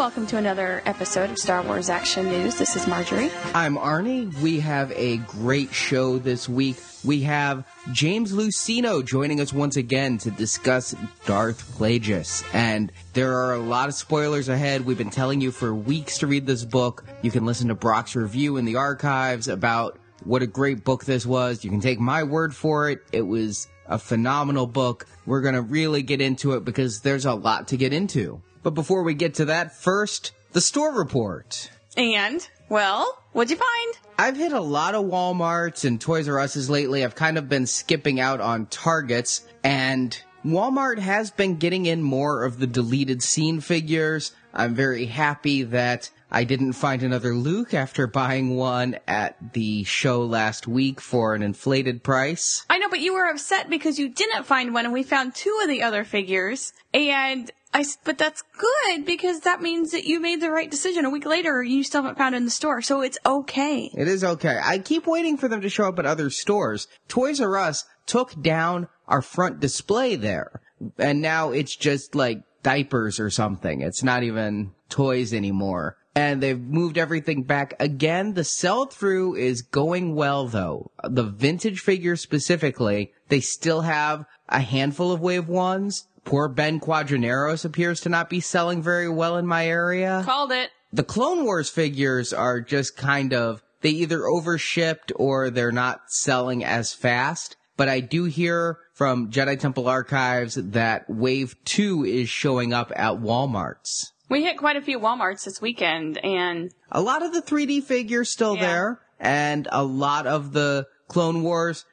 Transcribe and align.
Welcome 0.00 0.26
to 0.28 0.38
another 0.38 0.82
episode 0.86 1.28
of 1.28 1.36
Star 1.36 1.60
Wars 1.60 1.90
Action 1.90 2.24
News. 2.24 2.56
This 2.56 2.74
is 2.74 2.86
Marjorie. 2.86 3.30
I'm 3.52 3.76
Arnie. 3.76 4.32
We 4.40 4.58
have 4.60 4.90
a 4.92 5.18
great 5.18 5.74
show 5.74 6.16
this 6.16 6.48
week. 6.48 6.78
We 7.04 7.20
have 7.24 7.66
James 7.92 8.32
Luceno 8.32 9.04
joining 9.04 9.42
us 9.42 9.52
once 9.52 9.76
again 9.76 10.16
to 10.16 10.30
discuss 10.30 10.94
Darth 11.26 11.76
Plagueis. 11.76 12.42
And 12.54 12.90
there 13.12 13.36
are 13.40 13.52
a 13.52 13.58
lot 13.58 13.90
of 13.90 13.94
spoilers 13.94 14.48
ahead. 14.48 14.86
We've 14.86 14.96
been 14.96 15.10
telling 15.10 15.42
you 15.42 15.50
for 15.50 15.74
weeks 15.74 16.16
to 16.20 16.26
read 16.26 16.46
this 16.46 16.64
book. 16.64 17.04
You 17.20 17.30
can 17.30 17.44
listen 17.44 17.68
to 17.68 17.74
Brock's 17.74 18.16
review 18.16 18.56
in 18.56 18.64
the 18.64 18.76
archives 18.76 19.48
about 19.48 19.98
what 20.24 20.40
a 20.40 20.46
great 20.46 20.82
book 20.82 21.04
this 21.04 21.26
was. 21.26 21.62
You 21.62 21.68
can 21.68 21.80
take 21.80 22.00
my 22.00 22.22
word 22.22 22.56
for 22.56 22.88
it. 22.88 23.00
It 23.12 23.26
was 23.26 23.68
a 23.90 23.98
phenomenal 23.98 24.66
book. 24.66 25.06
We're 25.26 25.42
going 25.42 25.56
to 25.56 25.60
really 25.60 26.02
get 26.02 26.22
into 26.22 26.52
it 26.52 26.64
because 26.64 27.00
there's 27.00 27.26
a 27.26 27.34
lot 27.34 27.68
to 27.68 27.76
get 27.76 27.92
into. 27.92 28.40
But 28.62 28.70
before 28.70 29.02
we 29.02 29.14
get 29.14 29.34
to 29.34 29.46
that, 29.46 29.76
first, 29.76 30.32
the 30.52 30.60
store 30.60 30.94
report. 30.94 31.70
And, 31.96 32.46
well, 32.68 33.18
what'd 33.32 33.50
you 33.50 33.56
find? 33.56 33.98
I've 34.18 34.36
hit 34.36 34.52
a 34.52 34.60
lot 34.60 34.94
of 34.94 35.06
Walmarts 35.06 35.84
and 35.84 36.00
Toys 36.00 36.28
R 36.28 36.38
Us's 36.38 36.70
lately. 36.70 37.04
I've 37.04 37.14
kind 37.14 37.36
of 37.36 37.48
been 37.48 37.66
skipping 37.66 38.20
out 38.20 38.40
on 38.40 38.66
Targets, 38.66 39.46
and 39.64 40.16
Walmart 40.44 40.98
has 40.98 41.30
been 41.30 41.56
getting 41.56 41.86
in 41.86 42.02
more 42.02 42.44
of 42.44 42.58
the 42.58 42.66
deleted 42.66 43.22
scene 43.22 43.60
figures. 43.60 44.32
I'm 44.54 44.74
very 44.74 45.06
happy 45.06 45.64
that 45.64 46.10
I 46.30 46.44
didn't 46.44 46.74
find 46.74 47.02
another 47.02 47.34
Luke 47.34 47.74
after 47.74 48.06
buying 48.06 48.56
one 48.56 48.98
at 49.08 49.52
the 49.52 49.84
show 49.84 50.22
last 50.22 50.68
week 50.68 51.00
for 51.00 51.34
an 51.34 51.42
inflated 51.42 52.02
price. 52.04 52.64
I 52.70 52.78
know, 52.78 52.88
but 52.88 53.00
you 53.00 53.14
were 53.14 53.28
upset 53.28 53.68
because 53.68 53.98
you 53.98 54.08
didn't 54.08 54.46
find 54.46 54.72
one 54.72 54.84
and 54.84 54.94
we 54.94 55.02
found 55.02 55.34
two 55.34 55.58
of 55.62 55.68
the 55.68 55.82
other 55.82 56.04
figures. 56.04 56.72
And 56.94 57.50
I, 57.72 57.84
but 58.04 58.18
that's 58.18 58.42
good 58.58 59.04
because 59.06 59.40
that 59.40 59.62
means 59.62 59.92
that 59.92 60.04
you 60.04 60.20
made 60.20 60.40
the 60.40 60.50
right 60.50 60.70
decision. 60.70 61.04
A 61.04 61.10
week 61.10 61.26
later, 61.26 61.62
you 61.62 61.82
still 61.82 62.02
haven't 62.02 62.18
found 62.18 62.34
it 62.34 62.38
in 62.38 62.44
the 62.44 62.50
store, 62.50 62.82
so 62.82 63.00
it's 63.00 63.18
okay. 63.24 63.90
It 63.96 64.08
is 64.08 64.24
okay. 64.24 64.58
I 64.62 64.78
keep 64.78 65.06
waiting 65.06 65.36
for 65.36 65.48
them 65.48 65.60
to 65.60 65.68
show 65.68 65.88
up 65.88 65.98
at 65.98 66.06
other 66.06 66.30
stores. 66.30 66.88
Toys 67.08 67.40
R 67.40 67.56
Us 67.56 67.84
took 68.06 68.40
down 68.40 68.88
our 69.06 69.22
front 69.22 69.60
display 69.60 70.16
there, 70.16 70.60
and 70.98 71.22
now 71.22 71.50
it's 71.50 71.76
just 71.76 72.14
like 72.14 72.42
diapers 72.62 73.20
or 73.20 73.30
something. 73.30 73.82
It's 73.82 74.02
not 74.02 74.24
even 74.24 74.72
toys 74.88 75.32
anymore. 75.32 75.96
And 76.14 76.42
they've 76.42 76.60
moved 76.60 76.98
everything 76.98 77.44
back 77.44 77.74
again. 77.78 78.34
The 78.34 78.44
sell 78.44 78.86
through 78.86 79.36
is 79.36 79.62
going 79.62 80.14
well 80.16 80.46
though. 80.48 80.90
The 81.04 81.22
vintage 81.22 81.80
figures 81.80 82.20
specifically, 82.20 83.12
they 83.28 83.40
still 83.40 83.82
have 83.82 84.24
a 84.48 84.60
handful 84.60 85.12
of 85.12 85.20
wave 85.20 85.46
ones. 85.48 86.06
Poor 86.24 86.48
Ben 86.48 86.80
Quadinaros 86.80 87.64
appears 87.64 88.00
to 88.02 88.08
not 88.08 88.28
be 88.28 88.40
selling 88.40 88.82
very 88.82 89.08
well 89.08 89.36
in 89.36 89.46
my 89.46 89.66
area 89.66 90.22
Called 90.24 90.52
it. 90.52 90.70
the 90.92 91.04
Clone 91.04 91.44
Wars 91.44 91.70
figures 91.70 92.32
are 92.32 92.60
just 92.60 92.96
kind 92.96 93.32
of 93.32 93.62
they 93.80 93.90
either 93.90 94.26
overshipped 94.28 95.12
or 95.16 95.48
they're 95.48 95.72
not 95.72 96.00
selling 96.08 96.64
as 96.64 96.92
fast. 96.92 97.56
But 97.76 97.88
I 97.88 98.00
do 98.00 98.24
hear 98.24 98.76
from 98.92 99.30
Jedi 99.30 99.58
Temple 99.58 99.88
Archives 99.88 100.56
that 100.56 101.08
Wave 101.08 101.54
2 101.64 102.04
is 102.04 102.28
showing 102.28 102.74
up 102.74 102.92
at 102.94 103.14
Walmarts. 103.14 104.08
We 104.30 104.44
hit 104.44 104.56
quite 104.56 104.76
a 104.76 104.80
few 104.80 104.98
Walmarts 104.98 105.44
this 105.44 105.60
weekend 105.60 106.16
and 106.24 106.72
A 106.90 107.00
lot 107.02 107.22
of 107.22 107.32
the 107.34 107.42
3D 107.42 107.82
figures 107.82 108.30
still 108.30 108.54
Yeah. 108.54 108.60
there 108.66 109.00
and 109.18 109.68
a 109.70 109.82
lot 109.84 110.26
of 110.26 110.52
the 110.52 110.86
Clone 111.08 111.42
Wars 111.42 111.84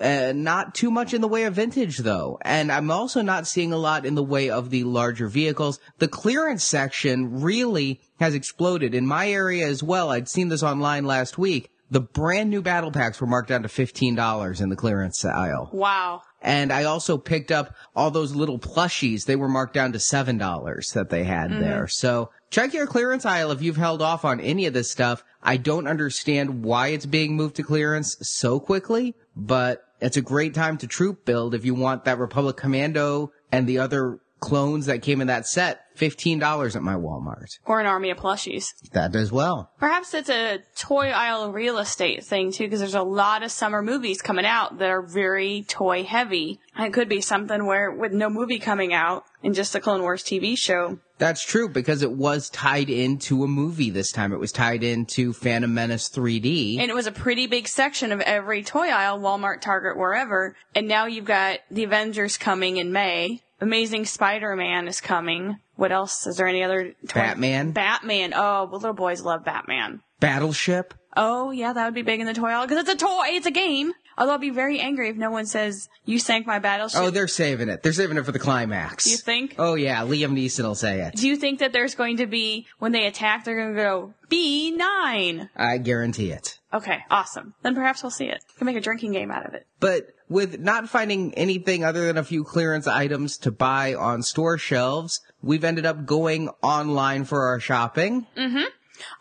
uh, 0.00 0.32
not 0.34 0.74
too 0.74 0.90
much 0.90 1.12
in 1.12 1.20
the 1.20 1.28
way 1.28 1.44
of 1.44 1.54
vintage 1.54 1.98
though. 1.98 2.38
And 2.42 2.70
I'm 2.70 2.90
also 2.90 3.20
not 3.22 3.46
seeing 3.46 3.72
a 3.72 3.76
lot 3.78 4.06
in 4.06 4.14
the 4.14 4.22
way 4.22 4.48
of 4.48 4.70
the 4.70 4.84
larger 4.84 5.26
vehicles. 5.28 5.80
The 5.98 6.08
clearance 6.08 6.62
section 6.64 7.40
really 7.40 8.00
has 8.20 8.34
exploded 8.34 8.94
in 8.94 9.06
my 9.06 9.28
area 9.30 9.66
as 9.66 9.82
well. 9.82 10.10
I'd 10.10 10.28
seen 10.28 10.48
this 10.48 10.62
online 10.62 11.04
last 11.04 11.36
week. 11.38 11.70
The 11.90 12.00
brand 12.00 12.50
new 12.50 12.62
battle 12.62 12.90
packs 12.90 13.20
were 13.20 13.26
marked 13.26 13.48
down 13.48 13.62
to 13.62 13.68
$15 13.68 14.60
in 14.60 14.68
the 14.70 14.76
clearance 14.76 15.24
aisle. 15.24 15.70
wow. 15.72 16.22
And 16.46 16.72
I 16.72 16.84
also 16.84 17.18
picked 17.18 17.50
up 17.50 17.74
all 17.96 18.12
those 18.12 18.36
little 18.36 18.60
plushies. 18.60 19.24
They 19.24 19.34
were 19.34 19.48
marked 19.48 19.74
down 19.74 19.90
to 19.92 19.98
$7 19.98 20.92
that 20.92 21.10
they 21.10 21.24
had 21.24 21.50
mm-hmm. 21.50 21.60
there. 21.60 21.88
So 21.88 22.30
check 22.50 22.72
your 22.72 22.86
clearance 22.86 23.26
aisle 23.26 23.50
if 23.50 23.62
you've 23.62 23.76
held 23.76 24.00
off 24.00 24.24
on 24.24 24.38
any 24.38 24.66
of 24.66 24.72
this 24.72 24.88
stuff. 24.88 25.24
I 25.42 25.56
don't 25.56 25.88
understand 25.88 26.62
why 26.62 26.88
it's 26.88 27.04
being 27.04 27.34
moved 27.34 27.56
to 27.56 27.64
clearance 27.64 28.16
so 28.22 28.60
quickly, 28.60 29.16
but 29.34 29.82
it's 30.00 30.16
a 30.16 30.22
great 30.22 30.54
time 30.54 30.78
to 30.78 30.86
troop 30.86 31.24
build 31.24 31.52
if 31.52 31.64
you 31.64 31.74
want 31.74 32.04
that 32.04 32.20
Republic 32.20 32.56
Commando 32.56 33.32
and 33.50 33.66
the 33.66 33.78
other 33.78 34.20
clones 34.38 34.86
that 34.86 35.02
came 35.02 35.20
in 35.20 35.26
that 35.26 35.48
set. 35.48 35.85
$15 35.96 36.76
at 36.76 36.82
my 36.82 36.94
Walmart. 36.94 37.58
Or 37.64 37.80
an 37.80 37.86
army 37.86 38.10
of 38.10 38.18
plushies. 38.18 38.72
That 38.92 39.14
as 39.14 39.32
well. 39.32 39.70
Perhaps 39.78 40.14
it's 40.14 40.30
a 40.30 40.60
toy 40.76 41.10
aisle 41.10 41.52
real 41.52 41.78
estate 41.78 42.24
thing 42.24 42.52
too, 42.52 42.64
because 42.64 42.80
there's 42.80 42.94
a 42.94 43.02
lot 43.02 43.42
of 43.42 43.50
summer 43.50 43.82
movies 43.82 44.22
coming 44.22 44.46
out 44.46 44.78
that 44.78 44.90
are 44.90 45.02
very 45.02 45.64
toy 45.68 46.04
heavy. 46.04 46.60
It 46.78 46.92
could 46.92 47.08
be 47.08 47.20
something 47.20 47.64
where, 47.66 47.90
with 47.90 48.12
no 48.12 48.28
movie 48.28 48.58
coming 48.58 48.92
out 48.92 49.24
and 49.42 49.54
just 49.54 49.72
the 49.72 49.80
Clone 49.80 50.02
Wars 50.02 50.22
TV 50.22 50.58
show, 50.58 50.98
That's 51.18 51.42
true 51.42 51.70
because 51.70 52.02
it 52.02 52.12
was 52.12 52.50
tied 52.50 52.90
into 52.90 53.42
a 53.44 53.48
movie 53.48 53.88
this 53.88 54.12
time. 54.12 54.32
It 54.34 54.38
was 54.38 54.52
tied 54.52 54.82
into 54.84 55.32
Phantom 55.32 55.72
Menace 55.72 56.10
3D. 56.10 56.78
and 56.78 56.90
it 56.90 56.94
was 56.94 57.06
a 57.06 57.12
pretty 57.12 57.46
big 57.46 57.66
section 57.68 58.12
of 58.12 58.20
every 58.20 58.62
toy 58.62 58.88
aisle, 58.88 59.18
Walmart, 59.20 59.62
Target, 59.62 59.96
wherever. 59.96 60.54
And 60.74 60.86
now 60.86 61.06
you've 61.06 61.24
got 61.24 61.60
the 61.70 61.84
Avengers 61.84 62.36
coming 62.36 62.76
in 62.76 62.92
May. 62.92 63.42
Amazing 63.60 64.04
Spider-Man 64.06 64.88
is 64.88 65.00
coming. 65.00 65.56
What 65.76 65.92
else? 65.92 66.26
Is 66.26 66.36
there 66.36 66.46
any 66.46 66.62
other 66.62 66.92
toy? 67.08 67.14
Batman. 67.14 67.72
Batman. 67.72 68.32
Oh, 68.34 68.68
well, 68.70 68.80
little 68.80 68.92
boys 68.92 69.22
love 69.22 69.44
Batman. 69.44 70.00
Battleship. 70.20 70.94
Oh, 71.16 71.50
yeah, 71.50 71.72
that 71.72 71.84
would 71.84 71.94
be 71.94 72.02
big 72.02 72.20
in 72.20 72.26
the 72.26 72.34
toy 72.34 72.48
aisle 72.48 72.66
because 72.66 72.86
it's 72.86 73.02
a 73.02 73.06
toy. 73.06 73.24
It's 73.28 73.46
a 73.46 73.50
game. 73.50 73.92
Although 74.18 74.34
I'd 74.34 74.40
be 74.40 74.50
very 74.50 74.80
angry 74.80 75.10
if 75.10 75.16
no 75.16 75.30
one 75.30 75.44
says 75.44 75.90
you 76.06 76.18
sank 76.18 76.46
my 76.46 76.58
battleship. 76.58 77.00
Oh, 77.00 77.10
they're 77.10 77.28
saving 77.28 77.68
it. 77.68 77.82
They're 77.82 77.92
saving 77.92 78.16
it 78.16 78.24
for 78.24 78.32
the 78.32 78.38
climax. 78.38 79.06
You 79.06 79.18
think? 79.18 79.56
Oh 79.58 79.74
yeah, 79.74 80.00
Liam 80.00 80.32
Neeson 80.32 80.64
will 80.64 80.74
say 80.74 81.02
it. 81.02 81.14
Do 81.16 81.28
you 81.28 81.36
think 81.36 81.58
that 81.58 81.74
there's 81.74 81.94
going 81.94 82.16
to 82.18 82.26
be 82.26 82.66
when 82.78 82.92
they 82.92 83.06
attack, 83.06 83.44
they're 83.44 83.56
going 83.56 83.74
to 83.76 83.82
go 83.82 84.14
B 84.30 84.70
nine? 84.70 85.50
I 85.54 85.76
guarantee 85.76 86.30
it. 86.30 86.58
Okay, 86.76 86.98
awesome. 87.10 87.54
Then 87.62 87.74
perhaps 87.74 88.02
we'll 88.02 88.10
see 88.10 88.26
it. 88.26 88.44
We 88.48 88.58
can 88.58 88.66
make 88.66 88.76
a 88.76 88.80
drinking 88.80 89.12
game 89.12 89.30
out 89.30 89.46
of 89.46 89.54
it. 89.54 89.66
But 89.80 90.08
with 90.28 90.60
not 90.60 90.90
finding 90.90 91.32
anything 91.34 91.84
other 91.84 92.06
than 92.06 92.18
a 92.18 92.24
few 92.24 92.44
clearance 92.44 92.86
items 92.86 93.38
to 93.38 93.50
buy 93.50 93.94
on 93.94 94.22
store 94.22 94.58
shelves, 94.58 95.20
we've 95.40 95.64
ended 95.64 95.86
up 95.86 96.04
going 96.04 96.50
online 96.62 97.24
for 97.24 97.46
our 97.46 97.60
shopping. 97.60 98.26
Mhm. 98.36 98.64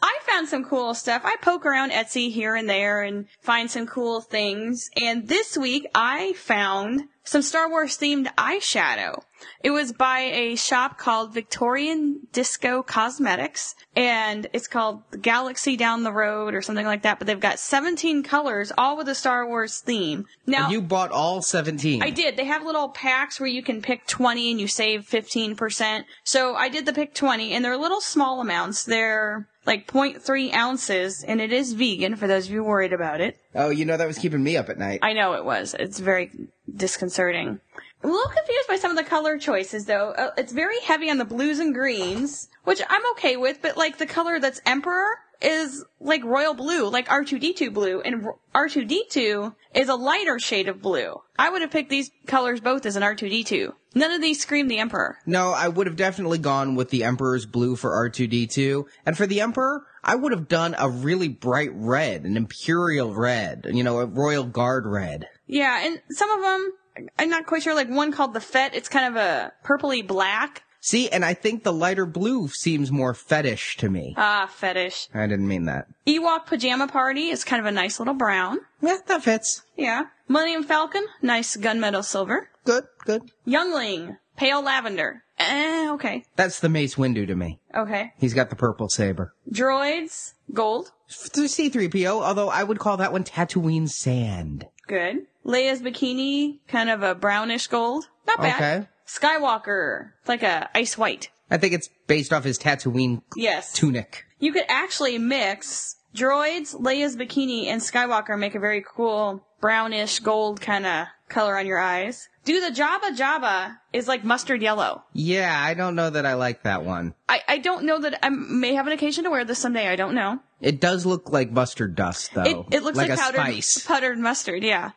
I 0.01 0.19
found 0.23 0.49
some 0.49 0.65
cool 0.65 0.93
stuff. 0.93 1.21
I 1.23 1.37
poke 1.41 1.65
around 1.65 1.91
Etsy 1.91 2.31
here 2.31 2.55
and 2.55 2.69
there 2.69 3.01
and 3.01 3.27
find 3.41 3.71
some 3.71 3.87
cool 3.87 4.19
things. 4.21 4.89
And 5.01 5.27
this 5.27 5.57
week 5.57 5.85
I 5.95 6.33
found 6.33 7.03
some 7.25 7.41
Star 7.41 7.69
Wars 7.69 7.97
themed 7.97 8.33
eyeshadow. 8.35 9.21
It 9.63 9.71
was 9.71 9.91
by 9.91 10.19
a 10.19 10.55
shop 10.55 10.97
called 10.97 11.33
Victorian 11.33 12.27
Disco 12.31 12.83
Cosmetics 12.83 13.75
and 13.95 14.47
it's 14.53 14.67
called 14.67 15.01
Galaxy 15.21 15.75
Down 15.75 16.03
the 16.03 16.11
Road 16.11 16.53
or 16.53 16.61
something 16.61 16.85
like 16.85 17.01
that, 17.01 17.19
but 17.19 17.27
they've 17.27 17.39
got 17.39 17.59
17 17.59 18.23
colors 18.23 18.71
all 18.77 18.95
with 18.95 19.09
a 19.09 19.15
Star 19.15 19.47
Wars 19.47 19.79
theme. 19.79 20.25
Now, 20.45 20.69
You 20.69 20.81
bought 20.81 21.11
all 21.11 21.41
17. 21.41 22.01
I 22.01 22.11
did. 22.11 22.37
They 22.37 22.45
have 22.45 22.63
little 22.63 22.89
packs 22.89 23.39
where 23.39 23.49
you 23.49 23.63
can 23.63 23.81
pick 23.81 24.07
20 24.07 24.51
and 24.51 24.61
you 24.61 24.67
save 24.67 25.07
15%. 25.07 26.05
So 26.23 26.55
I 26.55 26.69
did 26.69 26.85
the 26.85 26.93
pick 26.93 27.13
20 27.13 27.53
and 27.53 27.65
they're 27.65 27.77
little 27.77 28.01
small 28.01 28.39
amounts. 28.39 28.83
They're 28.83 29.47
like 29.65 29.87
0.3 29.87 30.53
ounces 30.53 31.23
and 31.23 31.41
it 31.41 31.51
is 31.51 31.73
vegan 31.73 32.15
for 32.15 32.27
those 32.27 32.47
of 32.47 32.53
you 32.53 32.63
worried 32.63 32.93
about 32.93 33.21
it. 33.21 33.37
Oh, 33.53 33.69
you 33.69 33.85
know 33.85 33.97
that 33.97 34.07
was 34.07 34.17
keeping 34.17 34.43
me 34.43 34.57
up 34.57 34.69
at 34.69 34.77
night. 34.77 34.99
I 35.01 35.13
know 35.13 35.33
it 35.33 35.45
was. 35.45 35.75
It's 35.77 35.99
very 35.99 36.31
disconcerting. 36.73 37.59
I'm 38.03 38.09
a 38.09 38.13
little 38.13 38.31
confused 38.31 38.67
by 38.67 38.75
some 38.75 38.91
of 38.91 38.97
the 38.97 39.09
color 39.09 39.37
choices 39.37 39.85
though. 39.85 40.11
Uh, 40.11 40.31
it's 40.37 40.53
very 40.53 40.79
heavy 40.81 41.09
on 41.09 41.17
the 41.17 41.25
blues 41.25 41.59
and 41.59 41.73
greens, 41.73 42.49
which 42.63 42.81
I'm 42.87 43.01
okay 43.13 43.35
with, 43.37 43.61
but 43.61 43.77
like 43.77 43.97
the 43.97 44.05
color 44.05 44.39
that's 44.39 44.61
Emperor 44.65 45.07
is 45.41 45.83
like 45.99 46.23
royal 46.23 46.53
blue, 46.53 46.89
like 46.89 47.07
R2D2 47.07 47.73
blue, 47.73 48.01
and 48.01 48.25
R2D2 48.53 49.55
is 49.73 49.89
a 49.89 49.95
lighter 49.95 50.39
shade 50.39 50.67
of 50.67 50.81
blue. 50.81 51.21
I 51.37 51.49
would 51.49 51.61
have 51.61 51.71
picked 51.71 51.89
these 51.89 52.11
colors 52.27 52.61
both 52.61 52.85
as 52.85 52.95
an 52.95 53.03
R2D2. 53.03 53.73
None 53.93 54.11
of 54.11 54.21
these 54.21 54.41
scream 54.41 54.67
the 54.67 54.79
Emperor. 54.79 55.17
No, 55.25 55.51
I 55.51 55.69
would 55.69 55.87
have 55.87 55.95
definitely 55.95 56.37
gone 56.37 56.75
with 56.75 56.89
the 56.89 57.03
Emperor's 57.05 57.45
blue 57.45 57.75
for 57.75 57.91
R2D2. 57.91 58.85
And 59.05 59.15
for 59.15 59.25
the 59.25 59.39
Emperor, 59.41 59.85
I 60.03 60.15
would 60.15 60.33
have 60.33 60.47
done 60.47 60.75
a 60.77 60.89
really 60.89 61.29
bright 61.29 61.71
red, 61.73 62.25
an 62.25 62.35
Imperial 62.35 63.13
red, 63.13 63.67
you 63.71 63.83
know, 63.83 63.99
a 63.99 64.05
Royal 64.05 64.43
Guard 64.43 64.85
red. 64.85 65.29
Yeah, 65.47 65.85
and 65.85 66.01
some 66.09 66.29
of 66.29 66.41
them, 66.41 66.73
I'm 67.17 67.29
not 67.29 67.45
quite 67.45 67.63
sure, 67.63 67.73
like 67.73 67.89
one 67.89 68.11
called 68.11 68.33
the 68.33 68.41
Fett, 68.41 68.75
it's 68.75 68.89
kind 68.89 69.15
of 69.15 69.21
a 69.21 69.53
purpley 69.63 70.05
black. 70.05 70.63
See, 70.85 71.09
and 71.09 71.25
I 71.25 71.33
think 71.33 71.63
the 71.63 71.73
lighter 71.73 72.05
blue 72.05 72.47
seems 72.47 72.91
more 72.91 73.15
fetish 73.15 73.77
to 73.77 73.89
me. 73.89 74.13
Ah, 74.17 74.47
fetish. 74.53 75.09
I 75.15 75.25
didn't 75.25 75.47
mean 75.47 75.65
that. 75.65 75.87
Ewok 76.05 76.45
Pajama 76.45 76.87
Party 76.87 77.29
is 77.29 77.43
kind 77.43 77.59
of 77.59 77.65
a 77.65 77.71
nice 77.71 77.97
little 77.97 78.13
brown. 78.13 78.59
Yeah, 78.83 78.97
that 79.07 79.23
fits. 79.23 79.63
Yeah. 79.75 80.03
Millennium 80.27 80.61
Falcon, 80.61 81.03
nice 81.23 81.57
gunmetal 81.57 82.05
silver. 82.05 82.49
Good, 82.65 82.83
good. 83.03 83.23
Youngling, 83.45 84.17
pale 84.37 84.61
lavender. 84.61 85.23
Eh, 85.39 85.89
okay. 85.93 86.23
That's 86.35 86.59
the 86.59 86.69
Mace 86.69 86.93
Windu 86.93 87.25
to 87.25 87.35
me. 87.35 87.59
Okay. 87.75 88.13
He's 88.19 88.35
got 88.35 88.51
the 88.51 88.55
purple 88.55 88.87
saber. 88.87 89.33
Droids, 89.51 90.33
gold. 90.53 90.91
C3PO, 91.09 92.21
although 92.21 92.49
I 92.49 92.63
would 92.63 92.77
call 92.77 92.97
that 92.97 93.11
one 93.11 93.23
Tatooine 93.23 93.89
sand. 93.89 94.67
Good. 94.87 95.25
Leia's 95.43 95.81
bikini, 95.81 96.59
kind 96.67 96.91
of 96.91 97.01
a 97.01 97.15
brownish 97.15 97.65
gold. 97.65 98.05
Not 98.27 98.37
bad. 98.37 98.55
Okay. 98.55 98.87
Skywalker, 99.07 100.11
it's 100.19 100.29
like 100.29 100.43
a 100.43 100.69
ice 100.75 100.97
white. 100.97 101.29
I 101.49 101.57
think 101.57 101.73
it's 101.73 101.89
based 102.07 102.33
off 102.33 102.43
his 102.43 102.57
Tatooine 102.57 103.21
Yes. 103.35 103.71
tunic. 103.73 104.25
You 104.39 104.51
could 104.51 104.65
actually 104.67 105.17
mix 105.17 105.95
droids, 106.15 106.75
Leia's 106.79 107.15
bikini, 107.15 107.65
and 107.67 107.81
Skywalker 107.81 108.37
make 108.37 108.55
a 108.55 108.59
very 108.59 108.83
cool 108.87 109.45
brownish 109.61 110.19
gold 110.19 110.59
kind 110.61 110.85
of 110.85 111.07
color 111.29 111.57
on 111.57 111.65
your 111.67 111.79
eyes. 111.79 112.27
Do 112.45 112.61
the 112.61 112.67
Jabba 112.67 113.17
Jabba 113.17 113.77
is 113.91 114.07
like 114.07 114.23
mustard 114.23 114.61
yellow. 114.61 115.03
Yeah, 115.13 115.51
I 115.59 115.73
don't 115.73 115.95
know 115.95 116.11
that 116.11 116.25
I 116.25 116.35
like 116.35 116.63
that 116.63 116.85
one. 116.85 117.15
I, 117.27 117.41
I 117.47 117.57
don't 117.57 117.85
know 117.85 117.99
that 117.99 118.19
I 118.23 118.29
may 118.29 118.75
have 118.75 118.85
an 118.85 118.93
occasion 118.93 119.23
to 119.23 119.31
wear 119.31 119.43
this 119.43 119.59
someday. 119.59 119.87
I 119.87 119.95
don't 119.95 120.13
know. 120.13 120.39
It 120.61 120.79
does 120.79 121.05
look 121.05 121.31
like 121.31 121.51
mustard 121.51 121.95
dust, 121.95 122.33
though. 122.33 122.43
It, 122.43 122.75
it 122.75 122.83
looks 122.83 122.97
like, 122.97 123.09
a 123.09 123.17
powdered, 123.17 123.41
spice. 123.41 123.85
powdered 123.85 124.19
mustard, 124.19 124.63
yeah. 124.63 124.91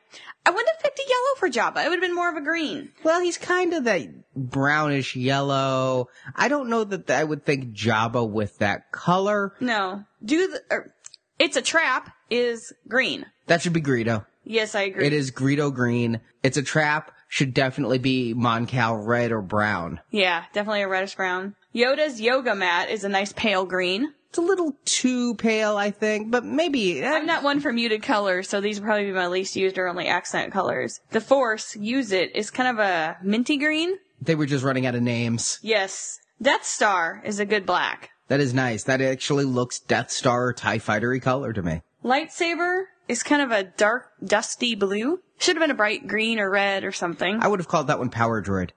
I 0.44 0.50
wouldn't 0.50 0.68
have 0.68 0.82
picked 0.82 0.98
a 0.98 1.02
yellow 1.08 1.36
for 1.38 1.48
Jabba. 1.48 1.84
It 1.84 1.88
would 1.88 1.96
have 1.96 2.00
been 2.00 2.14
more 2.14 2.30
of 2.30 2.36
a 2.36 2.40
green. 2.42 2.90
Well, 3.02 3.20
he's 3.20 3.38
kind 3.38 3.72
of 3.74 3.84
that 3.84 4.34
brownish 4.36 5.16
yellow. 5.16 6.08
I 6.36 6.48
don't 6.48 6.68
know 6.68 6.84
that 6.84 7.10
I 7.10 7.24
would 7.24 7.44
think 7.44 7.74
Jabba 7.74 8.28
with 8.28 8.58
that 8.58 8.92
color. 8.92 9.54
No. 9.60 10.04
Do 10.24 10.48
the, 10.48 10.62
er, 10.70 10.94
it's 11.38 11.56
a 11.56 11.62
trap 11.62 12.14
is 12.30 12.72
green. 12.86 13.26
That 13.46 13.62
should 13.62 13.72
be 13.72 13.80
Greedo. 13.80 14.26
Yes, 14.44 14.74
I 14.74 14.82
agree. 14.82 15.06
It 15.06 15.12
is 15.12 15.30
Greedo 15.30 15.74
green. 15.74 16.20
It's 16.42 16.56
a 16.56 16.62
trap. 16.62 17.12
Should 17.28 17.54
definitely 17.54 17.98
be 17.98 18.32
Mon 18.34 18.66
Cal 18.66 18.96
red 18.96 19.30
or 19.32 19.42
brown. 19.42 20.00
Yeah, 20.10 20.44
definitely 20.52 20.82
a 20.82 20.88
reddish 20.88 21.14
brown. 21.14 21.54
Yoda's 21.74 22.20
yoga 22.20 22.54
mat 22.54 22.88
is 22.90 23.04
a 23.04 23.08
nice 23.08 23.32
pale 23.32 23.66
green. 23.66 24.14
It's 24.30 24.38
a 24.38 24.42
little 24.42 24.74
too 24.84 25.34
pale, 25.36 25.76
I 25.76 25.90
think, 25.90 26.30
but 26.30 26.44
maybe. 26.44 27.02
eh, 27.02 27.10
I'm 27.10 27.26
not 27.26 27.42
one 27.42 27.60
for 27.60 27.72
muted 27.72 28.02
colors, 28.02 28.48
so 28.48 28.60
these 28.60 28.78
would 28.80 28.86
probably 28.86 29.06
be 29.06 29.12
my 29.12 29.26
least 29.26 29.56
used 29.56 29.78
or 29.78 29.88
only 29.88 30.06
accent 30.06 30.52
colors. 30.52 31.00
The 31.10 31.20
Force, 31.20 31.76
use 31.76 32.12
it, 32.12 32.34
is 32.34 32.50
kind 32.50 32.68
of 32.68 32.78
a 32.78 33.16
minty 33.22 33.56
green. 33.56 33.96
They 34.20 34.34
were 34.34 34.46
just 34.46 34.64
running 34.64 34.84
out 34.86 34.94
of 34.94 35.02
names. 35.02 35.58
Yes. 35.62 36.18
Death 36.42 36.64
Star 36.64 37.22
is 37.24 37.38
a 37.40 37.46
good 37.46 37.64
black. 37.64 38.10
That 38.28 38.40
is 38.40 38.52
nice. 38.52 38.84
That 38.84 39.00
actually 39.00 39.44
looks 39.44 39.78
Death 39.80 40.10
Star 40.10 40.46
or 40.48 40.52
TIE 40.52 40.78
Fightery 40.78 41.22
color 41.22 41.52
to 41.54 41.62
me. 41.62 41.80
Lightsaber 42.04 42.84
is 43.08 43.22
kind 43.22 43.40
of 43.42 43.50
a 43.50 43.64
dark, 43.64 44.10
dusty 44.22 44.74
blue. 44.74 45.20
Should 45.38 45.56
have 45.56 45.62
been 45.62 45.70
a 45.70 45.74
bright 45.74 46.06
green 46.06 46.38
or 46.38 46.50
red 46.50 46.84
or 46.84 46.92
something. 46.92 47.38
I 47.42 47.48
would 47.48 47.60
have 47.60 47.68
called 47.68 47.86
that 47.86 47.98
one 47.98 48.10
Power 48.10 48.42
Droid. 48.42 48.70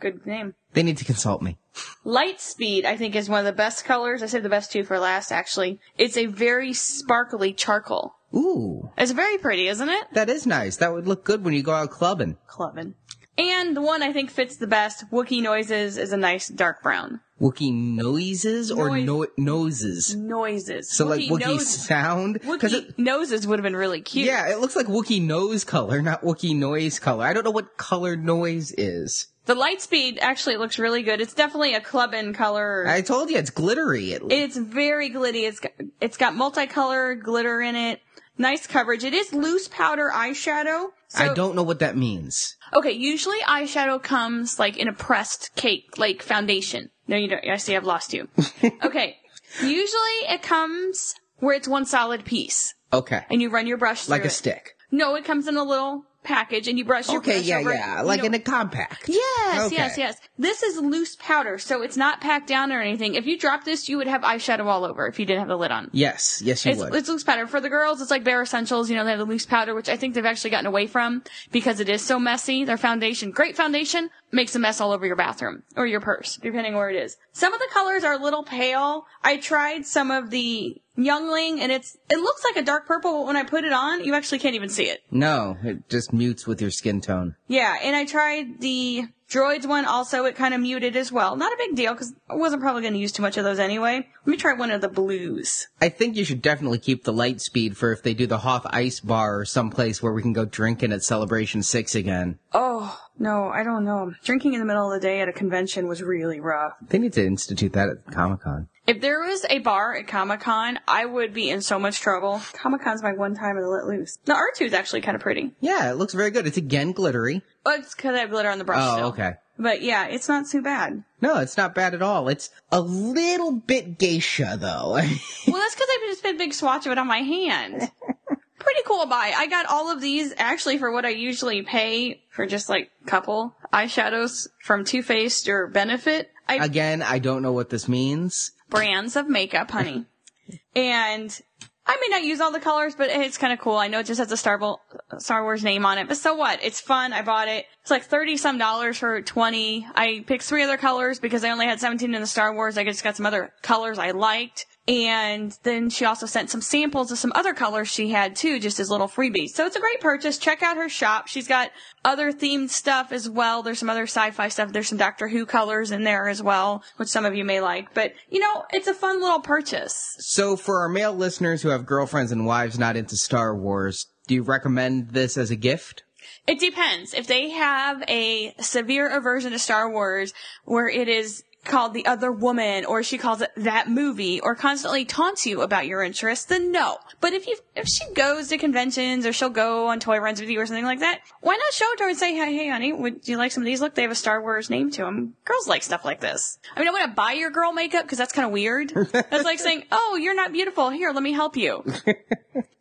Good 0.00 0.26
name. 0.26 0.54
They 0.74 0.82
need 0.82 0.98
to 0.98 1.04
consult 1.04 1.42
me. 1.42 1.58
Light 2.04 2.40
speed, 2.40 2.84
I 2.84 2.96
think, 2.96 3.16
is 3.16 3.28
one 3.28 3.40
of 3.40 3.44
the 3.46 3.52
best 3.52 3.84
colors. 3.84 4.22
I 4.22 4.26
saved 4.26 4.44
the 4.44 4.48
best 4.48 4.70
two 4.70 4.84
for 4.84 4.98
last, 4.98 5.32
actually. 5.32 5.80
It's 5.96 6.16
a 6.16 6.26
very 6.26 6.72
sparkly 6.72 7.52
charcoal. 7.52 8.14
Ooh, 8.34 8.90
It's 8.98 9.12
very 9.12 9.38
pretty, 9.38 9.68
isn't 9.68 9.88
it? 9.88 10.04
that 10.12 10.28
is 10.28 10.46
nice. 10.46 10.76
That 10.76 10.92
would 10.92 11.06
look 11.08 11.24
good 11.24 11.44
when 11.44 11.54
you 11.54 11.62
go 11.62 11.72
out 11.72 11.90
clubbing. 11.90 12.36
Clubbing. 12.46 12.94
And 13.38 13.76
the 13.76 13.80
one 13.80 14.02
I 14.02 14.12
think 14.12 14.30
fits 14.30 14.56
the 14.56 14.66
best, 14.66 15.10
Wookie 15.12 15.40
Noises, 15.40 15.96
is 15.96 16.12
a 16.12 16.16
nice 16.16 16.48
dark 16.48 16.82
brown. 16.82 17.20
Wookie 17.40 17.72
noises 17.72 18.72
or 18.72 18.98
Noise. 18.98 19.06
no- 19.06 19.26
noses? 19.36 20.16
Noises. 20.16 20.90
So 20.90 21.06
like 21.06 21.20
Wookie 21.20 21.60
sound? 21.60 22.40
Wookie 22.42 22.72
it, 22.72 22.98
noses 22.98 23.46
would 23.46 23.60
have 23.60 23.62
been 23.62 23.76
really 23.76 24.00
cute. 24.00 24.26
yeah, 24.26 24.50
it 24.50 24.58
looks 24.58 24.74
like 24.74 24.86
Wookie 24.86 25.22
nose 25.22 25.62
color, 25.62 26.02
not 26.02 26.22
Wookie 26.22 26.56
noise 26.56 26.98
color. 26.98 27.24
I 27.24 27.32
don't 27.32 27.44
know 27.44 27.52
what 27.52 27.76
color 27.76 28.16
noise 28.16 28.72
is. 28.76 29.28
The 29.46 29.54
light 29.54 29.80
speed 29.80 30.18
actually 30.20 30.56
looks 30.56 30.78
really 30.78 31.02
good. 31.02 31.20
It's 31.20 31.32
definitely 31.32 31.74
a 31.74 31.80
clubbing 31.80 32.34
color. 32.34 32.84
I 32.86 33.00
told 33.02 33.30
you 33.30 33.38
it's 33.38 33.50
glittery. 33.50 34.12
It, 34.12 34.22
it's 34.30 34.56
very 34.56 35.08
glitty. 35.08 35.48
It's 35.48 35.60
got, 35.60 35.72
it's 36.00 36.16
got 36.16 36.34
multicolored 36.34 37.22
glitter 37.22 37.60
in 37.62 37.76
it. 37.76 38.00
Nice 38.38 38.66
coverage. 38.66 39.02
It 39.04 39.14
is 39.14 39.32
loose 39.32 39.68
powder 39.68 40.10
eyeshadow. 40.14 40.90
So, 41.08 41.24
I 41.24 41.34
don't 41.34 41.56
know 41.56 41.62
what 41.62 41.78
that 41.80 41.96
means. 41.96 42.56
Okay, 42.74 42.92
usually 42.92 43.38
eyeshadow 43.40 44.02
comes 44.02 44.58
like 44.58 44.76
in 44.76 44.88
a 44.88 44.92
pressed 44.92 45.50
cake, 45.56 45.98
like 45.98 46.22
foundation. 46.22 46.90
No, 47.08 47.16
you 47.16 47.28
don't. 47.28 47.44
I 47.48 47.56
see 47.56 47.74
I've 47.74 47.84
lost 47.84 48.12
you. 48.12 48.28
okay. 48.84 49.16
Usually 49.62 50.18
it 50.28 50.42
comes 50.42 51.14
where 51.38 51.56
it's 51.56 51.66
one 51.68 51.86
solid 51.86 52.24
piece 52.24 52.74
Okay. 52.92 53.24
and 53.30 53.40
you 53.40 53.48
run 53.50 53.66
your 53.66 53.78
brush 53.78 54.04
through 54.04 54.12
Like 54.16 54.24
a 54.24 54.26
it. 54.26 54.30
stick. 54.30 54.74
No, 54.90 55.14
it 55.14 55.24
comes 55.24 55.48
in 55.48 55.56
a 55.56 55.62
little 55.64 56.04
package 56.24 56.68
and 56.68 56.76
you 56.78 56.84
brush 56.84 57.08
your 57.08 57.18
Okay, 57.18 57.32
brush 57.38 57.44
yeah, 57.46 57.58
over 57.58 57.72
it, 57.72 57.76
yeah. 57.78 58.02
Like 58.02 58.20
know- 58.20 58.26
in 58.26 58.34
a 58.34 58.38
compact. 58.38 59.08
Yes, 59.08 59.66
Okay. 59.66 59.76
yes, 59.76 59.96
yes. 59.98 60.16
This 60.38 60.62
is 60.62 60.78
loose 60.78 61.16
powder, 61.16 61.58
so 61.58 61.82
it's 61.82 61.96
not 61.96 62.20
packed 62.20 62.46
down 62.48 62.70
or 62.72 62.80
anything. 62.80 63.14
If 63.14 63.26
you 63.26 63.38
drop 63.38 63.64
this, 63.64 63.88
you 63.88 63.96
would 63.96 64.06
have 64.06 64.22
eyeshadow 64.22 64.66
all 64.66 64.84
over 64.84 65.06
if 65.06 65.18
you 65.18 65.24
didn't 65.26 65.40
have 65.40 65.48
the 65.48 65.56
lid 65.56 65.70
on. 65.70 65.88
Yes, 65.92 66.42
yes, 66.44 66.64
you 66.64 66.72
It's, 66.72 66.80
would. 66.80 66.94
it's 66.94 67.08
loose 67.08 67.24
powder. 67.24 67.46
For 67.46 67.60
the 67.60 67.68
girls, 67.70 68.00
it's 68.00 68.10
like 68.10 68.24
Bare 68.24 68.42
Escentuals. 68.42 68.88
You 68.88 68.96
know, 68.96 69.04
they 69.04 69.10
have 69.10 69.18
the 69.18 69.24
loose 69.24 69.46
powder, 69.46 69.74
which 69.74 69.88
I 69.88 69.96
think 69.96 70.14
they've 70.14 70.24
actually 70.26 70.50
gotten 70.50 70.66
away 70.66 70.86
from 70.86 71.22
because 71.50 71.80
it 71.80 71.88
is 71.88 72.02
so 72.04 72.18
messy. 72.18 72.64
Their 72.64 72.76
foundation, 72.76 73.30
great 73.30 73.56
foundation, 73.56 74.10
makes 74.30 74.54
a 74.54 74.58
mess 74.58 74.80
all 74.80 74.92
over 74.92 75.06
your 75.06 75.16
bathroom 75.16 75.62
or 75.76 75.86
your 75.86 76.00
purse, 76.00 76.36
depending 76.36 76.74
where 76.74 76.90
it 76.90 76.96
is. 76.96 77.16
Some 77.32 77.52
of 77.52 77.60
the 77.60 77.68
colors 77.72 78.04
are 78.04 78.12
a 78.14 78.22
little 78.22 78.42
pale. 78.42 79.06
I 79.22 79.36
tried 79.36 79.86
some 79.86 80.10
of 80.10 80.30
the 80.30 80.80
Youngling 80.96 81.60
and 81.60 81.70
it's, 81.70 81.96
it 82.10 82.18
looks 82.18 82.42
like 82.42 82.56
a 82.56 82.66
dark 82.66 82.86
purple, 82.86 83.12
but 83.12 83.26
when 83.26 83.36
I 83.36 83.44
put 83.44 83.62
it 83.62 83.72
on, 83.72 84.04
you 84.04 84.14
actually 84.14 84.40
can't 84.40 84.56
even 84.56 84.68
see 84.68 84.84
it. 84.84 85.00
no, 85.12 85.56
it 85.62 85.88
just 85.88 86.12
mutes 86.12 86.44
with 86.44 86.60
your 86.60 86.72
skin 86.72 87.00
tone. 87.00 87.36
Yeah, 87.46 87.76
and 87.80 87.94
I 87.94 88.04
tried 88.04 88.60
the 88.60 89.04
droids 89.30 89.66
one 89.66 89.84
also. 89.84 90.24
It 90.24 90.36
kind 90.36 90.54
of 90.54 90.60
muted 90.60 90.96
as 90.96 91.12
well. 91.12 91.36
Not 91.36 91.52
a 91.52 91.56
big 91.58 91.76
deal 91.76 91.92
because 91.92 92.14
I 92.28 92.34
wasn't 92.34 92.62
probably 92.62 92.82
going 92.82 92.94
to 92.94 92.98
use 92.98 93.12
too 93.12 93.22
much 93.22 93.36
of 93.36 93.44
those 93.44 93.58
anyway. 93.58 94.08
Let 94.24 94.26
me 94.26 94.36
try 94.36 94.54
one 94.54 94.70
of 94.70 94.80
the 94.80 94.88
blues. 94.88 95.68
I 95.80 95.88
think 95.88 96.16
you 96.16 96.24
should 96.24 96.42
definitely 96.42 96.78
keep 96.78 97.04
the 97.04 97.12
light 97.12 97.40
speed 97.40 97.76
for 97.76 97.92
if 97.92 98.02
they 98.02 98.14
do 98.14 98.26
the 98.26 98.38
Hoth 98.38 98.66
Ice 98.70 99.00
Bar 99.00 99.40
or 99.40 99.44
someplace 99.44 100.02
where 100.02 100.12
we 100.12 100.22
can 100.22 100.32
go 100.32 100.44
drinking 100.44 100.92
at 100.92 101.04
Celebration 101.04 101.62
6 101.62 101.94
again. 101.94 102.38
Oh, 102.52 103.00
no, 103.18 103.48
I 103.48 103.64
don't 103.64 103.84
know. 103.84 104.14
Drinking 104.22 104.54
in 104.54 104.60
the 104.60 104.66
middle 104.66 104.92
of 104.92 105.00
the 105.00 105.06
day 105.06 105.20
at 105.20 105.28
a 105.28 105.32
convention 105.32 105.88
was 105.88 106.02
really 106.02 106.40
rough. 106.40 106.74
They 106.88 106.98
need 106.98 107.12
to 107.14 107.24
institute 107.24 107.72
that 107.72 107.88
at 107.88 108.12
Comic 108.12 108.40
Con. 108.40 108.68
If 108.88 109.02
there 109.02 109.20
was 109.20 109.44
a 109.50 109.58
bar 109.58 109.94
at 109.96 110.08
Comic 110.08 110.40
Con, 110.40 110.78
I 110.88 111.04
would 111.04 111.34
be 111.34 111.50
in 111.50 111.60
so 111.60 111.78
much 111.78 112.00
trouble. 112.00 112.40
Comic 112.54 112.80
Con's 112.82 113.02
my 113.02 113.12
one 113.12 113.34
time 113.34 113.56
to 113.56 113.68
let 113.68 113.84
loose. 113.86 114.16
The 114.24 114.32
R2 114.32 114.64
is 114.66 114.72
actually 114.72 115.02
kind 115.02 115.14
of 115.14 115.20
pretty. 115.20 115.52
Yeah, 115.60 115.90
it 115.90 115.96
looks 115.96 116.14
very 116.14 116.30
good. 116.30 116.46
It's 116.46 116.56
again 116.56 116.92
glittery. 116.92 117.42
Oh, 117.66 117.72
it's 117.72 117.94
because 117.94 118.16
I 118.16 118.20
have 118.20 118.30
glitter 118.30 118.48
on 118.48 118.56
the 118.56 118.64
brush 118.64 118.80
Oh, 118.82 118.94
still. 118.96 119.06
okay. 119.08 119.34
But 119.58 119.82
yeah, 119.82 120.06
it's 120.06 120.26
not 120.26 120.46
too 120.48 120.62
bad. 120.62 121.04
No, 121.20 121.36
it's 121.38 121.58
not 121.58 121.74
bad 121.74 121.92
at 121.92 122.00
all. 122.00 122.28
It's 122.30 122.48
a 122.72 122.80
little 122.80 123.52
bit 123.52 123.98
geisha 123.98 124.56
though. 124.58 124.92
Well, 125.48 125.56
that's 125.62 125.74
because 125.74 125.88
I've 125.92 126.08
just 126.08 126.22
been 126.22 126.36
a 126.36 126.38
big 126.38 126.54
swatch 126.54 126.86
of 126.86 126.92
it 126.92 126.98
on 126.98 127.06
my 127.06 127.18
hand. 127.18 127.90
Pretty 128.58 128.80
cool 128.86 129.04
buy. 129.06 129.32
I 129.36 129.48
got 129.48 129.66
all 129.66 129.92
of 129.92 130.00
these 130.00 130.32
actually 130.38 130.78
for 130.78 130.90
what 130.90 131.04
I 131.04 131.10
usually 131.10 131.60
pay 131.62 132.22
for 132.30 132.46
just 132.46 132.68
like 132.70 132.90
couple 133.06 133.54
eyeshadows 133.70 134.48
from 134.62 134.84
Too 134.84 135.02
Faced 135.02 135.48
or 135.48 135.66
Benefit. 135.66 136.30
I 136.48 136.64
Again, 136.64 137.02
I 137.02 137.18
don't 137.18 137.42
know 137.42 137.52
what 137.52 137.68
this 137.70 137.86
means. 137.88 138.52
Brands 138.68 139.16
of 139.16 139.28
makeup, 139.28 139.70
honey. 139.70 140.06
and 140.76 141.40
I 141.86 141.96
may 141.96 142.08
not 142.10 142.22
use 142.22 142.40
all 142.40 142.52
the 142.52 142.60
colors, 142.60 142.94
but 142.94 143.08
it's 143.08 143.38
kind 143.38 143.52
of 143.52 143.58
cool. 143.58 143.76
I 143.76 143.88
know 143.88 144.00
it 144.00 144.06
just 144.06 144.18
has 144.18 144.30
a 144.30 144.36
Star, 144.36 144.58
Bo- 144.58 144.80
Star 145.18 145.42
Wars 145.42 145.64
name 145.64 145.86
on 145.86 145.96
it, 145.96 146.06
but 146.06 146.18
so 146.18 146.34
what? 146.34 146.62
It's 146.62 146.80
fun. 146.80 147.14
I 147.14 147.22
bought 147.22 147.48
it. 147.48 147.64
It's 147.80 147.90
like 147.90 148.04
30 148.04 148.36
some 148.36 148.58
dollars 148.58 148.98
for 148.98 149.22
20. 149.22 149.86
I 149.94 150.22
picked 150.26 150.44
three 150.44 150.62
other 150.62 150.76
colors 150.76 151.18
because 151.18 151.44
I 151.44 151.50
only 151.50 151.64
had 151.64 151.80
17 151.80 152.14
in 152.14 152.20
the 152.20 152.26
Star 152.26 152.54
Wars. 152.54 152.76
I 152.76 152.84
just 152.84 153.02
got 153.02 153.16
some 153.16 153.24
other 153.24 153.54
colors 153.62 153.98
I 153.98 154.10
liked. 154.10 154.66
And 154.88 155.56
then 155.64 155.90
she 155.90 156.06
also 156.06 156.24
sent 156.24 156.48
some 156.48 156.62
samples 156.62 157.12
of 157.12 157.18
some 157.18 157.32
other 157.34 157.52
colors 157.52 157.88
she 157.88 158.08
had 158.08 158.34
too, 158.34 158.58
just 158.58 158.80
as 158.80 158.90
little 158.90 159.06
freebies. 159.06 159.50
So 159.50 159.66
it's 159.66 159.76
a 159.76 159.80
great 159.80 160.00
purchase. 160.00 160.38
Check 160.38 160.62
out 160.62 160.78
her 160.78 160.88
shop. 160.88 161.28
She's 161.28 161.46
got 161.46 161.70
other 162.06 162.32
themed 162.32 162.70
stuff 162.70 163.12
as 163.12 163.28
well. 163.28 163.62
There's 163.62 163.78
some 163.78 163.90
other 163.90 164.04
sci-fi 164.04 164.48
stuff. 164.48 164.72
There's 164.72 164.88
some 164.88 164.96
Doctor 164.96 165.28
Who 165.28 165.44
colors 165.44 165.90
in 165.90 166.04
there 166.04 166.26
as 166.26 166.42
well, 166.42 166.82
which 166.96 167.10
some 167.10 167.26
of 167.26 167.34
you 167.34 167.44
may 167.44 167.60
like. 167.60 167.92
But, 167.92 168.14
you 168.30 168.40
know, 168.40 168.64
it's 168.72 168.88
a 168.88 168.94
fun 168.94 169.20
little 169.20 169.40
purchase. 169.40 170.16
So 170.20 170.56
for 170.56 170.80
our 170.80 170.88
male 170.88 171.12
listeners 171.12 171.60
who 171.60 171.68
have 171.68 171.84
girlfriends 171.84 172.32
and 172.32 172.46
wives 172.46 172.78
not 172.78 172.96
into 172.96 173.16
Star 173.16 173.54
Wars, 173.54 174.06
do 174.26 174.34
you 174.34 174.42
recommend 174.42 175.10
this 175.10 175.36
as 175.36 175.50
a 175.50 175.56
gift? 175.56 176.04
It 176.46 176.58
depends. 176.58 177.12
If 177.12 177.26
they 177.26 177.50
have 177.50 178.02
a 178.08 178.54
severe 178.58 179.06
aversion 179.14 179.52
to 179.52 179.58
Star 179.58 179.90
Wars 179.90 180.32
where 180.64 180.88
it 180.88 181.08
is 181.08 181.42
called 181.64 181.92
The 181.92 182.06
Other 182.06 182.32
Woman 182.32 182.84
or 182.84 183.02
she 183.02 183.18
calls 183.18 183.42
it 183.42 183.50
that 183.56 183.88
movie 183.90 184.40
or 184.40 184.54
constantly 184.54 185.04
taunts 185.04 185.44
you 185.44 185.60
about 185.60 185.86
your 185.86 186.02
interests, 186.02 186.46
then 186.46 186.72
no. 186.72 186.98
But 187.20 187.34
if 187.34 187.46
you, 187.46 187.56
if 187.76 187.86
she 187.88 188.10
goes 188.14 188.48
to 188.48 188.58
conventions 188.58 189.26
or 189.26 189.32
she'll 189.32 189.50
go 189.50 189.88
on 189.88 190.00
toy 190.00 190.18
runs 190.18 190.40
with 190.40 190.48
you 190.48 190.60
or 190.60 190.66
something 190.66 190.84
like 190.84 191.00
that, 191.00 191.20
why 191.40 191.56
not 191.56 191.72
show 191.72 191.84
it 191.92 191.96
to 191.98 192.04
her 192.04 192.08
and 192.10 192.18
say, 192.18 192.34
hey, 192.34 192.54
hey, 192.56 192.68
honey, 192.70 192.92
would 192.92 193.28
you 193.28 193.36
like 193.36 193.52
some 193.52 193.62
of 193.62 193.66
these? 193.66 193.80
Look, 193.80 193.94
they 193.94 194.02
have 194.02 194.10
a 194.10 194.14
Star 194.14 194.40
Wars 194.40 194.70
name 194.70 194.90
to 194.92 195.02
them. 195.02 195.34
Girls 195.44 195.68
like 195.68 195.82
stuff 195.82 196.04
like 196.04 196.20
this. 196.20 196.58
I 196.74 196.80
mean, 196.80 196.88
I 196.88 196.92
want 196.92 197.04
to 197.10 197.14
buy 197.14 197.32
your 197.32 197.50
girl 197.50 197.72
makeup 197.72 198.04
because 198.04 198.18
that's 198.18 198.32
kind 198.32 198.46
of 198.46 198.52
weird. 198.52 198.90
That's 199.12 199.44
like 199.44 199.58
saying, 199.58 199.84
oh, 199.92 200.18
you're 200.20 200.34
not 200.36 200.52
beautiful. 200.52 200.90
Here, 200.90 201.10
let 201.12 201.22
me 201.22 201.32
help 201.32 201.56
you. 201.56 201.84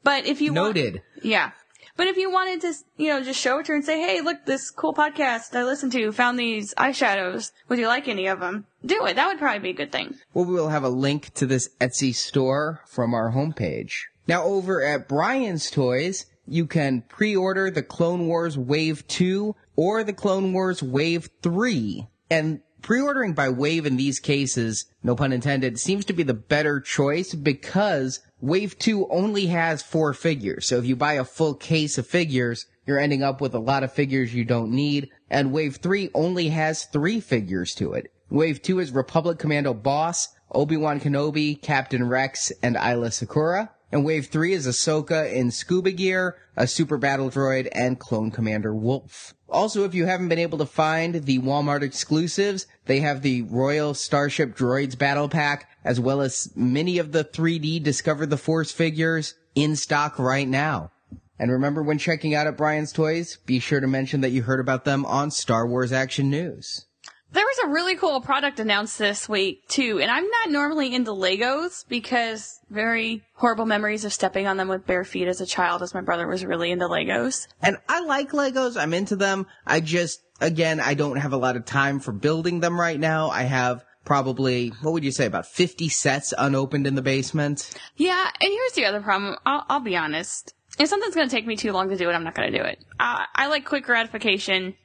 But 0.04 0.26
if 0.26 0.40
you 0.40 0.54
want- 0.54 0.78
Noted. 0.78 1.02
yeah. 1.22 1.52
But 1.98 2.08
if 2.08 2.16
you 2.18 2.32
wanted 2.32 2.62
to, 2.62 2.74
you 2.98 3.10
know, 3.10 3.24
just 3.24 3.40
show 3.40 3.60
it 3.60 3.66
to 3.66 3.72
her 3.72 3.76
and 3.76 3.84
say, 3.84 4.00
hey, 4.00 4.22
look, 4.22 4.46
this 4.46 4.70
cool 4.70 4.94
podcast 4.94 5.56
I 5.56 5.64
listened 5.64 5.92
to 5.94 6.12
found 6.12 6.40
these 6.40 6.74
eyeshadows. 6.76 7.52
Would 7.68 7.80
you 7.80 7.88
like 7.88 8.08
any 8.08 8.28
of 8.28 8.40
them? 8.40 8.68
Do 8.86 9.06
it. 9.08 9.16
That 9.16 9.28
would 9.28 9.40
probably 9.40 9.60
be 9.60 9.70
a 9.72 9.74
good 9.74 9.92
thing. 9.92 10.16
Well, 10.34 10.46
we 10.46 10.54
will 10.54 10.70
have 10.70 10.84
a 10.84 10.90
link 10.90 11.34
to 11.34 11.48
this 11.48 11.70
Etsy 11.82 12.14
store 12.14 12.82
from 12.88 13.14
our 13.14 13.32
homepage. 13.32 13.94
Now, 14.28 14.44
over 14.44 14.84
at 14.84 15.08
Brian's 15.08 15.72
Toys, 15.72 16.28
you 16.46 16.68
can 16.68 17.02
pre-order 17.10 17.72
the 17.72 17.84
Clone 17.84 18.28
Wars 18.28 18.58
Wave 18.58 19.08
2 19.08 19.56
or 19.76 20.04
the 20.04 20.14
Clone 20.14 20.54
Wars 20.54 20.84
Wave 20.84 21.30
3. 21.42 22.08
And 22.30 22.62
pre-ordering 22.82 23.34
by 23.34 23.50
wave 23.50 23.86
in 23.86 23.98
these 23.98 24.20
cases, 24.20 24.86
no 25.04 25.16
pun 25.16 25.34
intended, 25.34 25.80
seems 25.80 26.06
to 26.06 26.14
be 26.14 26.24
the 26.24 26.34
better 26.34 26.80
choice 26.80 27.34
because 27.34 28.20
Wave 28.40 28.78
2 28.78 29.08
only 29.10 29.48
has 29.48 29.82
four 29.82 30.14
figures. 30.14 30.68
So 30.68 30.78
if 30.78 30.86
you 30.86 30.96
buy 30.96 31.14
a 31.14 31.26
full 31.26 31.56
case 31.56 31.98
of 31.98 32.08
figures, 32.08 32.66
you're 32.86 33.00
ending 33.00 33.24
up 33.24 33.42
with 33.42 33.54
a 33.54 33.60
lot 33.60 33.84
of 33.84 33.92
figures 33.92 34.34
you 34.34 34.46
don't 34.46 34.72
need. 34.72 35.10
And 35.30 35.52
Wave 35.52 35.78
3 35.78 36.12
only 36.14 36.50
has 36.50 36.86
three 36.86 37.20
figures 37.20 37.74
to 37.76 37.94
it. 37.94 38.12
Wave 38.30 38.62
2 38.62 38.80
is 38.80 38.92
Republic 38.92 39.40
Commando 39.40 39.74
Boss, 39.74 40.30
Obi-Wan 40.52 41.00
Kenobi, 41.00 41.62
Captain 41.62 42.08
Rex, 42.08 42.52
and 42.62 42.76
Aayla 42.76 43.10
Secura. 43.10 43.70
And 43.92 44.04
Wave 44.04 44.28
3 44.28 44.54
is 44.54 44.68
Ahsoka 44.68 45.32
in 45.32 45.50
scuba 45.50 45.92
gear, 45.92 46.36
a 46.58 46.68
super 46.68 46.98
battle 46.98 47.30
droid, 47.30 47.70
and 47.72 47.98
Clone 47.98 48.32
Commander 48.32 48.76
Wolf. 48.76 49.34
Also, 49.50 49.86
if 49.86 49.96
you 49.96 50.06
haven't 50.06 50.28
been 50.28 50.40
able 50.40 50.58
to 50.58 50.66
find 50.66 51.24
the 51.24 51.40
Walmart 51.40 51.84
exclusives, 51.84 52.68
they 52.86 53.00
have 53.00 53.22
the 53.22 53.44
Royal 53.44 53.94
Starship 53.94 54.58
Droids 54.58 54.98
Battle 54.98 55.30
Pack, 55.30 55.70
as 55.86 56.02
well 56.02 56.20
as 56.20 56.52
many 56.54 56.98
of 56.98 57.14
the 57.14 57.24
3D 57.24 57.82
Discover 57.82 58.26
the 58.26 58.36
Force 58.36 58.72
figures 58.72 59.36
in 59.56 59.78
stock 59.78 60.20
right 60.20 60.48
now. 60.48 60.92
And 61.40 61.50
remember 61.50 61.82
when 61.82 61.98
checking 61.98 62.36
out 62.36 62.48
at 62.48 62.58
Brian's 62.58 62.92
Toys, 62.92 63.38
be 63.46 63.60
sure 63.60 63.80
to 63.80 63.88
mention 63.88 64.20
that 64.20 64.32
you 64.32 64.44
heard 64.44 64.60
about 64.60 64.84
them 64.84 65.06
on 65.06 65.32
Star 65.32 65.66
Wars 65.66 65.94
Action 65.94 66.30
News. 66.30 66.87
There 67.32 67.46
was 67.46 67.58
a 67.66 67.70
really 67.70 67.96
cool 67.96 68.22
product 68.22 68.60
announced 68.60 68.98
this 68.98 69.28
week 69.28 69.68
too, 69.68 70.00
and 70.02 70.10
I'm 70.10 70.28
not 70.28 70.50
normally 70.50 70.96
into 70.96 71.12
Legos 71.12 71.86
because 71.88 72.60
very 72.70 73.24
horrible 73.34 73.66
memories 73.66 74.06
of 74.06 74.14
stepping 74.14 74.48
on 74.48 74.58
them 74.58 74.70
with 74.70 74.88
bare 74.88 75.04
feet 75.04 75.28
as 75.28 75.42
a 75.42 75.46
child 75.46 75.84
as 75.84 75.94
my 75.94 76.02
brother 76.02 76.26
was 76.26 76.46
really 76.46 76.72
into 76.72 76.88
Legos. 76.88 77.48
And 77.62 77.78
I 77.90 78.00
like 78.02 78.32
Legos. 78.32 78.80
I'm 78.80 78.94
into 78.94 79.18
them. 79.18 79.46
I 79.66 79.82
just, 79.82 80.22
again, 80.40 80.80
I 80.80 80.94
don't 80.94 81.18
have 81.18 81.34
a 81.34 81.38
lot 81.38 81.58
of 81.58 81.66
time 81.66 82.00
for 82.00 82.14
building 82.14 82.62
them 82.62 82.80
right 82.80 83.00
now. 83.00 83.30
I 83.30 83.44
have 83.44 83.84
probably, 84.08 84.70
what 84.82 84.94
would 84.94 85.04
you 85.04 85.12
say, 85.12 85.26
about 85.26 85.46
50 85.46 85.90
sets 85.90 86.34
unopened 86.38 86.88
in 86.88 86.96
the 86.96 87.02
basement. 87.02 87.70
Yeah, 87.98 88.26
and 88.40 88.52
here's 88.52 88.72
the 88.72 88.86
other 88.86 89.02
problem. 89.02 89.36
I'll, 89.46 89.66
I'll 89.68 89.80
be 89.82 89.98
honest. 89.98 90.54
If 90.80 90.88
something's 90.88 91.14
going 91.14 91.28
to 91.28 91.36
take 91.36 91.46
me 91.46 91.58
too 91.58 91.74
long 91.74 91.90
to 91.90 91.98
do 91.98 92.10
it, 92.10 92.14
I'm 92.14 92.24
not 92.24 92.34
going 92.34 92.52
to 92.52 92.58
do 92.58 92.64
it. 92.64 92.80
Uh, 93.00 93.26
I 93.36 93.48
like 93.48 93.66
quick 93.66 93.84
gratification. 93.84 94.76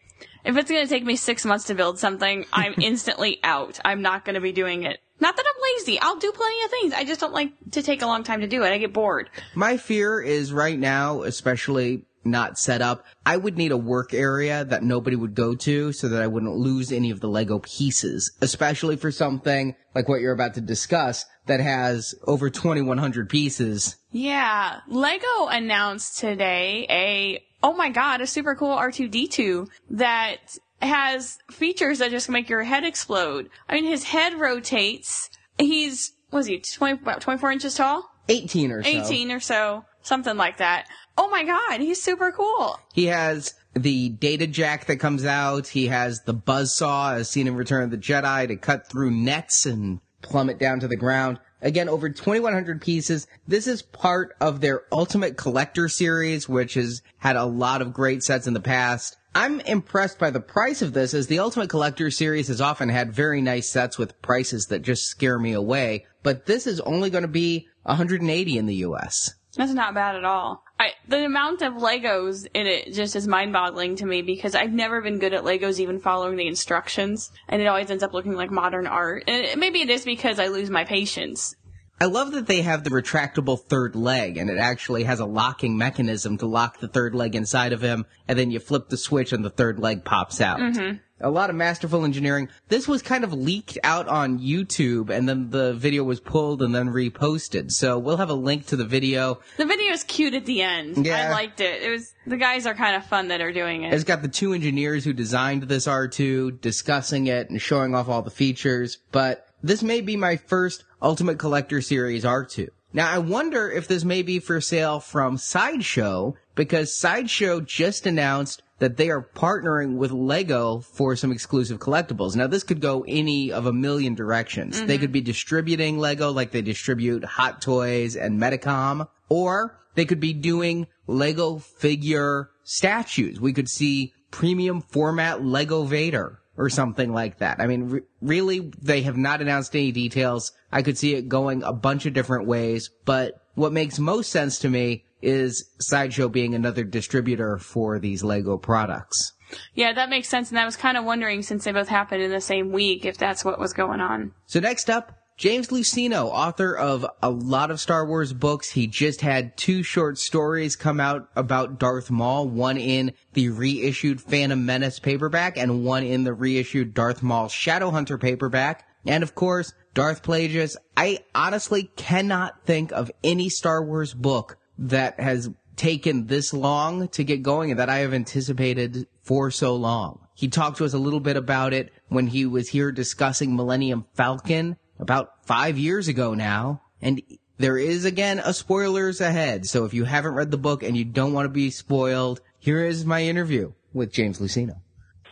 If 0.45 0.57
it's 0.57 0.71
going 0.71 0.83
to 0.83 0.89
take 0.89 1.05
me 1.05 1.17
six 1.17 1.45
months 1.45 1.67
to 1.67 1.75
build 1.75 1.99
something, 1.99 2.47
I'm 2.53 2.75
instantly 2.81 3.39
out. 3.43 3.79
I'm 3.85 4.03
not 4.03 4.25
going 4.25 4.35
to 4.35 4.41
be 4.41 4.53
doing 4.53 4.85
it. 4.85 5.01
Not 5.21 5.37
that 5.37 5.45
I'm 5.47 5.63
lazy. 5.79 6.01
I'll 6.01 6.17
do 6.17 6.33
plenty 6.33 6.65
of 6.65 6.71
things. 6.71 6.93
I 6.95 7.05
just 7.05 7.21
don't 7.21 7.33
like 7.33 7.53
to 7.73 7.83
take 7.83 8.03
a 8.03 8.07
long 8.07 8.25
time 8.25 8.41
to 8.41 8.49
do 8.49 8.65
it. 8.65 8.73
I 8.73 8.79
get 8.79 8.93
bored. 8.93 9.31
My 9.55 9.77
fear 9.77 10.21
is 10.21 10.53
right 10.53 10.79
now, 10.79 11.23
especially 11.23 12.05
not 12.25 12.59
set 12.59 12.83
up, 12.83 13.05
I 13.27 13.37
would 13.37 13.57
need 13.57 13.73
a 13.73 13.77
work 13.77 14.15
area 14.15 14.65
that 14.65 14.83
nobody 14.83 15.17
would 15.17 15.35
go 15.35 15.55
to 15.55 15.93
so 15.93 16.09
that 16.09 16.23
I 16.23 16.27
wouldn't 16.27 16.57
lose 16.57 16.93
any 16.93 17.11
of 17.11 17.21
the 17.21 17.29
Lego 17.29 17.59
pieces, 17.59 18.33
especially 18.41 18.97
for 18.97 19.11
something 19.11 19.75
like 19.95 20.09
what 20.09 20.21
you're 20.21 20.33
about 20.33 20.55
to 20.55 20.61
discuss 20.61 21.25
that 21.47 21.61
has 21.61 22.15
over 22.25 22.51
2100 22.51 23.29
pieces. 23.29 23.97
Yeah. 24.11 24.81
Lego 24.89 25.47
announced 25.49 26.19
today 26.19 26.87
a, 26.89 27.45
oh 27.63 27.73
my 27.73 27.91
god, 27.91 28.21
a 28.21 28.27
super 28.27 28.55
cool 28.55 28.77
R2D2 28.77 29.69
that 29.91 30.57
has 30.81 31.39
features 31.51 31.99
that 31.99 32.11
just 32.11 32.29
make 32.29 32.49
your 32.49 32.63
head 32.63 32.85
explode. 32.85 33.49
I 33.69 33.75
mean, 33.75 33.85
his 33.85 34.05
head 34.05 34.35
rotates. 34.35 35.31
He's, 35.59 36.13
was 36.31 36.47
he, 36.47 36.59
20, 36.59 37.03
about 37.03 37.21
24 37.21 37.53
inches 37.53 37.75
tall? 37.75 38.11
18 38.29 38.73
or 38.73 38.83
so. 38.83 38.89
18 38.89 39.31
or 39.31 39.41
so. 39.41 39.85
Something 40.03 40.37
like 40.37 40.59
that. 40.59 40.87
Oh 41.17 41.29
my 41.29 41.45
god, 41.45 41.81
he's 41.81 42.03
super 42.03 42.33
cool. 42.33 42.79
He 42.93 43.07
has 43.07 43.55
the 43.75 44.09
data 44.09 44.47
jack 44.47 44.87
that 44.87 44.97
comes 44.97 45.25
out. 45.25 45.69
He 45.69 45.87
has 45.89 46.23
the 46.23 46.33
buzz 46.33 46.75
saw 46.75 47.15
as 47.15 47.31
seen 47.31 47.47
in 47.47 47.55
Return 47.55 47.85
of 47.85 47.91
the 47.91 47.99
Jedi 47.99 48.49
to 48.49 48.57
cut 48.57 48.89
through 48.89 49.11
nets 49.13 49.67
and 49.67 50.01
plummet 50.23 50.59
down 50.59 50.81
to 50.81 50.89
the 50.89 50.97
ground. 50.97 51.39
Again, 51.63 51.89
over 51.89 52.11
2100 52.11 52.83
pieces. 52.83 53.29
This 53.47 53.69
is 53.69 53.83
part 53.83 54.35
of 54.41 54.61
their 54.61 54.83
Ultimate 54.91 55.37
Collector 55.37 55.89
series, 55.89 56.49
which 56.49 56.75
has 56.75 57.03
had 57.19 57.37
a 57.37 57.45
lot 57.45 57.81
of 57.81 57.93
great 57.93 58.25
sets 58.25 58.49
in 58.49 58.55
the 58.55 58.61
past. 58.61 59.17
I'm 59.35 59.61
impressed 59.61 60.19
by 60.19 60.31
the 60.31 60.41
price 60.41 60.83
of 60.83 60.93
this 60.93 61.15
as 61.15 61.29
the 61.29 61.39
Ultimate 61.39 61.71
Collector 61.71 62.11
series 62.11 62.49
has 62.49 62.61
often 62.61 62.89
had 62.89 63.13
very 63.13 63.41
nice 63.41 63.71
sets 63.71 63.97
with 63.97 64.21
prices 64.21 64.67
that 64.67 64.83
just 64.83 65.07
scare 65.07 65.39
me 65.39 65.53
away, 65.53 66.05
but 66.23 66.47
this 66.47 66.67
is 66.67 66.81
only 66.81 67.09
going 67.09 67.23
to 67.23 67.29
be 67.29 67.69
180 67.85 68.59
in 68.59 68.67
the 68.67 68.75
US. 68.75 69.35
That's 69.57 69.73
not 69.73 69.95
bad 69.95 70.17
at 70.17 70.25
all. 70.25 70.65
I, 70.81 70.93
the 71.07 71.25
amount 71.25 71.63
of 71.63 71.75
Legos 71.75 72.47
in 72.55 72.67
it 72.67 72.93
just 72.93 73.15
is 73.15 73.29
mind-boggling 73.29 73.97
to 73.97 74.07
me 74.07 74.23
because 74.23 74.55
I've 74.55 74.73
never 74.73 75.01
been 75.01 75.19
good 75.19 75.35
at 75.35 75.45
Legos 75.45 75.79
even 75.79 76.01
following 76.01 76.37
the 76.37 76.47
instructions, 76.47 77.31
and 77.49 77.61
it 77.61 77.67
always 77.67 77.91
ends 77.91 78.03
up 78.03 78.15
looking 78.15 78.35
like 78.35 78.51
modern 78.51 78.87
art. 78.87 79.25
And 79.29 79.45
it- 79.45 79.59
maybe 79.59 79.81
it 79.81 79.91
is 79.91 80.05
because 80.05 80.39
I 80.39 80.49
lose 80.49 80.71
my 80.71 80.85
patience. 80.85 81.55
I 82.01 82.07
love 82.07 82.33
that 82.33 82.49
they 82.49 82.63
have 82.63 82.83
the 82.83 82.91
retractable 82.91 83.61
third 83.61 83.95
leg 83.95 84.37
and 84.37 84.51
it 84.51 84.59
actually 84.59 85.05
has 85.05 85.21
a 85.21 85.25
locking 85.25 85.79
mechanism 85.79 86.37
to 86.39 86.47
lock 86.47 86.81
the 86.81 86.89
third 86.89 87.15
leg 87.15 87.37
inside 87.37 87.73
of 87.73 87.81
him 87.81 88.07
and 88.27 88.37
then 88.37 88.51
you 88.51 88.59
flip 88.59 88.89
the 88.89 88.97
switch 88.97 89.33
and 89.33 89.45
the 89.45 89.51
third 89.51 89.79
leg 89.79 90.05
pops 90.05 90.41
out. 90.41 90.59
Mm-hmm. 90.59 90.97
A 91.23 91.31
lot 91.31 91.51
of 91.51 91.57
masterful 91.57 92.05
engineering. 92.05 92.49
This 92.69 92.89
was 92.89 93.01
kind 93.01 93.25
of 93.25 93.33
leaked 93.33 93.79
out 93.85 94.09
on 94.09 94.39
YouTube 94.39 95.11
and 95.11 95.29
then 95.29 95.51
the 95.51 95.73
video 95.75 96.05
was 96.05 96.21
pulled 96.21 96.63
and 96.63 96.75
then 96.75 96.89
reposted. 96.89 97.71
So 97.71 97.99
we'll 97.99 98.17
have 98.17 98.31
a 98.31 98.35
link 98.35 98.67
to 98.67 98.77
the 98.77 98.85
video. 98.85 99.41
The 99.57 99.67
video 99.67 99.93
is 99.93 100.05
cute 100.05 100.35
at 100.35 100.47
the 100.47 100.63
end. 100.63 101.07
Yeah. 101.07 101.29
I 101.29 101.31
liked 101.31 101.61
it. 101.61 101.83
It 101.83 101.91
was 101.91 102.13
the 102.27 102.37
guys 102.37 102.67
are 102.67 102.75
kind 102.75 102.97
of 102.97 103.07
fun 103.07 103.29
that 103.29 103.41
are 103.41 103.53
doing 103.53 103.85
it. 103.85 103.95
It's 103.95 104.05
got 104.05 104.23
the 104.23 104.29
two 104.29 104.53
engineers 104.53 105.05
who 105.05 105.13
designed 105.13 105.65
this 105.65 105.87
R2 105.87 106.61
discussing 106.61 107.27
it 107.27 107.51
and 107.51 107.61
showing 107.61 107.95
off 107.95 108.09
all 108.09 108.23
the 108.23 108.31
features, 108.31 108.99
but 109.13 109.47
this 109.63 109.83
may 109.83 110.01
be 110.01 110.17
my 110.17 110.37
first 110.37 110.85
Ultimate 111.01 111.39
Collector 111.39 111.81
Series 111.81 112.25
R2. 112.25 112.69
Now 112.93 113.11
I 113.11 113.19
wonder 113.19 113.71
if 113.71 113.89
this 113.89 114.05
may 114.05 114.23
be 114.23 114.39
for 114.39 114.61
sale 114.61 115.01
from 115.01 115.39
Sideshow 115.39 116.35
because 116.55 116.95
Sideshow 116.95 117.61
just 117.61 118.07
announced 118.07 118.63
that 118.83 118.97
they 118.97 119.11
are 119.11 119.23
partnering 119.23 119.95
with 119.95 120.11
Lego 120.11 120.81
for 120.81 121.15
some 121.15 121.31
exclusive 121.31 121.79
collectibles. 121.79 122.35
Now, 122.35 122.49
this 122.49 122.65
could 122.65 122.81
go 122.81 123.05
any 123.07 123.53
of 123.53 123.65
a 123.65 123.73
million 123.73 124.17
directions. 124.17 124.77
They 124.77 124.95
mm-hmm. 124.95 125.03
could 125.03 125.13
be 125.13 125.21
distributing 125.21 126.01
Lego 126.01 126.33
like 126.33 126.51
they 126.51 126.63
distribute 126.63 127.25
Hot 127.25 127.63
Toys 127.63 128.17
and 128.17 128.41
Medicom, 128.41 129.07
or 129.29 129.79
they 129.95 130.05
could 130.05 130.19
be 130.19 130.33
doing 130.33 130.89
Lego 131.07 131.59
figure 131.59 132.51
statues. 132.65 133.39
We 133.39 133.53
could 133.53 133.69
see 133.69 134.15
premium 134.33 134.81
format 134.81 135.45
Lego 135.45 135.85
Vader 135.85 136.41
or 136.57 136.69
something 136.69 137.13
like 137.13 137.39
that. 137.39 137.61
I 137.61 137.69
mean, 137.69 137.89
re- 137.89 138.01
really, 138.21 138.73
they 138.83 139.03
have 139.03 139.17
not 139.17 139.41
announced 139.41 139.77
any 139.77 139.93
details. 139.93 140.51
I 140.73 140.83
could 140.83 140.99
see 140.99 141.15
it 141.15 141.29
going 141.29 141.63
a 141.63 141.73
bunch 141.73 142.05
of 142.05 142.15
different 142.15 142.49
ways, 142.49 142.91
but 143.05 143.35
what 143.55 143.73
makes 143.73 144.01
most 144.01 144.33
sense 144.33 144.59
to 144.59 144.69
me 144.69 145.05
is 145.23 145.71
Sideshow 145.81 146.29
being 146.29 146.55
another 146.55 146.85
distributor 146.85 147.59
for 147.59 147.99
these 147.99 148.23
Lego 148.23 148.59
products. 148.59 149.33
Yeah, 149.75 149.93
that 149.93 150.09
makes 150.09 150.29
sense. 150.29 150.51
And 150.51 150.59
I 150.59 150.65
was 150.65 150.77
kind 150.77 150.97
of 150.97 151.05
wondering, 151.05 151.43
since 151.43 151.65
they 151.65 151.73
both 151.73 151.89
happened 151.89 152.23
in 152.23 152.31
the 152.31 152.41
same 152.41 152.73
week, 152.73 153.05
if 153.05 153.19
that's 153.19 153.45
what 153.45 153.59
was 153.59 153.73
going 153.73 154.01
on. 154.01 154.33
So 154.47 154.61
next 154.61 154.89
up, 154.89 155.19
James 155.37 155.69
Luceno, 155.69 156.27
author 156.27 156.77
of 156.77 157.07
a 157.23 157.31
lot 157.31 157.71
of 157.71 157.81
Star 157.81 158.07
Wars 158.07 158.33
books. 158.33 158.71
He 158.71 158.87
just 158.87 159.23
had 159.23 159.57
two 159.57 159.83
short 159.83 160.19
stories 160.19 160.77
come 160.77 161.01
out 161.01 161.29
about 161.35 161.79
Darth 161.79 162.11
Maul, 162.11 162.47
one 162.49 162.77
in 162.77 163.13
the 163.33 163.49
reissued 163.49 164.21
Phantom 164.21 164.65
Menace 164.65 164.99
paperback 164.99 165.57
and 165.57 165.85
one 165.85 166.05
in 166.05 166.25
the 166.25 166.35
reissued 166.35 166.95
Darth 166.95 167.23
Maul 167.23 167.49
Shadowhunter 167.49 168.21
paperback. 168.21 168.87
And 169.05 169.23
of 169.23 169.35
course, 169.35 169.73
Darth 169.95 170.23
Plagueis. 170.23 170.77
I 170.97 171.21
honestly 171.35 171.91
cannot 171.97 172.65
think 172.65 172.93
of 172.93 173.11
any 173.25 173.49
Star 173.49 173.83
Wars 173.83 174.15
book 174.15 174.59
that 174.83 175.19
has 175.21 175.51
taken 175.77 176.27
this 176.27 176.53
long 176.53 177.09
to 177.09 177.25
get 177.25 177.43
going 177.43 177.71
and 177.71 177.81
that 177.81 177.89
I 177.89 177.99
have 177.99 178.13
anticipated 178.13 179.07
for 179.23 179.51
so 179.51 179.75
long. 179.75 180.27
He 180.35 180.49
talked 180.49 180.79
to 180.79 180.85
us 180.85 180.93
a 180.93 180.99
little 180.99 181.21
bit 181.21 181.37
about 181.37 181.73
it 181.73 181.93
when 182.09 182.27
he 182.27 182.47
was 182.47 182.69
here 182.69 182.93
discussing 182.93 183.55
Millennium 183.55 184.07
Falcon 184.15 184.77
about 184.99 185.47
five 185.47 185.79
years 185.79 186.09
ago 186.09 186.35
now. 186.35 186.83
And 187.01 187.23
there 187.59 187.79
is 187.79 188.05
again 188.05 188.41
a 188.41 188.53
spoilers 188.53 189.21
ahead. 189.21 189.67
So 189.67 189.85
if 189.85 189.95
you 189.95 190.05
haven't 190.05 190.35
read 190.35 190.51
the 190.51 190.59
book 190.59 190.83
and 190.83 190.97
you 190.97 191.05
don't 191.05 191.33
want 191.33 191.47
to 191.47 191.51
be 191.51 191.71
spoiled, 191.71 192.41
here 192.59 192.85
is 192.85 193.05
my 193.05 193.23
interview 193.23 193.73
with 193.93 194.13
James 194.13 194.41
Luceno. 194.41 194.81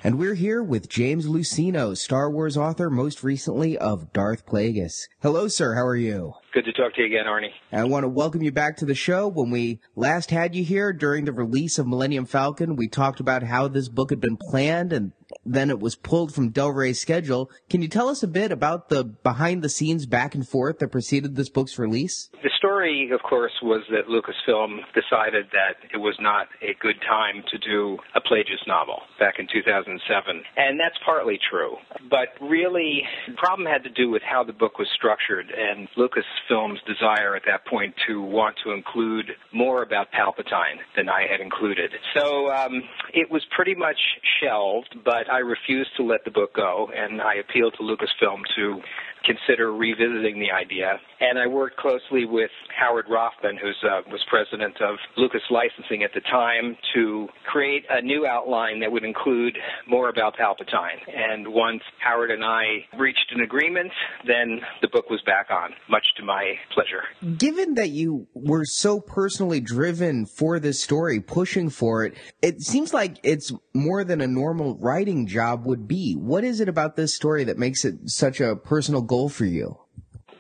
And 0.03 0.19
we're 0.19 0.35
here 0.35 0.63
with 0.63 0.89
James 0.89 1.27
Luceno, 1.27 1.97
Star 1.97 2.31
Wars 2.31 2.57
author, 2.57 2.89
most 2.89 3.23
recently 3.23 3.77
of 3.77 4.13
Darth 4.13 4.47
Plagueis. 4.47 5.09
Hello, 5.21 5.47
sir. 5.49 5.75
How 5.75 5.85
are 5.85 5.97
you? 5.97 6.35
Good 6.53 6.65
to 6.65 6.73
talk 6.73 6.95
to 6.95 7.01
you 7.01 7.07
again, 7.07 7.27
Arnie. 7.27 7.53
I 7.71 7.85
want 7.85 8.03
to 8.03 8.09
welcome 8.09 8.43
you 8.43 8.51
back 8.51 8.77
to 8.79 8.85
the 8.85 8.95
show. 8.95 9.29
When 9.29 9.51
we 9.51 9.79
last 9.95 10.33
had 10.33 10.57
you 10.57 10.65
here 10.65 10.93
during 10.93 11.25
the 11.25 11.33
release 11.33 11.79
of 11.79 11.87
Millennium 11.87 12.27
Falcon, 12.27 12.75
we 12.75 12.89
talked 12.89 13.21
about 13.21 13.45
how 13.45 13.69
this 13.69 13.89
book 13.89 14.11
had 14.11 14.21
been 14.21 14.37
planned 14.37 14.93
and 14.93 15.13
then 15.45 15.71
it 15.71 15.81
was 15.81 15.97
pulled 15.97 16.35
from 16.35 16.51
Del 16.51 16.71
Rey's 16.71 17.01
schedule. 17.01 17.51
Can 17.69 17.83
you 17.83 17.89
tell 17.89 18.09
us 18.09 18.23
a 18.23 18.29
bit 18.29 18.53
about 18.53 18.89
the 18.89 19.05
behind 19.05 19.63
the 19.63 19.69
scenes 19.69 20.07
back 20.07 20.35
and 20.35 20.47
forth 20.47 20.79
that 20.79 20.89
preceded 20.89 21.37
this 21.37 21.49
book's 21.49 21.79
release? 21.79 22.31
The 22.43 22.51
story, 22.57 23.11
of 23.13 23.21
course, 23.23 23.53
was 23.63 23.83
that 23.91 24.09
Lucasfilm 24.09 24.81
decided 24.95 25.47
that 25.53 25.77
it 25.93 25.99
was 25.99 26.17
not 26.21 26.49
a 26.63 26.75
good 26.81 27.01
time 27.07 27.43
to 27.51 27.59
do 27.59 27.99
a 28.15 28.21
Plagueis 28.21 28.67
novel 28.67 29.01
back 29.19 29.39
in 29.39 29.47
2007. 29.53 30.43
And 30.57 30.79
that's 30.79 30.97
partly 31.05 31.39
true. 31.51 31.77
But 32.11 32.29
really, 32.41 33.03
the 33.27 33.35
problem 33.35 33.67
had 33.67 33.83
to 33.85 33.91
do 33.91 34.11
with 34.11 34.23
how 34.23 34.45
the 34.45 34.53
book 34.53 34.79
was 34.79 34.89
structured 34.95 35.51
and 35.51 35.89
Lucasfilm's 35.97 36.81
desire 36.87 37.35
at 37.35 37.43
that 37.47 37.67
point 37.67 37.95
to 38.09 38.21
want 38.21 38.57
to 38.65 38.73
include 38.73 39.33
more 39.53 39.83
about 39.83 40.09
Palpatine 40.13 40.79
than 40.97 41.09
I 41.09 41.27
had 41.31 41.41
included. 41.41 41.91
So 42.15 42.51
um, 42.53 42.83
it 43.15 43.31
was 43.31 43.43
pretty 43.57 43.75
much 43.75 43.99
shelved, 44.43 44.97
but 45.05 45.30
I 45.31 45.39
refused 45.39 45.91
to 45.97 46.03
let 46.03 46.25
the 46.25 46.31
book 46.31 46.55
go, 46.55 46.91
and 46.95 47.21
I 47.21 47.35
appealed 47.35 47.75
to 47.79 47.83
Lucasfilm 47.83 48.43
to 48.57 48.81
consider 49.25 49.73
revisiting 49.73 50.41
the 50.41 50.51
idea. 50.51 50.99
And 51.21 51.39
I 51.39 51.47
worked 51.47 51.77
closely 51.77 52.25
with 52.25 52.51
Howard 52.79 53.07
Roffman, 53.07 53.59
who 53.61 53.69
uh, 53.87 54.01
was 54.11 54.21
president 54.29 54.81
of 54.81 54.97
Lucas 55.17 55.43
Licensing 55.51 56.03
at 56.03 56.13
the 56.15 56.21
time, 56.23 56.77
to 56.95 57.29
create 57.47 57.85
a 57.91 58.01
new 58.01 58.27
outline 58.27 58.81
that 58.81 58.91
would 58.91 59.05
include 59.05 59.57
more 59.87 60.09
about 60.09 60.37
Palpatine. 60.37 60.99
And 61.15 61.49
once 61.49 61.83
Howard 62.01 62.31
and 62.31 62.45
I 62.45 62.87
reached 62.99 63.33
an 63.35 63.43
agreement, 63.43 63.93
then 64.27 64.61
the 64.81 64.89
book 64.89 65.11
was 65.11 65.21
back 65.27 65.49
on, 65.51 65.75
much 65.89 66.05
to 66.17 66.25
my 66.25 66.55
pleasure. 66.73 67.03
Given 67.37 67.75
that 67.75 67.91
you 67.91 68.27
were 68.35 68.65
so 68.65 69.01
personally 69.01 69.61
driven 69.61 70.25
for 70.25 70.59
this 70.59 70.81
story, 70.81 71.21
pushing 71.21 71.69
for 71.69 72.05
it, 72.05 72.15
it 72.41 72.63
seems 72.63 72.95
like 72.95 73.19
it's 73.23 73.53
more 73.75 74.05
than 74.05 74.21
a 74.21 74.27
normal 74.27 74.77
writing 74.79 75.27
job 75.27 75.67
would 75.67 75.87
be. 75.87 76.15
What 76.15 76.45
is 76.45 76.61
it 76.61 76.69
about 76.69 76.97
this 76.97 77.15
story 77.15 77.45
that 77.45 77.59
makes 77.59 77.85
it 77.85 77.95
such 78.07 78.41
a 78.41 78.57
personal 78.57 79.03
goal 79.11 79.29
for 79.29 79.45
you? 79.45 79.77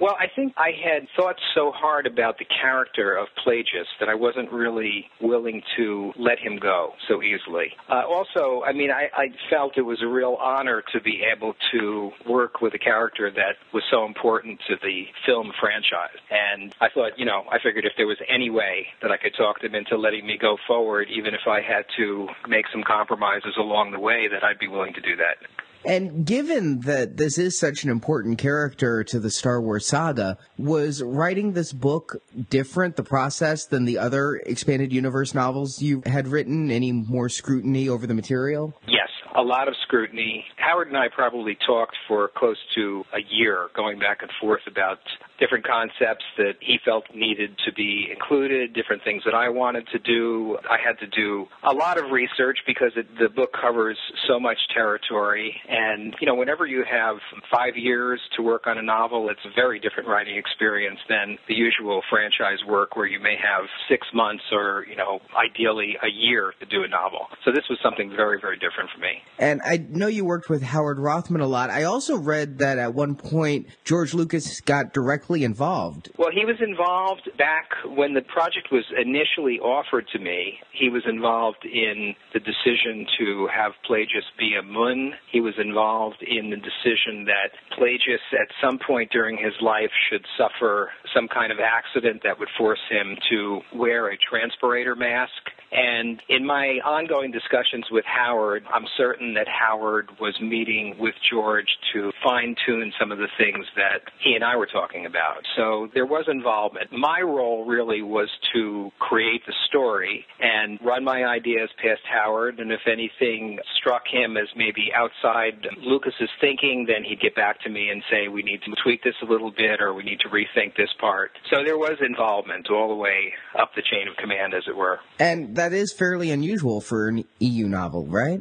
Well, 0.00 0.16
I 0.18 0.28
think 0.34 0.54
I 0.56 0.70
had 0.82 1.08
thought 1.14 1.36
so 1.54 1.72
hard 1.72 2.06
about 2.06 2.38
the 2.38 2.46
character 2.46 3.14
of 3.14 3.28
Plagueis 3.44 3.84
that 3.98 4.08
I 4.08 4.14
wasn't 4.14 4.50
really 4.50 5.10
willing 5.20 5.60
to 5.76 6.12
let 6.16 6.38
him 6.38 6.56
go 6.56 6.94
so 7.06 7.22
easily. 7.22 7.72
Uh, 7.86 8.04
also, 8.08 8.62
I 8.64 8.72
mean, 8.72 8.90
I, 8.90 9.10
I 9.14 9.26
felt 9.50 9.76
it 9.76 9.82
was 9.82 10.00
a 10.02 10.06
real 10.06 10.38
honor 10.40 10.82
to 10.94 11.02
be 11.02 11.22
able 11.30 11.54
to 11.72 12.12
work 12.26 12.62
with 12.62 12.72
a 12.72 12.78
character 12.78 13.30
that 13.30 13.56
was 13.74 13.82
so 13.90 14.06
important 14.06 14.60
to 14.68 14.76
the 14.82 15.04
film 15.26 15.52
franchise. 15.60 16.16
And 16.30 16.74
I 16.80 16.88
thought, 16.88 17.18
you 17.18 17.26
know, 17.26 17.44
I 17.52 17.58
figured 17.62 17.84
if 17.84 17.92
there 17.98 18.06
was 18.06 18.18
any 18.26 18.48
way 18.48 18.86
that 19.02 19.10
I 19.10 19.18
could 19.18 19.34
talk 19.36 19.60
them 19.60 19.74
into 19.74 19.98
letting 19.98 20.26
me 20.26 20.38
go 20.40 20.56
forward, 20.66 21.08
even 21.10 21.34
if 21.34 21.46
I 21.46 21.60
had 21.60 21.84
to 21.98 22.28
make 22.48 22.64
some 22.72 22.84
compromises 22.84 23.54
along 23.58 23.90
the 23.90 24.00
way, 24.00 24.28
that 24.28 24.42
I'd 24.42 24.58
be 24.58 24.68
willing 24.68 24.94
to 24.94 25.02
do 25.02 25.16
that. 25.16 25.36
And 25.84 26.26
given 26.26 26.80
that 26.80 27.16
this 27.16 27.38
is 27.38 27.58
such 27.58 27.84
an 27.84 27.90
important 27.90 28.38
character 28.38 29.02
to 29.04 29.18
the 29.18 29.30
Star 29.30 29.60
Wars 29.60 29.86
saga, 29.86 30.36
was 30.58 31.02
writing 31.02 31.52
this 31.52 31.72
book 31.72 32.22
different, 32.50 32.96
the 32.96 33.02
process, 33.02 33.64
than 33.64 33.86
the 33.86 33.98
other 33.98 34.36
expanded 34.36 34.92
universe 34.92 35.34
novels 35.34 35.80
you 35.80 36.02
had 36.04 36.28
written? 36.28 36.70
Any 36.70 36.92
more 36.92 37.28
scrutiny 37.28 37.88
over 37.88 38.06
the 38.06 38.14
material? 38.14 38.74
Yes, 38.86 39.08
a 39.40 39.42
lot 39.42 39.68
of 39.68 39.74
scrutiny. 39.84 40.44
Howard 40.56 40.88
and 40.88 40.96
I 40.98 41.08
probably 41.08 41.56
talked 41.66 41.96
for 42.06 42.30
close 42.36 42.58
to 42.74 43.04
a 43.14 43.20
year, 43.34 43.68
going 43.74 43.98
back 43.98 44.18
and 44.20 44.30
forth 44.38 44.60
about 44.66 44.98
different 45.38 45.66
concepts 45.66 46.24
that 46.36 46.54
he 46.60 46.78
felt 46.84 47.04
needed 47.14 47.56
to 47.64 47.72
be 47.72 48.08
included, 48.12 48.74
different 48.74 49.02
things 49.02 49.22
that 49.24 49.34
I 49.34 49.48
wanted 49.48 49.88
to 49.92 49.98
do. 49.98 50.58
I 50.68 50.76
had 50.84 50.98
to 50.98 51.06
do 51.06 51.46
a 51.64 51.72
lot 51.72 51.96
of 51.96 52.10
research 52.10 52.58
because 52.66 52.92
it, 52.96 53.06
the 53.18 53.30
book 53.30 53.50
covers 53.58 53.96
so 54.28 54.38
much 54.38 54.58
territory. 54.74 55.56
And, 55.66 56.14
you 56.20 56.26
know, 56.26 56.34
whenever 56.34 56.66
you 56.66 56.84
have 56.84 57.16
five 57.50 57.76
years 57.76 58.20
to 58.36 58.42
work 58.42 58.66
on 58.66 58.76
a 58.76 58.82
novel, 58.82 59.30
it's 59.30 59.40
a 59.46 59.54
very 59.54 59.80
different 59.80 60.10
writing 60.10 60.36
experience 60.36 60.98
than 61.08 61.38
the 61.48 61.54
usual 61.54 62.02
franchise 62.10 62.58
work 62.68 62.94
where 62.94 63.06
you 63.06 63.20
may 63.20 63.36
have 63.42 63.64
six 63.88 64.06
months 64.12 64.44
or, 64.52 64.84
you 64.88 64.96
know, 64.96 65.20
ideally 65.34 65.96
a 66.02 66.10
year 66.12 66.52
to 66.60 66.66
do 66.66 66.84
a 66.84 66.88
novel. 66.88 67.28
So 67.46 67.52
this 67.52 67.64
was 67.70 67.78
something 67.82 68.10
very, 68.10 68.38
very 68.38 68.58
different 68.58 68.90
for 68.94 69.00
me. 69.00 69.22
And 69.40 69.62
I 69.64 69.78
know 69.78 70.06
you 70.06 70.26
worked 70.26 70.50
with 70.50 70.62
Howard 70.62 70.98
Roffman 70.98 71.40
a 71.40 71.46
lot. 71.46 71.70
I 71.70 71.84
also 71.84 72.18
read 72.18 72.58
that 72.58 72.78
at 72.78 72.92
one 72.92 73.14
point 73.14 73.68
George 73.84 74.12
Lucas 74.12 74.60
got 74.60 74.92
directly 74.92 75.44
involved. 75.44 76.10
Well, 76.18 76.28
he 76.30 76.44
was 76.44 76.56
involved 76.60 77.30
back 77.38 77.70
when 77.96 78.12
the 78.12 78.20
project 78.20 78.68
was 78.70 78.84
initially 78.94 79.58
offered 79.58 80.06
to 80.12 80.18
me. 80.18 80.58
He 80.78 80.90
was 80.90 81.04
involved 81.08 81.64
in 81.64 82.14
the 82.34 82.40
decision 82.40 83.06
to 83.18 83.48
have 83.48 83.72
Plagueis 83.88 84.28
be 84.38 84.56
a 84.60 84.62
Muun. 84.62 85.12
He 85.32 85.40
was 85.40 85.54
involved 85.58 86.22
in 86.22 86.50
the 86.50 86.56
decision 86.56 87.24
that 87.24 87.56
Plagueis 87.78 88.20
at 88.38 88.48
some 88.62 88.78
point 88.86 89.10
during 89.10 89.38
his 89.38 89.54
life 89.62 89.90
should 90.10 90.26
suffer 90.36 90.90
some 91.14 91.28
kind 91.28 91.50
of 91.50 91.58
accident 91.60 92.20
that 92.24 92.38
would 92.38 92.50
force 92.58 92.80
him 92.90 93.16
to 93.30 93.60
wear 93.74 94.12
a 94.12 94.18
transpirator 94.18 94.96
mask. 94.98 95.32
And 95.72 96.20
in 96.28 96.44
my 96.44 96.80
ongoing 96.84 97.30
discussions 97.30 97.86
with 97.90 98.04
Howard, 98.04 98.64
I'm 98.74 98.86
certain 98.96 99.29
that 99.34 99.46
Howard 99.48 100.08
was 100.20 100.38
meeting 100.40 100.96
with 100.98 101.14
George 101.30 101.68
to 101.92 102.12
fine 102.22 102.54
tune 102.66 102.92
some 102.98 103.12
of 103.12 103.18
the 103.18 103.28
things 103.38 103.66
that 103.76 104.02
he 104.22 104.34
and 104.34 104.44
I 104.44 104.56
were 104.56 104.66
talking 104.66 105.06
about. 105.06 105.44
So 105.56 105.88
there 105.94 106.06
was 106.06 106.26
involvement. 106.28 106.92
My 106.92 107.20
role 107.20 107.64
really 107.64 108.02
was 108.02 108.28
to 108.54 108.90
create 108.98 109.44
the 109.46 109.54
story 109.68 110.24
and 110.40 110.78
run 110.84 111.04
my 111.04 111.24
ideas 111.24 111.70
past 111.76 112.02
Howard. 112.10 112.58
And 112.60 112.72
if 112.72 112.80
anything 112.86 113.58
struck 113.78 114.02
him 114.10 114.36
as 114.36 114.48
maybe 114.56 114.90
outside 114.94 115.66
Lucas's 115.78 116.30
thinking, 116.40 116.86
then 116.86 117.04
he'd 117.04 117.20
get 117.20 117.34
back 117.34 117.60
to 117.62 117.70
me 117.70 117.88
and 117.90 118.02
say, 118.10 118.28
we 118.28 118.42
need 118.42 118.60
to 118.62 118.72
tweak 118.82 119.02
this 119.02 119.14
a 119.22 119.26
little 119.26 119.50
bit 119.50 119.80
or 119.80 119.94
we 119.94 120.02
need 120.02 120.20
to 120.20 120.28
rethink 120.28 120.76
this 120.76 120.90
part. 121.00 121.32
So 121.50 121.64
there 121.64 121.78
was 121.78 121.98
involvement 122.00 122.70
all 122.70 122.88
the 122.88 122.94
way 122.94 123.32
up 123.58 123.74
the 123.74 123.82
chain 123.82 124.08
of 124.08 124.16
command, 124.16 124.54
as 124.54 124.64
it 124.68 124.76
were. 124.76 125.00
And 125.18 125.56
that 125.56 125.72
is 125.72 125.92
fairly 125.92 126.30
unusual 126.30 126.80
for 126.80 127.08
an 127.08 127.24
EU 127.38 127.68
novel, 127.68 128.06
right? 128.06 128.40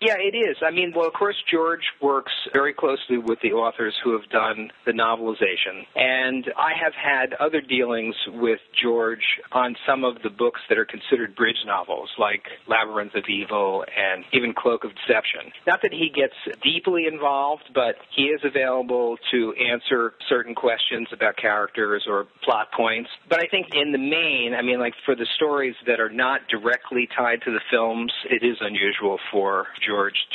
Yeah, 0.00 0.14
it 0.16 0.36
is. 0.36 0.56
I 0.64 0.70
mean, 0.70 0.92
well, 0.94 1.08
of 1.08 1.12
course, 1.12 1.34
George 1.50 1.82
works 2.00 2.30
very 2.52 2.72
closely 2.72 3.18
with 3.18 3.40
the 3.42 3.50
authors 3.50 3.96
who 4.04 4.12
have 4.12 4.30
done 4.30 4.70
the 4.86 4.92
novelization. 4.92 5.86
And 5.96 6.46
I 6.56 6.70
have 6.80 6.94
had 6.94 7.34
other 7.40 7.60
dealings 7.60 8.14
with 8.28 8.60
George 8.80 9.24
on 9.50 9.74
some 9.84 10.04
of 10.04 10.22
the 10.22 10.30
books 10.30 10.60
that 10.68 10.78
are 10.78 10.84
considered 10.84 11.34
bridge 11.34 11.64
novels, 11.66 12.10
like 12.16 12.44
Labyrinth 12.68 13.16
of 13.16 13.24
Evil 13.28 13.84
and 13.90 14.24
even 14.32 14.54
Cloak 14.54 14.84
of 14.84 14.92
Deception. 14.94 15.50
Not 15.66 15.82
that 15.82 15.92
he 15.92 16.12
gets 16.14 16.34
deeply 16.62 17.06
involved, 17.10 17.64
but 17.74 17.96
he 18.14 18.26
is 18.26 18.40
available 18.44 19.16
to 19.32 19.52
answer 19.54 20.14
certain 20.28 20.54
questions 20.54 21.08
about 21.10 21.36
characters 21.36 22.04
or 22.08 22.28
plot 22.44 22.70
points. 22.70 23.10
But 23.28 23.40
I 23.40 23.48
think 23.48 23.74
in 23.74 23.90
the 23.90 23.98
main, 23.98 24.54
I 24.56 24.62
mean, 24.62 24.78
like 24.78 24.94
for 25.04 25.16
the 25.16 25.26
stories 25.34 25.74
that 25.88 25.98
are 25.98 26.08
not 26.08 26.42
directly 26.48 27.08
tied 27.16 27.42
to 27.42 27.50
the 27.50 27.60
films, 27.68 28.12
it 28.30 28.46
is 28.46 28.58
unusual 28.60 29.18
for 29.32 29.66
George 29.80 29.87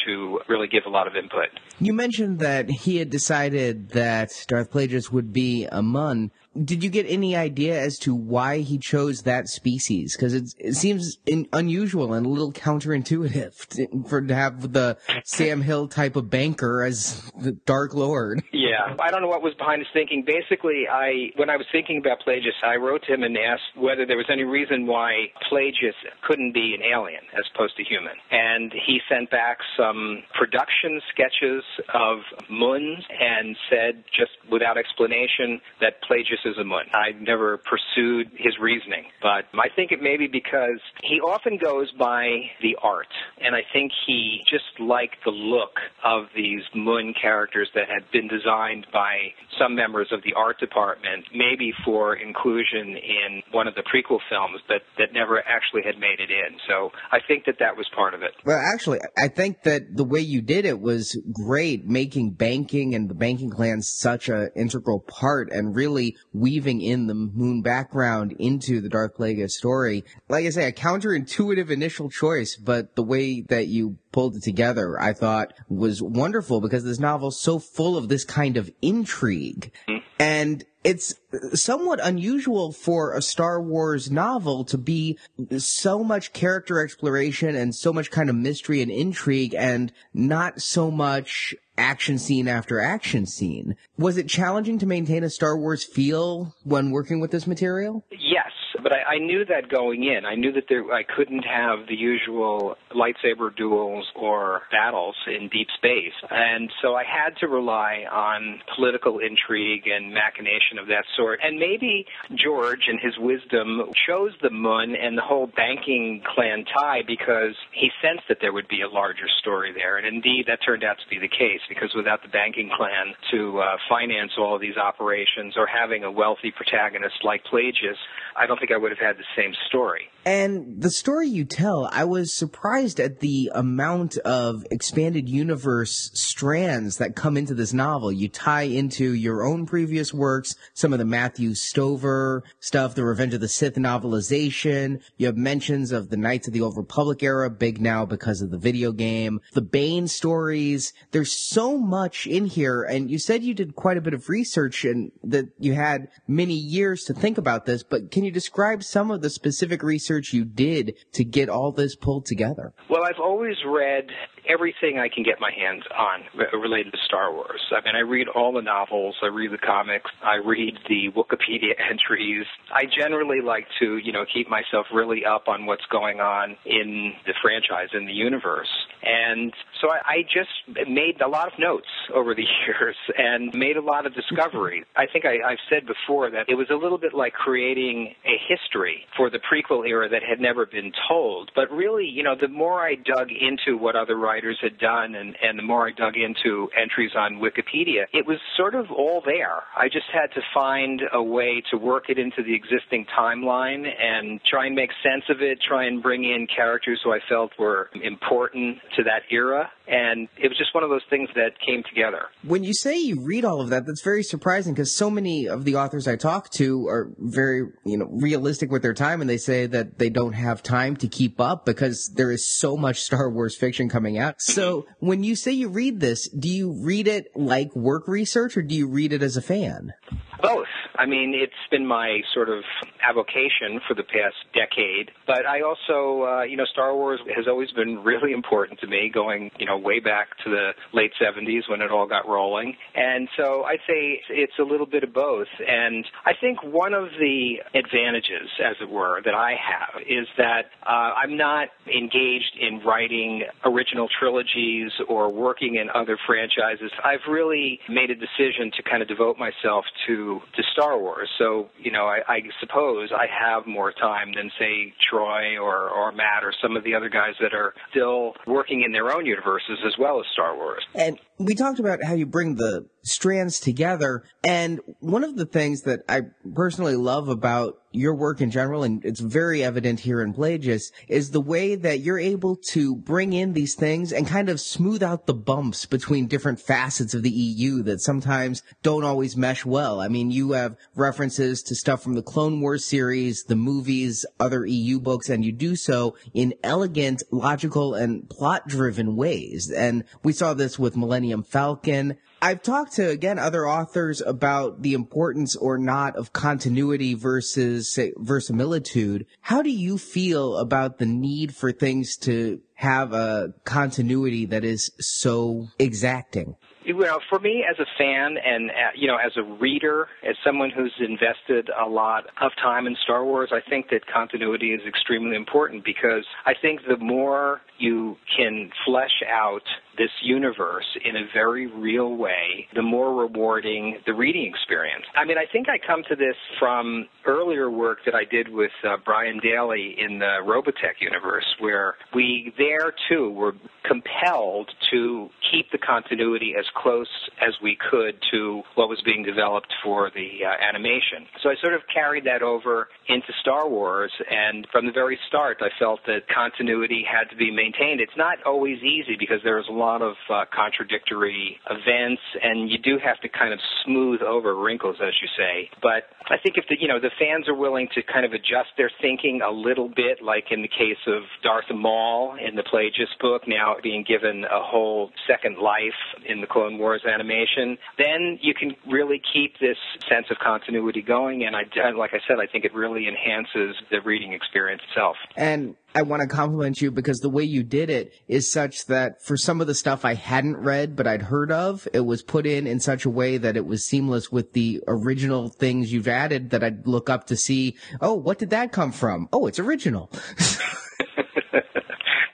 to 0.05 0.39
really 0.47 0.67
give 0.67 0.83
a 0.85 0.89
lot 0.89 1.07
of 1.07 1.15
input. 1.15 1.49
You 1.79 1.93
mentioned 1.93 2.39
that 2.39 2.69
he 2.69 2.97
had 2.97 3.09
decided 3.09 3.89
that 3.89 4.29
Darth 4.47 4.71
Plagueis 4.71 5.11
would 5.11 5.33
be 5.33 5.65
a 5.65 5.81
Muun 5.81 6.31
did 6.61 6.83
you 6.83 6.89
get 6.89 7.05
any 7.07 7.35
idea 7.35 7.79
as 7.79 7.97
to 7.99 8.13
why 8.13 8.59
he 8.59 8.77
chose 8.77 9.23
that 9.23 9.47
species? 9.47 10.15
Because 10.15 10.33
it 10.33 10.75
seems 10.75 11.17
in, 11.25 11.47
unusual 11.53 12.13
and 12.13 12.25
a 12.25 12.29
little 12.29 12.51
counterintuitive 12.51 13.65
to, 13.69 14.03
for 14.07 14.21
to 14.21 14.35
have 14.35 14.73
the 14.73 14.97
Sam 15.23 15.61
Hill 15.61 15.87
type 15.87 16.15
of 16.15 16.29
banker 16.29 16.83
as 16.83 17.31
the 17.39 17.51
Dark 17.51 17.93
Lord. 17.93 18.43
Yeah, 18.51 18.95
I 18.99 19.11
don't 19.11 19.21
know 19.21 19.27
what 19.27 19.41
was 19.41 19.53
behind 19.55 19.79
his 19.79 19.87
thinking. 19.93 20.23
Basically, 20.25 20.87
I 20.89 21.31
when 21.35 21.49
I 21.49 21.57
was 21.57 21.65
thinking 21.71 21.97
about 21.97 22.19
Plagueis, 22.25 22.63
I 22.63 22.75
wrote 22.75 23.03
to 23.07 23.13
him 23.13 23.23
and 23.23 23.37
asked 23.37 23.75
whether 23.75 24.05
there 24.05 24.17
was 24.17 24.27
any 24.31 24.43
reason 24.43 24.85
why 24.85 25.31
Plagueis 25.51 25.93
couldn't 26.27 26.53
be 26.53 26.75
an 26.75 26.83
alien 26.83 27.23
as 27.33 27.43
opposed 27.53 27.75
to 27.77 27.83
human. 27.83 28.13
And 28.31 28.71
he 28.85 28.99
sent 29.09 29.29
back 29.29 29.57
some 29.77 30.23
production 30.37 31.01
sketches 31.11 31.63
of 31.93 32.19
Muuns 32.49 33.03
and 33.19 33.55
said, 33.69 34.03
just 34.15 34.31
without 34.51 34.77
explanation, 34.77 35.61
that 35.81 36.01
Plagueis 36.43 36.83
I 36.93 37.11
never 37.19 37.57
pursued 37.57 38.31
his 38.37 38.57
reasoning, 38.59 39.05
but 39.21 39.45
I 39.53 39.69
think 39.75 39.91
it 39.91 40.01
may 40.01 40.17
be 40.17 40.27
because 40.27 40.79
he 41.03 41.19
often 41.19 41.57
goes 41.57 41.91
by 41.91 42.51
the 42.61 42.77
art, 42.81 43.07
and 43.41 43.55
I 43.55 43.61
think 43.71 43.91
he 44.05 44.41
just 44.49 44.79
liked 44.79 45.17
the 45.23 45.31
look 45.31 45.79
of 46.03 46.25
these 46.35 46.61
Muun 46.75 47.13
characters 47.19 47.69
that 47.75 47.87
had 47.87 48.09
been 48.11 48.27
designed 48.27 48.87
by 48.91 49.33
some 49.59 49.75
members 49.75 50.09
of 50.11 50.23
the 50.23 50.33
art 50.33 50.59
department, 50.59 51.25
maybe 51.33 51.73
for 51.85 52.15
inclusion 52.15 52.97
in 52.97 53.43
one 53.51 53.67
of 53.67 53.75
the 53.75 53.83
prequel 53.83 54.19
films, 54.29 54.61
but 54.67 54.81
that 54.97 55.13
never 55.13 55.39
actually 55.39 55.81
had 55.85 55.99
made 55.99 56.19
it 56.19 56.29
in. 56.29 56.57
So 56.67 56.91
I 57.11 57.19
think 57.27 57.45
that 57.45 57.59
that 57.59 57.77
was 57.77 57.87
part 57.95 58.13
of 58.13 58.21
it. 58.21 58.31
Well, 58.45 58.61
actually, 58.73 58.99
I 59.17 59.27
think 59.27 59.63
that 59.63 59.95
the 59.95 60.03
way 60.03 60.19
you 60.19 60.41
did 60.41 60.65
it 60.65 60.79
was 60.79 61.17
great, 61.31 61.85
making 61.85 62.31
banking 62.31 62.95
and 62.95 63.09
the 63.09 63.13
banking 63.13 63.49
clan 63.49 63.81
such 63.81 64.29
an 64.29 64.49
integral 64.55 64.99
part 64.99 65.51
and 65.51 65.75
really 65.75 66.15
weaving 66.33 66.81
in 66.81 67.07
the 67.07 67.13
Muun 67.13 67.63
background 67.63 68.35
into 68.39 68.81
the 68.81 68.89
Darth 68.89 69.15
Plagueis 69.15 69.51
story. 69.51 70.03
Like 70.29 70.45
I 70.45 70.49
say, 70.49 70.67
a 70.67 70.71
counterintuitive 70.71 71.69
initial 71.69 72.09
choice, 72.09 72.55
but 72.55 72.95
the 72.95 73.03
way 73.03 73.41
that 73.49 73.67
you 73.67 73.97
pulled 74.13 74.37
it 74.37 74.43
together, 74.43 74.97
I 75.01 75.11
thought 75.11 75.53
was 75.67 76.01
wonderful 76.01 76.61
because 76.61 76.85
this 76.85 76.99
novel's 76.99 77.39
so 77.39 77.59
full 77.59 77.97
of 77.97 78.07
this 78.07 78.23
kind 78.23 78.55
of 78.55 78.71
intrigue. 78.81 79.71
Mm-hmm. 79.89 80.05
And 80.19 80.63
it's 80.83 81.15
somewhat 81.53 81.99
unusual 82.01 82.71
for 82.71 83.13
a 83.13 83.21
Star 83.21 83.61
Wars 83.61 84.11
novel 84.11 84.63
to 84.65 84.77
be 84.77 85.17
so 85.57 86.03
much 86.03 86.33
character 86.33 86.83
exploration 86.83 87.55
and 87.55 87.73
so 87.73 87.93
much 87.93 88.11
kind 88.11 88.29
of 88.29 88.35
mystery 88.35 88.81
and 88.81 88.91
intrigue 88.91 89.55
and 89.57 89.91
not 90.13 90.61
so 90.61 90.91
much 90.91 91.55
action 91.77 92.19
scene 92.19 92.47
after 92.47 92.79
action 92.79 93.25
scene. 93.25 93.75
Was 93.97 94.17
it 94.17 94.27
challenging 94.27 94.77
to 94.79 94.85
maintain 94.85 95.23
a 95.23 95.29
Star 95.29 95.57
Wars 95.57 95.83
feel 95.83 96.55
when 96.63 96.91
working 96.91 97.19
with 97.19 97.31
this 97.31 97.47
material? 97.47 98.05
Yes, 98.11 98.42
but 98.83 98.91
I, 98.91 99.15
I 99.15 99.17
knew 99.19 99.45
that 99.45 99.69
going 99.69 100.03
in. 100.03 100.25
I 100.25 100.35
knew 100.35 100.51
that 100.51 100.65
there, 100.67 100.91
I 100.91 101.03
couldn't 101.03 101.43
have 101.43 101.87
the 101.87 101.95
usual 101.95 102.75
lightsaber 102.91 103.55
duels 103.55 104.05
or 104.15 104.63
battles 104.71 105.15
in 105.25 105.49
deep 105.49 105.67
space. 105.75 106.13
And 106.29 106.71
so 106.81 106.95
I 106.95 107.03
had 107.03 107.37
to 107.37 107.47
rely 107.47 108.05
on 108.11 108.59
political 108.75 109.19
intrigue 109.19 109.87
and 109.87 110.13
machination 110.13 110.77
of 110.79 110.87
that 110.87 111.05
sort. 111.15 111.39
And 111.41 111.57
maybe 111.57 112.05
George, 112.35 112.87
in 112.89 112.99
his 112.99 113.17
wisdom, 113.17 113.81
chose 114.05 114.33
the 114.41 114.49
Muun 114.49 114.95
and 114.99 115.17
the 115.17 115.21
whole 115.21 115.47
banking 115.47 116.21
clan 116.35 116.65
tie 116.65 117.01
because 117.07 117.55
he 117.71 117.89
sensed 118.01 118.27
that 118.27 118.37
there 118.41 118.53
would 118.53 118.67
be 118.67 118.81
a 118.81 118.89
larger 118.89 119.27
story 119.39 119.71
there. 119.73 119.97
And 119.97 120.05
indeed, 120.05 120.45
that 120.47 120.59
turned 120.65 120.83
out 120.83 120.97
to 120.99 121.07
be 121.09 121.19
the 121.19 121.27
case 121.27 121.61
because 121.69 121.93
without 121.95 122.21
the 122.21 122.29
banking 122.29 122.69
clan 122.75 123.15
to 123.31 123.59
uh, 123.59 123.77
finance 123.87 124.33
all 124.37 124.55
of 124.55 124.61
these 124.61 124.77
operations 124.77 125.55
or 125.55 125.65
having 125.65 126.03
a 126.03 126.11
wealthy 126.11 126.51
protagonist 126.51 127.23
like 127.23 127.43
Plagueis, 127.45 127.95
I 128.35 128.45
don't 128.45 128.59
think 128.59 128.71
I 128.71 128.77
would 128.77 128.91
have 128.91 128.99
had 128.99 129.17
the 129.17 129.25
same 129.35 129.53
story. 129.67 130.09
And 130.25 130.81
the 130.81 130.89
story 130.89 131.27
you 131.27 131.43
tell, 131.43 131.89
I 131.91 132.05
was 132.05 132.33
surprised 132.33 132.99
at 132.99 133.19
the 133.19 133.51
amount 133.53 134.17
of 134.19 134.65
expanded 134.71 135.27
universe 135.27 136.11
strands 136.13 136.97
that 136.97 137.15
come 137.15 137.35
into 137.35 137.53
this 137.53 137.73
novel. 137.73 138.11
You 138.11 138.29
tie 138.29 138.63
into 138.63 139.13
your 139.13 139.43
own 139.45 139.65
previous 139.65 140.13
works, 140.13 140.55
some 140.73 140.93
of 140.93 140.99
the 140.99 141.05
Matthew 141.05 141.53
Stover 141.55 142.43
stuff, 142.61 142.95
the 142.95 143.03
Revenge 143.03 143.33
of 143.33 143.41
the 143.41 143.49
Sith 143.49 143.75
novelization. 143.75 145.01
You 145.17 145.25
have 145.25 145.35
mentions 145.35 145.91
of 145.91 146.09
the 146.09 146.17
Knights 146.17 146.47
of 146.47 146.53
the 146.53 146.61
Old 146.61 146.77
Republic 146.77 147.21
era, 147.21 147.49
big 147.49 147.81
now 147.81 148.05
because 148.05 148.41
of 148.41 148.49
the 148.49 148.57
video 148.57 148.93
game. 148.93 149.41
The 149.53 149.61
Bane 149.61 150.07
stories. 150.07 150.93
There's 151.11 151.33
so 151.33 151.77
much 151.77 152.27
in 152.27 152.45
here, 152.45 152.83
and 152.83 153.11
you 153.11 153.19
said 153.19 153.43
you 153.43 153.53
did 153.53 153.75
quite 153.75 153.97
a 153.97 154.01
bit 154.01 154.13
of 154.13 154.29
research 154.29 154.85
and 154.85 155.11
that 155.23 155.49
you 155.59 155.73
had 155.73 156.07
many 156.27 156.53
years 156.53 157.03
to 157.05 157.13
think 157.13 157.37
about 157.37 157.65
this, 157.65 157.83
but 157.83 158.09
can 158.09 158.22
you 158.23 158.31
describe 158.31 158.83
some 158.83 159.11
of 159.11 159.21
the 159.21 159.29
specific 159.29 159.83
research 159.83 160.33
you 160.33 160.45
did 160.45 160.95
to 161.13 161.23
get 161.23 161.49
all 161.49 161.71
this 161.71 161.95
pulled 161.95 162.25
together? 162.25 162.73
Well, 162.89 163.03
I've 163.03 163.19
always 163.19 163.57
read 163.65 164.09
everything 164.47 164.99
I 164.99 165.07
can 165.07 165.23
get 165.23 165.39
my 165.39 165.51
hands 165.51 165.83
on 165.97 166.23
related 166.59 166.91
to 166.91 166.99
Star 167.05 167.33
Wars. 167.33 167.61
I 167.71 167.83
mean, 167.85 167.95
I 167.95 167.99
read 167.99 168.27
all 168.27 168.51
the 168.51 168.61
novels, 168.61 169.15
I 169.21 169.27
read 169.27 169.51
the 169.51 169.57
comics, 169.57 170.11
I 170.23 170.35
read 170.35 170.77
the 170.89 171.09
Wikipedia 171.15 171.73
entries. 171.89 172.45
I 172.71 172.83
generally 172.85 173.41
like 173.41 173.67
to, 173.79 173.97
you 173.97 174.11
know, 174.11 174.25
keep 174.31 174.49
myself 174.49 174.87
really 174.93 175.25
up 175.25 175.47
on 175.47 175.65
what's 175.65 175.85
going 175.91 176.19
on 176.19 176.57
in 176.65 177.13
the 177.25 177.33
franchise, 177.41 177.89
in 177.93 178.05
the 178.05 178.13
universe. 178.13 178.69
And 179.03 179.53
so 179.81 179.89
I, 179.89 179.99
I 180.07 180.23
just 180.23 180.89
made 180.89 181.21
a 181.21 181.27
lot 181.27 181.47
of 181.47 181.53
notes 181.59 181.87
over 182.15 182.35
the 182.35 182.45
years 182.67 182.95
and 183.17 183.53
made 183.53 183.77
a 183.77 183.81
lot 183.81 184.05
of 184.05 184.13
discoveries. 184.13 184.85
I 184.95 185.05
think 185.11 185.25
I, 185.25 185.39
I've 185.45 185.63
said 185.69 185.85
before 185.85 186.29
that 186.31 186.49
it 186.49 186.55
was 186.55 186.67
a 186.69 186.75
little 186.75 186.97
bit 186.97 187.13
like 187.13 187.33
creating 187.33 188.12
a 188.25 188.35
history 188.47 189.05
for 189.17 189.29
the 189.29 189.39
prequel 189.39 189.87
era 189.87 190.09
that 190.09 190.21
had 190.23 190.39
never 190.39 190.65
been 190.65 190.91
told. 191.07 191.51
But 191.55 191.71
really, 191.71 192.05
you 192.05 192.23
know, 192.23 192.35
the 192.39 192.47
more 192.47 192.81
I 192.81 192.95
dug 192.95 193.29
into 193.31 193.77
what 193.77 193.95
other 193.95 194.17
writers 194.17 194.57
had 194.61 194.77
done 194.77 195.15
and, 195.15 195.35
and 195.41 195.57
the 195.57 195.63
more 195.63 195.87
I 195.87 195.91
dug 195.91 196.15
into 196.15 196.69
entries 196.79 197.11
on 197.15 197.35
Wikipedia, 197.35 198.05
it 198.13 198.25
was 198.27 198.37
sort 198.57 198.75
of 198.75 198.91
all 198.91 199.21
there. 199.25 199.63
I 199.77 199.87
just 199.87 200.07
had 200.11 200.27
to 200.35 200.41
find 200.53 201.01
a 201.13 201.21
way 201.21 201.63
to 201.71 201.77
work 201.77 202.09
it 202.09 202.17
into 202.17 202.43
the 202.43 202.55
existing 202.55 203.05
timeline 203.17 203.85
and 203.99 204.39
try 204.49 204.67
and 204.67 204.75
make 204.75 204.91
sense 205.03 205.23
of 205.29 205.41
it, 205.41 205.59
try 205.67 205.85
and 205.85 206.01
bring 206.01 206.23
in 206.23 206.47
characters 206.53 207.01
who 207.03 207.11
I 207.11 207.19
felt 207.27 207.51
were 207.57 207.89
important 208.01 208.77
to 208.95 209.03
that 209.03 209.23
era. 209.31 209.69
And 209.87 210.29
it 210.37 210.47
was 210.47 210.57
just 210.57 210.73
one 210.73 210.83
of 210.83 210.89
those 210.89 211.03
things 211.09 211.29
that 211.35 211.51
came 211.65 211.83
together. 211.89 212.25
When 212.43 212.63
you 212.63 212.73
say 212.73 212.97
you 212.97 213.23
read 213.23 213.43
all 213.45 213.61
of 213.61 213.69
that, 213.69 213.85
that's 213.85 214.01
very 214.01 214.23
surprising 214.23 214.73
because 214.73 214.95
so 214.95 215.09
many 215.09 215.47
of 215.47 215.65
the 215.65 215.75
authors 215.75 216.07
I 216.07 216.15
talk 216.15 216.49
to 216.51 216.87
are 216.87 217.11
very, 217.17 217.69
you 217.85 217.97
know, 217.97 218.02
realistic 218.09 218.71
with 218.71 218.81
their 218.81 218.93
time 218.93 219.21
and 219.21 219.29
they 219.29 219.37
say 219.37 219.65
that 219.67 219.99
they 219.99 220.09
don't 220.09 220.33
have 220.33 220.63
time 220.63 220.95
to 220.97 221.07
keep 221.07 221.39
up 221.39 221.65
because 221.65 222.11
there 222.15 222.31
is 222.31 222.47
so 222.47 222.77
much 222.77 223.01
Star 223.01 223.29
Wars 223.29 223.55
fiction 223.55 223.89
coming 223.89 224.17
out. 224.17 224.35
So 224.53 224.85
when 224.99 225.23
you 225.23 225.35
say 225.35 225.51
you 225.51 225.67
read 225.67 225.99
this, 225.99 226.29
do 226.29 226.47
you 226.47 226.71
read 226.71 227.07
it 227.07 227.27
like 227.35 227.75
work 227.75 228.07
research 228.07 228.55
or 228.55 228.61
do 228.61 228.75
you 228.75 228.87
read 228.87 229.11
it 229.11 229.23
as 229.23 229.35
a 229.35 229.41
fan? 229.41 229.93
Both. 230.41 230.67
I 230.97 231.05
mean, 231.05 231.33
it's 231.35 231.53
been 231.71 231.85
my 231.85 232.21
sort 232.33 232.49
of 232.49 232.63
avocation 233.07 233.79
for 233.87 233.93
the 233.93 234.03
past 234.03 234.35
decade, 234.53 235.11
but 235.25 235.45
I 235.45 235.61
also, 235.61 236.23
uh, 236.23 236.43
you 236.43 236.57
know, 236.57 236.65
Star 236.65 236.95
Wars 236.95 237.19
has 237.35 237.47
always 237.47 237.71
been 237.71 238.03
really 238.03 238.31
important 238.31 238.79
to 238.81 238.87
me, 238.87 239.09
going, 239.13 239.51
you 239.59 239.65
know, 239.65 239.77
way 239.77 239.99
back 239.99 240.29
to 240.43 240.49
the 240.49 240.71
late 240.93 241.11
70s 241.21 241.69
when 241.69 241.81
it 241.81 241.91
all 241.91 242.07
got 242.07 242.27
rolling. 242.27 242.75
And 242.95 243.27
so 243.37 243.63
I'd 243.63 243.79
say 243.87 244.21
it's 244.29 244.59
a 244.59 244.63
little 244.63 244.85
bit 244.85 245.03
of 245.03 245.13
both. 245.13 245.47
And 245.67 246.05
I 246.25 246.33
think 246.39 246.63
one 246.63 246.93
of 246.93 247.09
the 247.19 247.55
advantages, 247.73 248.49
as 248.63 248.75
it 248.81 248.89
were, 248.89 249.21
that 249.23 249.33
I 249.33 249.51
have 249.51 250.01
is 250.01 250.27
that 250.37 250.65
uh, 250.85 251.13
I'm 251.17 251.37
not 251.37 251.69
engaged 251.87 252.57
in 252.59 252.81
writing 252.85 253.43
original 253.65 254.07
trilogies 254.19 254.91
or 255.07 255.31
working 255.31 255.75
in 255.75 255.89
other 255.89 256.17
franchises. 256.25 256.91
I've 257.03 257.25
really 257.29 257.79
made 257.89 258.09
a 258.09 258.15
decision 258.15 258.71
to 258.77 258.83
kind 258.83 259.01
of 259.01 259.07
devote 259.07 259.37
myself 259.37 259.85
to 260.07 260.41
to 260.55 260.63
Star 260.71 260.82
Wars. 260.99 261.29
So, 261.37 261.69
you 261.81 261.91
know, 261.91 262.05
I, 262.05 262.19
I 262.27 262.39
suppose 262.59 262.93
suppose 262.93 263.11
I 263.11 263.25
have 263.27 263.65
more 263.65 263.91
time 263.91 264.33
than 264.35 264.51
say 264.59 264.93
Troy 265.09 265.57
or 265.57 265.89
or 265.89 266.11
Matt 266.11 266.43
or 266.43 266.53
some 266.61 266.75
of 266.75 266.83
the 266.83 266.95
other 266.95 267.09
guys 267.09 267.33
that 267.41 267.53
are 267.53 267.73
still 267.91 268.33
working 268.47 268.83
in 268.83 268.91
their 268.91 269.15
own 269.15 269.25
universes 269.25 269.79
as 269.85 269.93
well 269.97 270.19
as 270.19 270.25
Star 270.33 270.55
Wars. 270.55 270.83
And 270.95 271.19
we 271.39 271.55
talked 271.55 271.79
about 271.79 272.03
how 272.03 272.13
you 272.13 272.25
bring 272.25 272.55
the 272.55 272.87
strands 273.03 273.59
together. 273.59 274.23
And 274.43 274.79
one 274.99 275.23
of 275.23 275.35
the 275.35 275.45
things 275.45 275.81
that 275.83 276.01
I 276.07 276.21
personally 276.53 276.95
love 276.95 277.29
about 277.29 277.75
your 277.93 278.15
work 278.15 278.41
in 278.41 278.51
general, 278.51 278.83
and 278.83 279.03
it's 279.05 279.19
very 279.19 279.63
evident 279.63 280.01
here 280.01 280.21
in 280.21 280.33
Plagueis, 280.33 280.91
is 281.07 281.31
the 281.31 281.41
way 281.41 281.75
that 281.75 281.99
you're 281.99 282.19
able 282.19 282.55
to 282.55 282.95
bring 282.95 283.33
in 283.33 283.53
these 283.53 283.75
things 283.75 284.11
and 284.11 284.27
kind 284.27 284.49
of 284.49 284.59
smooth 284.59 285.03
out 285.03 285.27
the 285.27 285.33
bumps 285.33 285.85
between 285.85 286.27
different 286.27 286.59
facets 286.59 287.13
of 287.13 287.23
the 287.23 287.29
EU 287.29 287.83
that 287.83 288.01
sometimes 288.01 288.63
don't 288.81 289.03
always 289.03 289.37
mesh 289.37 289.65
well. 289.65 290.01
I 290.01 290.07
mean, 290.07 290.31
you 290.31 290.51
have 290.53 290.75
references 290.95 291.61
to 291.63 291.75
stuff 291.75 292.01
from 292.01 292.15
the 292.15 292.23
Clone 292.23 292.59
Wars 292.61 292.83
series, 292.83 293.43
the 293.43 293.55
movies, 293.55 294.25
other 294.39 294.65
EU 294.65 294.99
books, 294.99 295.29
and 295.29 295.45
you 295.45 295.51
do 295.51 295.75
so 295.75 296.15
in 296.33 296.53
elegant, 296.63 297.23
logical, 297.31 297.93
and 297.93 298.29
plot 298.29 298.67
driven 298.67 299.15
ways. 299.15 299.71
And 299.71 300.03
we 300.23 300.33
saw 300.33 300.53
this 300.53 300.79
with 300.79 300.97
Millennium 300.97 301.43
Falcon. 301.43 302.17
I've 302.43 302.61
talked 302.61 302.95
to, 302.95 303.09
again, 303.09 303.39
other 303.39 303.65
authors 303.65 304.19
about 304.19 304.81
the 304.81 304.95
importance 304.95 305.55
or 305.55 305.77
not 305.77 306.17
of 306.17 306.33
continuity 306.33 307.13
versus 307.13 307.93
say, 307.93 308.11
verisimilitude. 308.17 309.27
How 309.39 309.61
do 309.61 309.69
you 309.69 309.97
feel 309.97 310.57
about 310.57 310.97
the 310.97 311.05
need 311.05 311.55
for 311.55 311.71
things 311.71 312.17
to 312.17 312.59
have 312.73 313.13
a 313.13 313.53
continuity 313.63 314.45
that 314.47 314.65
is 314.65 314.91
so 314.99 315.69
exacting? 315.79 316.57
Well, 316.93 317.21
for 317.29 317.39
me 317.39 317.63
as 317.69 317.79
a 317.79 317.85
fan 317.97 318.35
and 318.43 318.69
uh, 318.69 318.73
you 318.93 319.07
know 319.07 319.15
as 319.15 319.31
a 319.37 319.43
reader, 319.43 320.09
as 320.27 320.35
someone 320.45 320.69
who's 320.69 320.93
invested 320.99 321.69
a 321.69 321.87
lot 321.87 322.25
of 322.41 322.51
time 322.61 322.87
in 322.87 322.97
Star 323.03 323.23
Wars, 323.23 323.51
I 323.53 323.61
think 323.69 323.89
that 323.91 324.05
continuity 324.05 324.73
is 324.73 324.81
extremely 324.85 325.37
important 325.37 325.85
because 325.85 326.25
I 326.45 326.53
think 326.61 326.81
the 326.85 326.97
more 326.97 327.61
you 327.77 328.17
can 328.35 328.69
flesh 328.85 329.23
out 329.31 329.63
this 329.97 330.11
universe 330.21 330.85
in 331.03 331.15
a 331.15 331.25
very 331.33 331.67
real 331.67 332.15
way, 332.15 332.67
the 332.73 332.81
more 332.81 333.13
rewarding 333.13 333.99
the 334.05 334.13
reading 334.13 334.45
experience. 334.45 335.05
I 335.15 335.25
mean, 335.25 335.37
I 335.37 335.45
think 335.51 335.67
I 335.69 335.77
come 335.85 336.03
to 336.09 336.15
this 336.15 336.35
from 336.59 337.07
earlier 337.25 337.69
work 337.69 337.99
that 338.05 338.15
I 338.15 338.25
did 338.25 338.49
with 338.49 338.71
uh, 338.83 338.97
Brian 339.03 339.39
Daley 339.39 339.95
in 339.97 340.19
the 340.19 340.39
Robotech 340.43 340.99
universe, 340.99 341.45
where 341.59 341.95
we 342.13 342.53
there 342.57 342.93
too 343.09 343.29
were 343.31 343.53
compelled 343.83 344.69
to 344.91 345.29
keep 345.51 345.71
the 345.71 345.77
continuity 345.77 346.55
as 346.57 346.65
close 346.75 347.07
as 347.41 347.53
we 347.61 347.77
could 347.89 348.15
to 348.31 348.63
what 348.75 348.89
was 348.89 349.01
being 349.05 349.23
developed 349.23 349.73
for 349.83 350.09
the 350.13 350.45
uh, 350.45 350.63
animation. 350.67 351.25
So 351.41 351.49
I 351.49 351.55
sort 351.61 351.73
of 351.73 351.81
carried 351.93 352.25
that 352.25 352.41
over 352.41 352.87
into 353.07 353.31
Star 353.41 353.67
Wars, 353.67 354.11
and 354.29 354.67
from 354.71 354.85
the 354.85 354.91
very 354.91 355.19
start, 355.27 355.57
I 355.61 355.69
felt 355.79 356.01
that 356.07 356.27
continuity 356.33 357.05
had 357.09 357.29
to 357.29 357.35
be 357.35 357.51
maintained. 357.51 357.99
It's 357.99 358.17
not 358.17 358.37
always 358.45 358.81
easy 358.81 359.15
because 359.17 359.39
there's 359.43 359.67
a 359.69 359.73
lot 359.83 360.01
of 360.01 360.15
uh, 360.29 360.45
contradictory 360.53 361.59
events, 361.69 362.21
and 362.41 362.69
you 362.69 362.77
do 362.77 362.97
have 363.03 363.19
to 363.21 363.29
kind 363.29 363.53
of 363.53 363.59
smooth 363.83 364.21
over 364.21 364.55
wrinkles, 364.55 364.97
as 365.01 365.13
you 365.21 365.27
say. 365.37 365.69
But 365.81 366.07
I 366.29 366.37
think 366.37 366.57
if 366.57 366.65
the 366.69 366.77
you 366.79 366.87
know 366.87 366.99
the 366.99 367.11
fans 367.19 367.47
are 367.47 367.55
willing 367.55 367.89
to 367.95 368.01
kind 368.01 368.25
of 368.25 368.31
adjust 368.31 368.71
their 368.77 368.91
thinking 369.01 369.41
a 369.41 369.51
little 369.51 369.89
bit, 369.89 370.23
like 370.23 370.45
in 370.51 370.61
the 370.61 370.67
case 370.67 371.01
of 371.07 371.23
Darth 371.43 371.69
Maul 371.73 372.35
in 372.39 372.55
the 372.55 372.63
Plagueis 372.63 373.11
book, 373.19 373.43
now 373.47 373.75
being 373.81 374.03
given 374.07 374.45
a 374.45 374.63
whole 374.63 375.11
second 375.27 375.57
life 375.57 375.99
in 376.25 376.41
the 376.41 376.47
Clone 376.47 376.77
Wars 376.77 377.03
animation, 377.05 377.77
then 377.97 378.39
you 378.41 378.53
can 378.53 378.75
really 378.89 379.21
keep 379.33 379.59
this 379.59 379.77
sense 380.07 380.27
of 380.31 380.37
continuity 380.39 381.01
going. 381.01 381.43
And 381.43 381.55
I, 381.55 381.63
like 381.97 382.13
I 382.13 382.19
said, 382.27 382.37
I 382.39 382.47
think 382.47 382.65
it 382.65 382.73
really 382.73 383.07
enhances 383.07 383.75
the 383.91 384.01
reading 384.01 384.33
experience 384.33 384.81
itself. 384.89 385.17
And 385.35 385.75
I 385.95 386.01
want 386.01 386.21
to 386.21 386.27
compliment 386.27 386.81
you 386.81 386.89
because 386.91 387.19
the 387.19 387.29
way 387.29 387.43
you 387.43 387.63
did 387.63 387.89
it 387.89 388.13
is 388.27 388.51
such 388.51 388.87
that 388.87 389.23
for 389.23 389.37
some 389.37 389.61
of 389.61 389.67
the 389.67 389.75
stuff 389.75 390.05
I 390.05 390.15
hadn't 390.15 390.57
read 390.57 390.95
but 390.95 391.05
I'd 391.05 391.23
heard 391.23 391.51
of, 391.51 391.87
it 391.93 392.01
was 392.01 392.23
put 392.23 392.45
in 392.47 392.65
in 392.65 392.79
such 392.79 393.05
a 393.05 393.09
way 393.09 393.37
that 393.37 393.55
it 393.55 393.65
was 393.65 393.85
seamless 393.85 394.31
with 394.31 394.53
the 394.53 394.81
original 394.87 395.49
things 395.49 395.93
you've 395.93 396.07
added 396.07 396.49
that 396.49 396.63
I'd 396.63 396.87
look 396.87 397.09
up 397.09 397.27
to 397.27 397.37
see, 397.37 397.75
oh, 398.01 398.13
what 398.13 398.39
did 398.39 398.49
that 398.49 398.71
come 398.71 398.91
from? 398.91 399.29
Oh, 399.31 399.45
it's 399.45 399.59
original. 399.59 400.11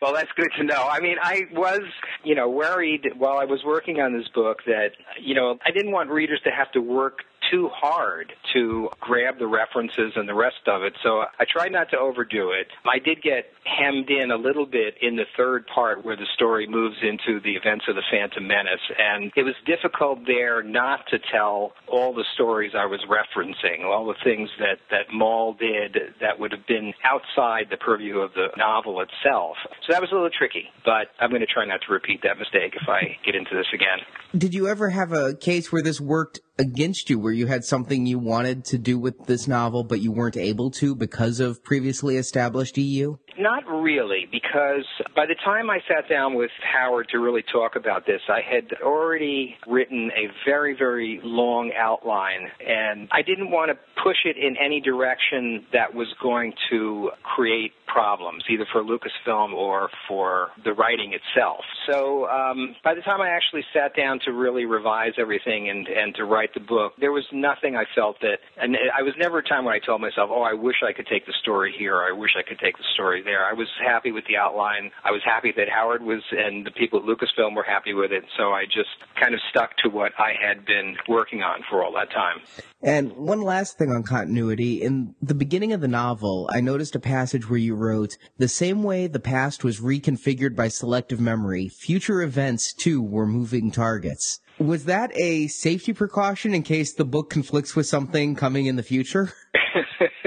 Well, 0.02 0.14
that's 0.14 0.32
good 0.36 0.50
to 0.58 0.64
know. 0.64 0.88
I 0.90 1.02
mean, 1.02 1.18
I 1.22 1.42
was, 1.52 1.82
you 2.24 2.34
know, 2.34 2.50
worried 2.50 3.06
while 3.18 3.38
I 3.38 3.46
was 3.46 3.60
working 3.66 4.00
on 4.00 4.18
this 4.18 4.28
book 4.30 4.60
that, 4.66 4.92
you 5.22 5.36
know, 5.36 5.60
I 5.66 5.72
didn't 5.72 5.92
want 5.92 6.10
readers 6.10 6.40
to 6.46 6.52
have 6.52 6.72
to 6.72 6.80
work 6.80 7.20
too 7.50 7.70
hard 7.74 8.34
to 8.54 8.90
grab 9.00 9.40
the 9.40 9.48
references 9.48 10.14
and 10.16 10.28
the 10.28 10.34
rest 10.34 10.68
of 10.68 10.84
it. 10.84 10.94
So 11.04 11.24
I 11.40 11.46
tried 11.50 11.72
not 11.72 11.90
to 11.92 11.98
overdo 11.98 12.52
it. 12.52 12.68
I 12.86 13.00
did 13.00 13.22
get 13.22 13.52
hemmed 13.64 14.10
in 14.10 14.32
a 14.32 14.36
little 14.36 14.66
bit 14.66 14.96
in 15.02 15.16
the 15.16 15.26
third 15.38 15.66
part 15.68 16.04
where 16.04 16.16
the 16.16 16.28
story 16.34 16.68
moves 16.68 16.98
into 17.02 17.40
the 17.42 17.54
events 17.54 17.86
of 17.88 17.96
the 17.96 18.04
Phantom 18.12 18.46
Menace. 18.46 18.82
And 18.98 19.32
it 19.36 19.44
was 19.44 19.56
difficult 19.66 20.26
there 20.26 20.64
not 20.64 21.02
to 21.12 21.20
tell 21.32 21.74
all 21.88 22.14
the 22.14 22.26
stories 22.34 22.72
I 22.76 22.86
was 22.86 23.00
referencing, 23.10 23.86
all 23.86 24.06
the 24.06 24.16
things 24.24 24.50
that, 24.60 24.80
that 24.92 25.14
Maul 25.14 25.54
did 25.54 25.98
that 26.22 26.40
would 26.40 26.52
have 26.52 26.66
been 26.68 26.94
outside 27.04 27.68
the 27.70 27.78
purview 27.78 28.20
of 28.20 28.34
the 28.34 28.48
novel 28.58 29.02
itself. 29.02 29.58
So 29.86 29.94
that 29.94 30.02
was 30.02 30.12
a 30.12 30.16
little 30.16 30.30
tricky, 30.30 30.66
but 30.86 31.10
I'm 31.20 31.30
going 31.30 31.42
to 31.42 31.48
try 31.48 31.66
not 31.66 31.82
to 31.88 31.94
repeat 31.94 32.22
that 32.24 32.38
mistake 32.38 32.74
if 32.80 32.88
I 32.88 33.18
get 33.26 33.36
into 33.36 33.56
this 33.56 33.68
again. 33.74 34.00
Did 34.38 34.54
you 34.54 34.68
ever 34.68 34.90
have 34.90 35.12
a 35.12 35.34
case 35.34 35.72
where 35.72 35.82
this 35.82 36.00
worked 36.00 36.40
against 36.60 37.10
you, 37.10 37.18
where 37.18 37.34
you 37.34 37.48
had 37.48 37.64
something 37.64 38.06
you 38.06 38.20
wanted 38.20 38.66
to 38.66 38.78
do 38.78 39.00
with 39.00 39.26
this 39.26 39.48
novel, 39.48 39.84
but 39.84 40.02
you 40.02 40.12
weren't 40.12 40.38
able 40.38 40.70
to 40.72 40.94
because 40.94 41.40
of 41.40 41.64
previously 41.64 42.18
established 42.18 42.78
EU? 42.78 43.18
Not 43.40 43.66
really, 43.68 44.28
because 44.30 44.86
by 45.16 45.26
the 45.26 45.36
time 45.46 45.70
I 45.70 45.80
sat 45.88 46.10
down 46.10 46.34
with 46.36 46.52
Howard 46.62 47.08
to 47.12 47.20
really 47.20 47.44
talk 47.50 47.78
about 47.78 48.06
this, 48.06 48.22
I 48.28 48.42
had 48.42 48.74
already 48.84 49.56
written 49.66 50.12
a 50.12 50.28
very, 50.46 50.76
very 50.78 51.22
long 51.24 51.72
outline, 51.78 52.50
and 52.60 53.08
I 53.14 53.22
didn't 53.22 53.50
want 53.50 53.72
to 53.72 53.78
push 54.04 54.18
it 54.26 54.36
in 54.36 54.58
any 54.58 54.82
direction 54.82 55.66
that 55.72 55.94
was 55.94 56.08
going 56.22 56.54
to 56.70 57.12
create 57.24 57.72
problems, 57.88 58.44
either 58.50 58.66
for 58.72 58.84
Lucasfilm 58.84 59.54
or 59.54 59.90
for 60.08 60.50
the 60.64 60.74
writing 60.74 61.14
itself. 61.14 61.62
So 61.90 62.28
um, 62.28 62.76
by 62.84 62.94
the 62.94 63.02
time 63.02 63.22
I 63.22 63.30
actually 63.30 63.64
sat 63.74 63.96
down 63.96 64.20
to 64.26 64.32
really 64.32 64.66
revise 64.66 65.14
everything 65.18 65.70
and, 65.70 65.88
and 65.88 66.14
to 66.16 66.26
write 66.26 66.49
the 66.54 66.60
book, 66.60 66.94
there 67.00 67.12
was 67.12 67.26
nothing 67.32 67.76
I 67.76 67.86
felt 67.96 68.20
that, 68.22 68.40
and 68.58 68.76
I 68.98 69.04
was 69.04 69.14
never 69.18 69.40
a 69.40 69.44
time 69.44 69.66
when 69.66 69.74
I 69.74 69.80
told 69.80 70.02
myself, 70.02 70.30
oh, 70.32 70.42
I 70.42 70.54
wish 70.54 70.78
I 70.88 70.94
could 70.94 71.08
take 71.08 71.26
the 71.26 71.34
story 71.42 71.74
here, 71.78 71.96
or 71.96 72.04
I 72.04 72.12
wish 72.12 72.32
I 72.38 72.48
could 72.48 72.60
take 72.60 72.78
the 72.78 72.84
story 72.94 73.22
there. 73.24 73.46
I 73.46 73.54
was 73.54 73.68
happy 73.84 74.12
with 74.12 74.26
the 74.28 74.38
outline. 74.38 74.92
I 75.04 75.12
was 75.12 75.22
happy 75.26 75.54
that 75.58 75.70
Howard 75.70 76.04
was 76.04 76.22
and 76.32 76.66
the 76.66 76.72
people 76.72 77.00
at 77.00 77.06
Lucasfilm 77.06 77.56
were 77.56 77.64
happy 77.64 77.94
with 77.94 78.12
it. 78.12 78.24
So 78.38 78.52
I 78.52 78.66
just 78.66 78.90
kind 79.20 79.34
of 79.34 79.40
stuck 79.50 79.76
to 79.84 79.90
what 79.90 80.12
I 80.18 80.34
had 80.40 80.66
been 80.66 80.96
working 81.08 81.42
on 81.42 81.62
for 81.70 81.84
all 81.84 81.94
that 81.94 82.12
time. 82.12 82.42
And 82.82 83.12
one 83.14 83.42
last 83.42 83.78
thing 83.78 83.90
on 83.90 84.04
continuity. 84.04 84.82
In 84.82 85.16
the 85.22 85.36
beginning 85.36 85.74
of 85.74 85.82
the 85.82 85.88
novel, 85.88 86.50
I 86.54 86.62
noticed 86.62 86.96
a 86.96 87.00
passage 87.00 87.50
where 87.50 87.60
you 87.60 87.76
wrote, 87.76 88.18
the 88.38 88.48
same 88.48 88.84
way 88.84 89.08
the 89.08 89.20
past 89.20 89.64
was 89.64 89.82
reconfigured 89.82 90.56
by 90.56 90.70
selective 90.70 91.20
memory, 91.20 91.68
future 91.68 92.22
events 92.22 92.74
too 92.74 93.02
were 93.02 93.28
moving 93.28 93.72
targets. 93.72 94.40
Was 94.60 94.86
that 94.86 95.12
a 95.16 95.48
safety 95.48 95.94
precaution 95.94 96.54
in 96.54 96.64
case 96.64 96.94
the 96.94 97.06
book 97.06 97.30
conflicts 97.30 97.78
with 97.78 97.86
something 97.88 98.36
coming 98.36 98.66
in 98.66 98.76
the 98.76 98.84
future? 98.84 99.32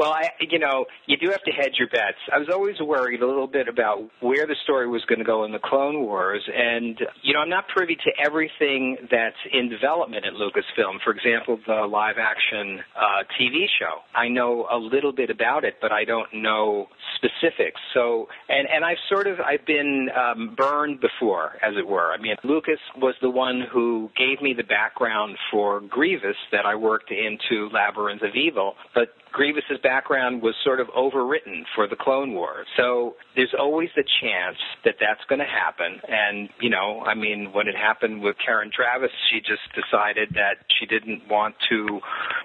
well, 0.00 0.14
I, 0.14 0.30
you 0.40 0.58
know, 0.58 0.86
you 1.04 1.18
do 1.18 1.28
have 1.28 1.42
to 1.42 1.50
hedge 1.50 1.74
your 1.78 1.88
bets. 1.88 2.16
I 2.32 2.38
was 2.38 2.48
always 2.50 2.80
worried 2.80 3.20
a 3.20 3.26
little 3.26 3.46
bit 3.46 3.68
about 3.68 3.98
where 4.20 4.46
the 4.46 4.56
story 4.64 4.88
was 4.88 5.04
going 5.04 5.18
to 5.18 5.26
go 5.26 5.44
in 5.44 5.52
the 5.52 5.58
Clone 5.58 6.00
Wars, 6.00 6.40
and 6.48 6.98
you 7.20 7.34
know, 7.34 7.40
I'm 7.40 7.50
not 7.50 7.68
privy 7.68 7.96
to 7.96 8.10
everything 8.18 8.96
that's 9.10 9.36
in 9.52 9.68
development 9.68 10.24
at 10.24 10.32
Lucasfilm. 10.32 11.04
For 11.04 11.12
example, 11.12 11.60
the 11.66 11.86
live-action 11.86 12.80
uh, 12.96 13.24
TV 13.38 13.66
show. 13.78 14.00
I 14.14 14.28
know 14.28 14.66
a 14.72 14.78
little 14.78 15.12
bit 15.12 15.28
about 15.28 15.64
it, 15.64 15.74
but 15.82 15.92
I 15.92 16.04
don't 16.04 16.32
know 16.32 16.86
specifics. 17.16 17.80
So, 17.92 18.28
and 18.48 18.66
and 18.72 18.86
I've 18.86 19.04
sort 19.10 19.26
of 19.26 19.38
I've 19.38 19.66
been 19.66 20.08
um, 20.16 20.54
burned 20.56 21.02
before, 21.02 21.58
as 21.62 21.74
it 21.76 21.86
were. 21.86 22.10
I 22.10 22.16
mean, 22.16 22.36
Lucas 22.42 22.80
was 22.96 23.16
the 23.20 23.28
one 23.28 23.64
who 23.70 24.08
gave 24.16 24.40
me 24.40 24.54
the 24.54 24.64
background 24.64 25.36
for 25.50 25.82
Grievous 25.82 26.36
that 26.52 26.64
I 26.64 26.74
worked 26.76 27.10
into 27.10 27.68
Labyrinth 27.70 28.22
of 28.22 28.34
Evil, 28.34 28.76
but 28.94 29.08
Grievous's 29.32 29.78
background 29.82 30.42
was 30.42 30.54
sort 30.64 30.80
of 30.80 30.88
overwritten 30.88 31.64
for 31.74 31.86
the 31.86 31.96
Clone 31.96 32.34
Wars. 32.34 32.66
So 32.76 33.16
there's 33.36 33.54
always 33.58 33.90
the 33.94 34.04
chance 34.20 34.58
that 34.84 34.96
that's 35.00 35.24
going 35.28 35.38
to 35.38 35.44
happen. 35.44 36.00
And, 36.08 36.48
you 36.60 36.70
know, 36.70 37.02
I 37.06 37.14
mean, 37.14 37.52
when 37.52 37.68
it 37.68 37.76
happened 37.76 38.22
with 38.22 38.36
Karen 38.44 38.70
Traviss, 38.70 39.10
she 39.30 39.40
just 39.40 39.62
decided 39.74 40.30
that 40.34 40.64
she 40.78 40.86
didn't 40.86 41.28
want 41.28 41.54
to 41.70 42.00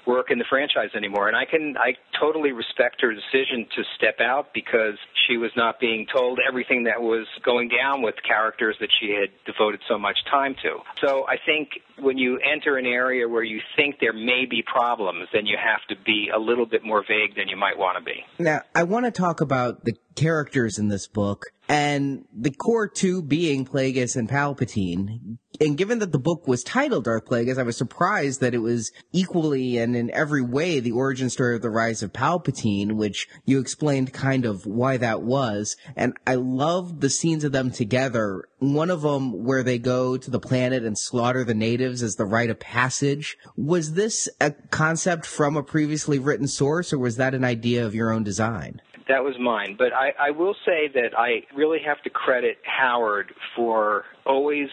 work 0.05 0.31
in 0.31 0.37
the 0.37 0.45
franchise 0.49 0.91
anymore. 0.95 1.27
And 1.27 1.35
I 1.35 1.45
can, 1.45 1.75
I 1.77 1.95
totally 2.19 2.51
respect 2.51 3.01
her 3.01 3.13
decision 3.13 3.67
to 3.75 3.83
step 3.95 4.19
out 4.19 4.53
because 4.53 4.95
she 5.27 5.37
was 5.37 5.51
not 5.55 5.79
being 5.79 6.05
told 6.05 6.39
everything 6.47 6.83
that 6.83 7.01
was 7.01 7.27
going 7.43 7.69
down 7.69 8.01
with 8.01 8.15
characters 8.27 8.75
that 8.79 8.89
she 8.99 9.11
had 9.11 9.29
devoted 9.45 9.81
so 9.87 9.97
much 9.97 10.17
time 10.29 10.55
to. 10.61 10.79
So 11.01 11.25
I 11.27 11.37
think 11.43 11.79
when 11.99 12.17
you 12.17 12.39
enter 12.39 12.77
an 12.77 12.85
area 12.85 13.27
where 13.27 13.43
you 13.43 13.61
think 13.75 13.99
there 13.99 14.13
may 14.13 14.45
be 14.45 14.61
problems, 14.61 15.27
then 15.33 15.45
you 15.45 15.57
have 15.57 15.85
to 15.87 15.95
be 16.03 16.29
a 16.33 16.39
little 16.39 16.65
bit 16.65 16.74
more 16.83 17.03
vague 17.07 17.35
than 17.35 17.47
you 17.47 17.57
might 17.57 17.77
want 17.77 17.97
to 17.97 18.03
be. 18.03 18.25
Now, 18.39 18.61
I 18.73 18.83
want 18.83 19.05
to 19.05 19.11
talk 19.11 19.41
about 19.41 19.85
the 19.85 19.93
characters 20.15 20.77
in 20.77 20.87
this 20.87 21.07
book 21.07 21.43
and 21.67 22.25
the 22.33 22.51
core 22.51 22.87
two 22.87 23.21
being 23.21 23.65
Plagueis 23.65 24.15
and 24.15 24.29
Palpatine. 24.29 25.37
And 25.61 25.77
given 25.77 25.99
that 25.99 26.11
the 26.11 26.19
book 26.19 26.47
was 26.47 26.63
titled 26.63 27.05
Darth 27.05 27.25
Plagueis, 27.25 27.57
I 27.57 27.63
was 27.63 27.77
surprised 27.77 28.41
that 28.41 28.53
it 28.53 28.59
was 28.59 28.91
equally 29.13 29.77
and 29.77 29.95
in 29.95 30.11
every 30.11 30.41
way 30.41 30.79
the 30.79 30.91
origin 30.91 31.29
story 31.29 31.55
of 31.55 31.61
the 31.61 31.69
rise 31.69 32.03
of 32.03 32.11
Palpatine, 32.11 32.93
which 32.93 33.27
you 33.45 33.59
explained 33.59 34.13
kind 34.13 34.45
of 34.45 34.65
why 34.65 34.97
that 34.97 35.21
was. 35.21 35.77
And 35.95 36.13
I 36.27 36.35
loved 36.35 37.01
the 37.01 37.09
scenes 37.09 37.43
of 37.43 37.51
them 37.51 37.71
together. 37.71 38.43
One 38.59 38.89
of 38.89 39.01
them 39.01 39.45
where 39.45 39.63
they 39.63 39.77
go 39.77 40.17
to 40.17 40.31
the 40.31 40.39
planet 40.39 40.83
and 40.83 40.97
slaughter 40.97 41.43
the 41.43 41.53
natives 41.53 42.03
as 42.03 42.15
the 42.15 42.25
rite 42.25 42.49
of 42.49 42.59
passage. 42.59 43.37
Was 43.55 43.93
this 43.93 44.27
a 44.41 44.51
concept 44.51 45.25
from 45.25 45.55
a 45.55 45.63
previously 45.63 46.19
written 46.19 46.47
source 46.47 46.91
or 46.91 46.99
was 46.99 47.15
that 47.17 47.33
an 47.33 47.45
idea 47.45 47.85
of 47.85 47.95
your 47.95 48.11
own 48.11 48.23
design? 48.23 48.81
That 49.07 49.23
was 49.23 49.35
mine. 49.39 49.75
But 49.77 49.93
I, 49.93 50.13
I 50.19 50.31
will 50.31 50.55
say 50.65 50.87
that 50.93 51.11
I 51.17 51.43
really 51.55 51.79
have 51.85 52.01
to 52.03 52.09
credit 52.09 52.57
Howard 52.63 53.33
for 53.55 54.05
always 54.25 54.69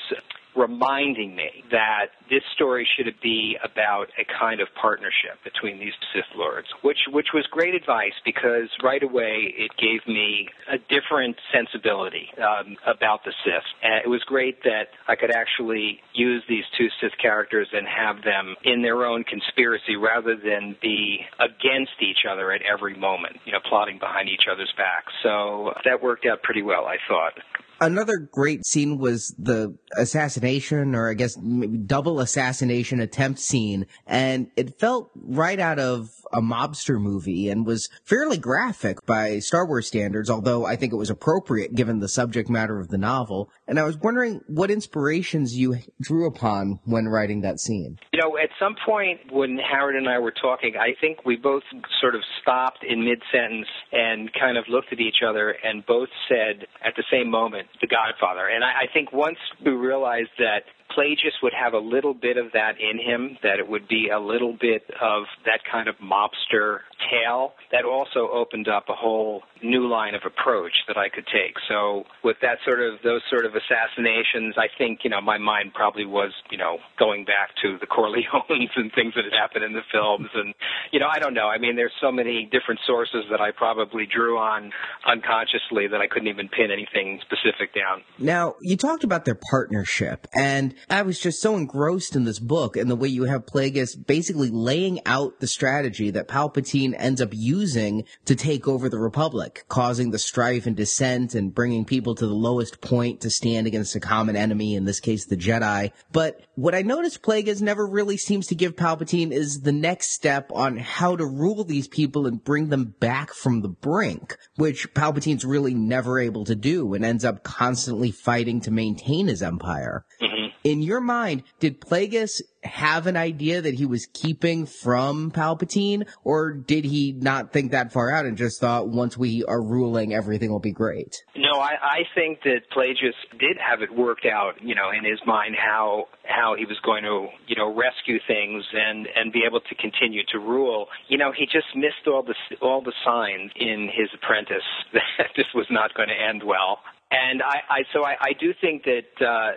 reminding 0.57 1.35
me 1.35 1.64
that 1.71 2.07
this 2.33 2.42
story 2.55 2.88
should 2.97 3.12
be 3.23 3.59
about 3.62 4.09
a 4.16 4.25
kind 4.40 4.62
of 4.62 4.68
partnership 4.81 5.37
between 5.45 5.79
these 5.79 5.92
Sith 6.14 6.33
Lords, 6.35 6.66
which 6.81 6.97
which 7.12 7.29
was 7.35 7.45
great 7.51 7.75
advice 7.75 8.16
because 8.25 8.73
right 8.83 9.03
away 9.03 9.53
it 9.53 9.71
gave 9.77 10.01
me 10.09 10.49
a 10.73 10.79
different 10.88 11.37
sensibility 11.53 12.33
um, 12.40 12.77
about 12.87 13.21
the 13.25 13.35
Sith. 13.45 13.68
And 13.83 14.01
it 14.03 14.09
was 14.09 14.23
great 14.25 14.62
that 14.62 14.88
I 15.07 15.14
could 15.14 15.31
actually 15.31 16.01
use 16.14 16.42
these 16.49 16.64
two 16.79 16.88
Sith 17.03 17.18
characters 17.21 17.68
and 17.71 17.87
have 17.87 18.25
them 18.25 18.57
in 18.64 18.81
their 18.81 19.05
own 19.05 19.25
conspiracy 19.25 19.97
rather 19.97 20.35
than 20.35 20.75
be 20.81 21.21
against 21.38 22.01
each 22.01 22.25
other 22.25 22.51
at 22.51 22.62
every 22.62 22.97
moment, 22.97 23.37
you 23.45 23.53
know, 23.53 23.61
plotting 23.68 23.99
behind 23.99 24.31
each 24.31 24.49
other's 24.51 24.73
backs. 24.79 25.12
So 25.23 25.75
that 25.85 26.03
worked 26.03 26.25
out 26.25 26.42
pretty 26.42 26.62
well, 26.62 26.87
I 26.87 26.97
thought. 27.07 27.35
Another 27.83 28.16
great 28.16 28.64
scene 28.64 28.97
was 28.97 29.35
the 29.40 29.77
assassination, 29.97 30.95
or 30.95 31.11
I 31.11 31.14
guess 31.14 31.35
double 31.35 32.21
assassination 32.22 33.00
attempt 33.00 33.38
scene, 33.40 33.87
and 34.06 34.50
it 34.56 34.78
felt 34.78 35.11
right 35.14 35.61
out 35.61 35.78
of 35.78 36.11
a 36.32 36.40
mobster 36.40 37.00
movie 37.00 37.48
and 37.48 37.66
was 37.66 37.88
fairly 38.04 38.38
graphic 38.38 39.04
by 39.06 39.38
Star 39.38 39.66
Wars 39.66 39.87
standards, 39.87 40.30
although 40.30 40.64
I 40.64 40.76
think 40.76 40.92
it 40.92 40.96
was 40.96 41.11
appropriate 41.11 41.74
given 41.74 41.98
the 41.98 42.08
subject 42.08 42.48
matter 42.48 42.80
of 42.80 42.88
the 42.88 42.98
novel. 42.98 43.50
And 43.68 43.78
I 43.78 43.85
was 43.85 43.98
wondering 43.98 44.40
what 44.46 44.70
inspirations 44.70 45.56
you 45.56 45.78
drew 46.00 46.26
upon 46.26 46.80
when 46.85 47.06
writing 47.06 47.42
that 47.42 47.61
scene. 47.61 47.98
You 48.12 48.20
know, 48.20 48.38
at 48.38 48.48
some 48.58 48.76
point 48.85 49.20
when 49.30 49.58
Howard 49.58 49.96
and 49.96 50.08
I 50.08 50.18
were 50.18 50.32
talking, 50.32 50.74
I 50.76 50.94
think 51.00 51.24
we 51.24 51.37
both 51.37 51.64
sort 52.00 52.14
of 52.14 52.22
stopped 52.40 52.85
in 52.88 53.04
mid 53.04 53.22
sentence 53.30 53.68
and 53.92 54.30
kind 54.32 54.56
of 54.56 54.64
looked 54.68 54.92
at 54.92 55.00
each 55.00 55.22
other 55.26 55.54
and 55.62 55.85
both 55.87 56.08
said 56.28 56.66
at 56.85 56.94
the 56.96 57.04
same 57.11 57.30
moment, 57.30 57.68
The 57.80 57.87
Godfather. 57.87 58.48
And 58.48 58.64
I, 58.64 58.85
I 58.85 58.92
think 58.92 59.12
once 59.12 59.38
we 59.64 59.72
realized 59.72 60.30
that 60.38 60.64
Plagueis 60.96 61.33
would 61.42 61.52
have 61.55 61.74
a 61.74 61.78
little 61.78 62.14
bit 62.14 62.37
of 62.37 62.52
that 62.52 62.74
in 62.81 62.98
him, 62.98 63.38
that 63.42 63.59
it 63.59 63.68
would 63.68 63.88
be 63.88 64.09
a 64.09 64.18
little 64.18 64.52
bit 64.52 64.83
of 65.00 65.24
that 65.44 65.61
kind 65.70 65.88
of 65.88 65.96
mobster 65.98 66.81
tale. 67.11 67.55
That 67.70 67.85
also 67.85 68.28
opened 68.33 68.68
up 68.68 68.85
a 68.88 68.94
whole 68.94 69.42
new 69.62 69.88
line 69.88 70.14
of 70.14 70.22
approach 70.24 70.72
that 70.88 70.96
I 70.96 71.09
could 71.09 71.26
take. 71.26 71.55
So 71.68 72.05
with 72.24 72.37
that 72.42 72.59
sort 72.64 72.81
of 72.81 73.00
those 73.02 73.22
sort 73.31 73.46
of 73.46 73.52
assassinations, 73.55 74.55
I 74.59 74.66
think 74.76 75.00
you 75.05 75.11
know 75.11 75.20
my 75.20 75.38
mind 75.38 75.72
probably 75.74 76.05
was 76.05 76.33
you 76.50 76.59
know 76.59 76.78
going 76.98 77.24
back 77.24 77.50
to 77.62 77.78
the 77.81 77.87
Corleones 77.87 78.70
and 78.76 78.92
things 78.92 79.14
that 79.14 79.24
had 79.24 79.33
happened 79.33 79.64
in 79.64 79.72
the 79.72 79.87
films, 79.90 80.28
and 80.35 80.55
you 80.90 81.00
know 81.00 81.09
I 81.11 81.18
don't 81.18 81.35
know. 81.35 81.48
I 81.48 81.59
mean, 81.59 81.76
there's 81.76 81.94
so 82.00 82.11
many 82.11 82.48
different 82.50 82.81
sources 82.87 83.24
that 83.31 83.40
I 83.40 83.50
probably 83.50 84.07
drew 84.07 84.38
on 84.38 84.72
unconsciously 85.07 85.88
that 85.88 86.00
I 86.00 86.07
couldn't 86.07 86.28
even 86.28 86.48
pin 86.48 86.70
anything 86.70 87.20
specific 87.22 87.74
down. 87.74 88.02
Now 88.18 88.55
you 88.61 88.76
talked 88.76 89.05
about 89.05 89.24
their 89.24 89.38
partnership, 89.50 90.26
and 90.35 90.74
I 90.90 91.03
was 91.03 91.18
just 91.18 91.40
so 91.40 91.57
engrossed 91.57 92.16
in 92.16 92.25
this 92.25 92.38
book 92.38 92.77
and 92.77 92.90
the 92.90 92.97
way 92.97 93.09
you 93.09 93.25
have 93.25 93.47
Plagueis 93.47 94.07
basically 94.07 94.51
laying 94.51 95.01
out 95.07 95.40
the 95.40 95.47
strategy 95.47 96.11
that 96.11 96.29
Palpatine 96.29 96.95
ends 96.97 97.21
up 97.21 97.31
using 97.33 98.05
to 98.25 98.35
take 98.35 98.68
over 98.68 98.88
the 98.88 98.99
Republic, 98.99 99.64
causing 99.68 100.11
the 100.11 100.18
strife 100.18 100.66
and 100.66 100.77
dissent 100.77 101.35
and 101.35 101.55
bringing 101.55 101.85
people 101.85 102.14
to 102.14 102.27
the 102.27 102.35
lowest 102.35 102.81
point 102.81 103.21
to 103.21 103.31
stand 103.31 103.66
against 103.66 103.97
a 103.97 104.01
common 104.01 104.37
enemy, 104.37 104.75
in 104.75 104.85
this 104.85 105.01
case 105.01 105.27
the 105.27 105.37
Jedi. 105.37 105.92
But 106.11 106.42
what 106.55 106.75
I 106.75 106.83
noticed 106.83 107.23
Plagueis 107.23 107.62
never 107.62 107.87
really 107.87 108.16
seems 108.16 108.47
to 108.49 108.55
give 108.55 108.77
Palpatine 108.77 109.33
is 109.33 109.61
the 109.61 109.73
next 109.73 110.11
step 110.11 110.51
on 110.53 110.77
how 110.77 111.16
to 111.16 111.25
rule 111.27 111.64
these 111.64 111.88
people 111.88 112.27
and 112.27 112.42
bring 112.42 112.68
them 112.68 112.95
back 113.01 113.33
from 113.33 113.62
the 113.62 113.68
brink, 113.68 114.37
which 114.57 114.92
Palpatine's 114.95 115.45
really 115.45 115.75
never 115.75 116.18
able 116.18 116.45
to 116.45 116.55
do 116.55 116.95
and 116.95 117.05
ends 117.05 117.25
up 117.25 117.42
constantly 117.42 118.11
fighting 118.11 118.61
to 118.61 118.71
maintain 118.71 119.29
his 119.29 119.42
empire. 119.42 120.05
Mm-hmm. 120.21 120.41
In 120.64 120.81
your 120.81 121.01
mind, 121.01 121.42
did 121.59 121.81
Plagueis 121.81 122.40
have 122.62 123.09
an 123.09 123.16
idea 123.16 123.61
that 123.61 123.75
he 123.75 123.85
was 123.85 124.07
keeping 124.07 124.66
from 124.66 125.33
Palpatine, 125.33 126.07
or 126.22 126.53
did 126.53 126.85
he 126.85 127.12
not 127.12 127.53
think 127.53 127.72
that 127.72 127.92
far 127.92 128.12
out 128.12 128.27
and 128.27 128.37
just 128.37 128.61
thought 128.61 128.88
once 128.88 129.18
we 129.18 129.44
are 129.44 129.61
ruling, 129.61 130.14
everything 130.14 130.51
will 130.51 130.61
be 130.61 130.70
great? 130.70 131.16
No, 131.35 131.59
I, 131.59 131.72
I 131.83 131.98
think 132.14 132.42
that 132.44 132.70
Plagueis 132.75 133.14
did 133.40 133.57
have 133.59 133.83
it 133.83 133.92
worked 133.92 134.25
out, 134.27 134.62
you 134.62 134.77
know, 134.77 134.90
in 134.96 135.05
his 135.05 135.20
mind 135.27 135.57
how 135.59 136.07
how 136.25 136.55
he 136.57 136.64
was 136.64 136.79
going 136.85 137.03
to, 137.03 137.27
you 137.48 137.57
know, 137.57 137.75
rescue 137.75 138.18
things 138.29 138.64
and 138.72 139.09
and 139.16 139.33
be 139.33 139.42
able 139.44 139.61
to 139.61 139.75
continue 139.75 140.22
to 140.31 140.38
rule. 140.38 140.87
You 141.09 141.18
know, 141.18 141.33
he 141.33 141.46
just 141.46 141.75
missed 141.75 142.07
all 142.07 142.22
the 142.22 142.35
all 142.61 142.83
the 142.83 142.94
signs 143.05 143.51
in 143.57 143.90
his 143.92 144.09
apprentice 144.14 144.68
that 144.92 145.31
this 145.37 145.46
was 145.55 145.66
not 145.70 145.94
going 145.94 146.09
to 146.09 146.14
end 146.14 146.42
well. 146.44 146.79
And 147.11 147.42
I, 147.42 147.57
I 147.68 147.79
so 147.92 148.05
I, 148.05 148.14
I 148.20 148.33
do 148.38 148.55
think 148.61 148.85
that. 148.85 149.27
Uh, 149.27 149.57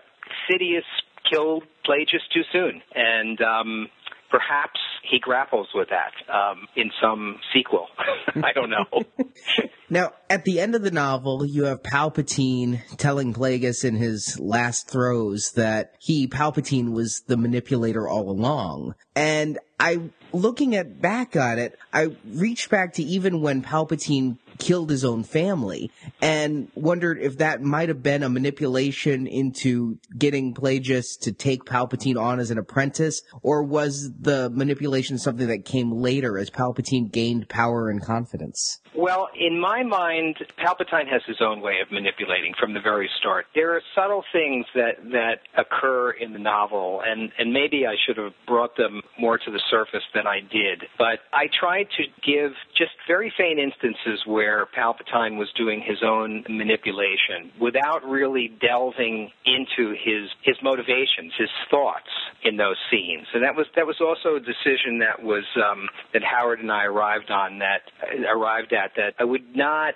Sidious 0.49 0.81
killed 1.29 1.63
Plagueis 1.87 2.21
too 2.33 2.43
soon, 2.51 2.81
and 2.93 3.41
um, 3.41 3.87
perhaps 4.29 4.79
he 5.09 5.19
grapples 5.19 5.67
with 5.73 5.89
that 5.89 6.11
um, 6.33 6.67
in 6.75 6.91
some 7.01 7.39
sequel. 7.53 7.87
I 8.35 8.53
don't 8.53 8.69
know. 8.69 9.03
now, 9.89 10.13
at 10.29 10.45
the 10.45 10.59
end 10.59 10.75
of 10.75 10.81
the 10.81 10.91
novel, 10.91 11.45
you 11.45 11.65
have 11.65 11.83
Palpatine 11.83 12.81
telling 12.97 13.33
Plagueis 13.33 13.83
in 13.83 13.95
his 13.95 14.39
last 14.39 14.89
throes 14.89 15.51
that 15.53 15.93
he, 15.99 16.27
Palpatine, 16.27 16.91
was 16.91 17.21
the 17.27 17.37
manipulator 17.37 18.07
all 18.07 18.29
along. 18.29 18.95
And 19.15 19.59
I, 19.79 20.09
looking 20.31 20.75
at 20.75 21.01
back 21.01 21.35
on 21.35 21.59
it, 21.59 21.77
I 21.93 22.15
reached 22.25 22.69
back 22.69 22.93
to 22.93 23.03
even 23.03 23.41
when 23.41 23.61
Palpatine 23.61 24.37
killed 24.57 24.89
his 24.89 25.05
own 25.05 25.23
family 25.23 25.91
and 26.21 26.69
wondered 26.75 27.19
if 27.19 27.37
that 27.37 27.61
might 27.61 27.89
have 27.89 28.01
been 28.01 28.23
a 28.23 28.29
manipulation 28.29 29.27
into 29.27 29.97
getting 30.17 30.53
Plagueis 30.53 31.19
to 31.21 31.31
take 31.31 31.65
Palpatine 31.65 32.19
on 32.19 32.39
as 32.39 32.51
an 32.51 32.57
apprentice, 32.57 33.21
or 33.41 33.63
was 33.63 34.11
the 34.19 34.49
manipulation 34.49 35.17
something 35.17 35.47
that 35.47 35.65
came 35.65 35.91
later 35.91 36.37
as 36.37 36.49
Palpatine 36.49 37.11
gained 37.11 37.49
power 37.49 37.89
and 37.89 38.01
confidence? 38.01 38.79
Well, 38.97 39.27
in 39.37 39.59
my 39.59 39.83
mind, 39.83 40.37
Palpatine 40.57 41.07
has 41.11 41.21
his 41.27 41.37
own 41.41 41.59
way 41.59 41.79
of 41.81 41.91
manipulating 41.91 42.53
from 42.57 42.73
the 42.73 42.79
very 42.79 43.09
start. 43.19 43.45
There 43.53 43.75
are 43.75 43.81
subtle 43.93 44.23
things 44.31 44.65
that, 44.73 45.03
that 45.11 45.39
occur 45.57 46.11
in 46.11 46.31
the 46.31 46.39
novel, 46.39 47.01
and, 47.05 47.29
and 47.37 47.51
maybe 47.51 47.85
I 47.85 47.95
should 48.05 48.17
have 48.17 48.31
brought 48.47 48.77
them 48.77 49.01
more 49.19 49.37
to 49.37 49.51
the 49.51 49.61
surface 49.69 50.03
than 50.13 50.27
I 50.27 50.39
did. 50.39 50.85
But 50.97 51.19
I 51.33 51.47
tried 51.47 51.87
to 51.97 52.03
give 52.25 52.53
just 52.77 52.91
very 53.05 53.33
faint 53.37 53.59
instances 53.59 54.25
where 54.25 54.65
Palpatine 54.67 55.37
was 55.37 55.49
doing 55.57 55.81
his 55.85 56.01
own 56.01 56.45
manipulation 56.47 57.51
without 57.59 58.05
really 58.05 58.47
delving 58.61 59.31
into 59.45 59.91
his 59.91 60.29
his 60.43 60.55
motivations, 60.63 61.33
his 61.37 61.49
thoughts 61.69 62.09
in 62.43 62.57
those 62.57 62.77
scenes. 62.89 63.27
And 63.33 63.43
that 63.43 63.55
was 63.55 63.65
that 63.75 63.85
was 63.85 63.99
also 63.99 64.35
a 64.35 64.39
decision 64.39 64.99
that 64.99 65.21
was 65.21 65.43
um, 65.57 65.89
that 66.13 66.23
Howard 66.23 66.59
and 66.59 66.71
I 66.71 66.85
arrived 66.85 67.31
on 67.31 67.59
that 67.59 67.81
arrived 68.29 68.73
at 68.73 68.84
that 68.95 69.13
I 69.19 69.23
would 69.23 69.55
not 69.55 69.93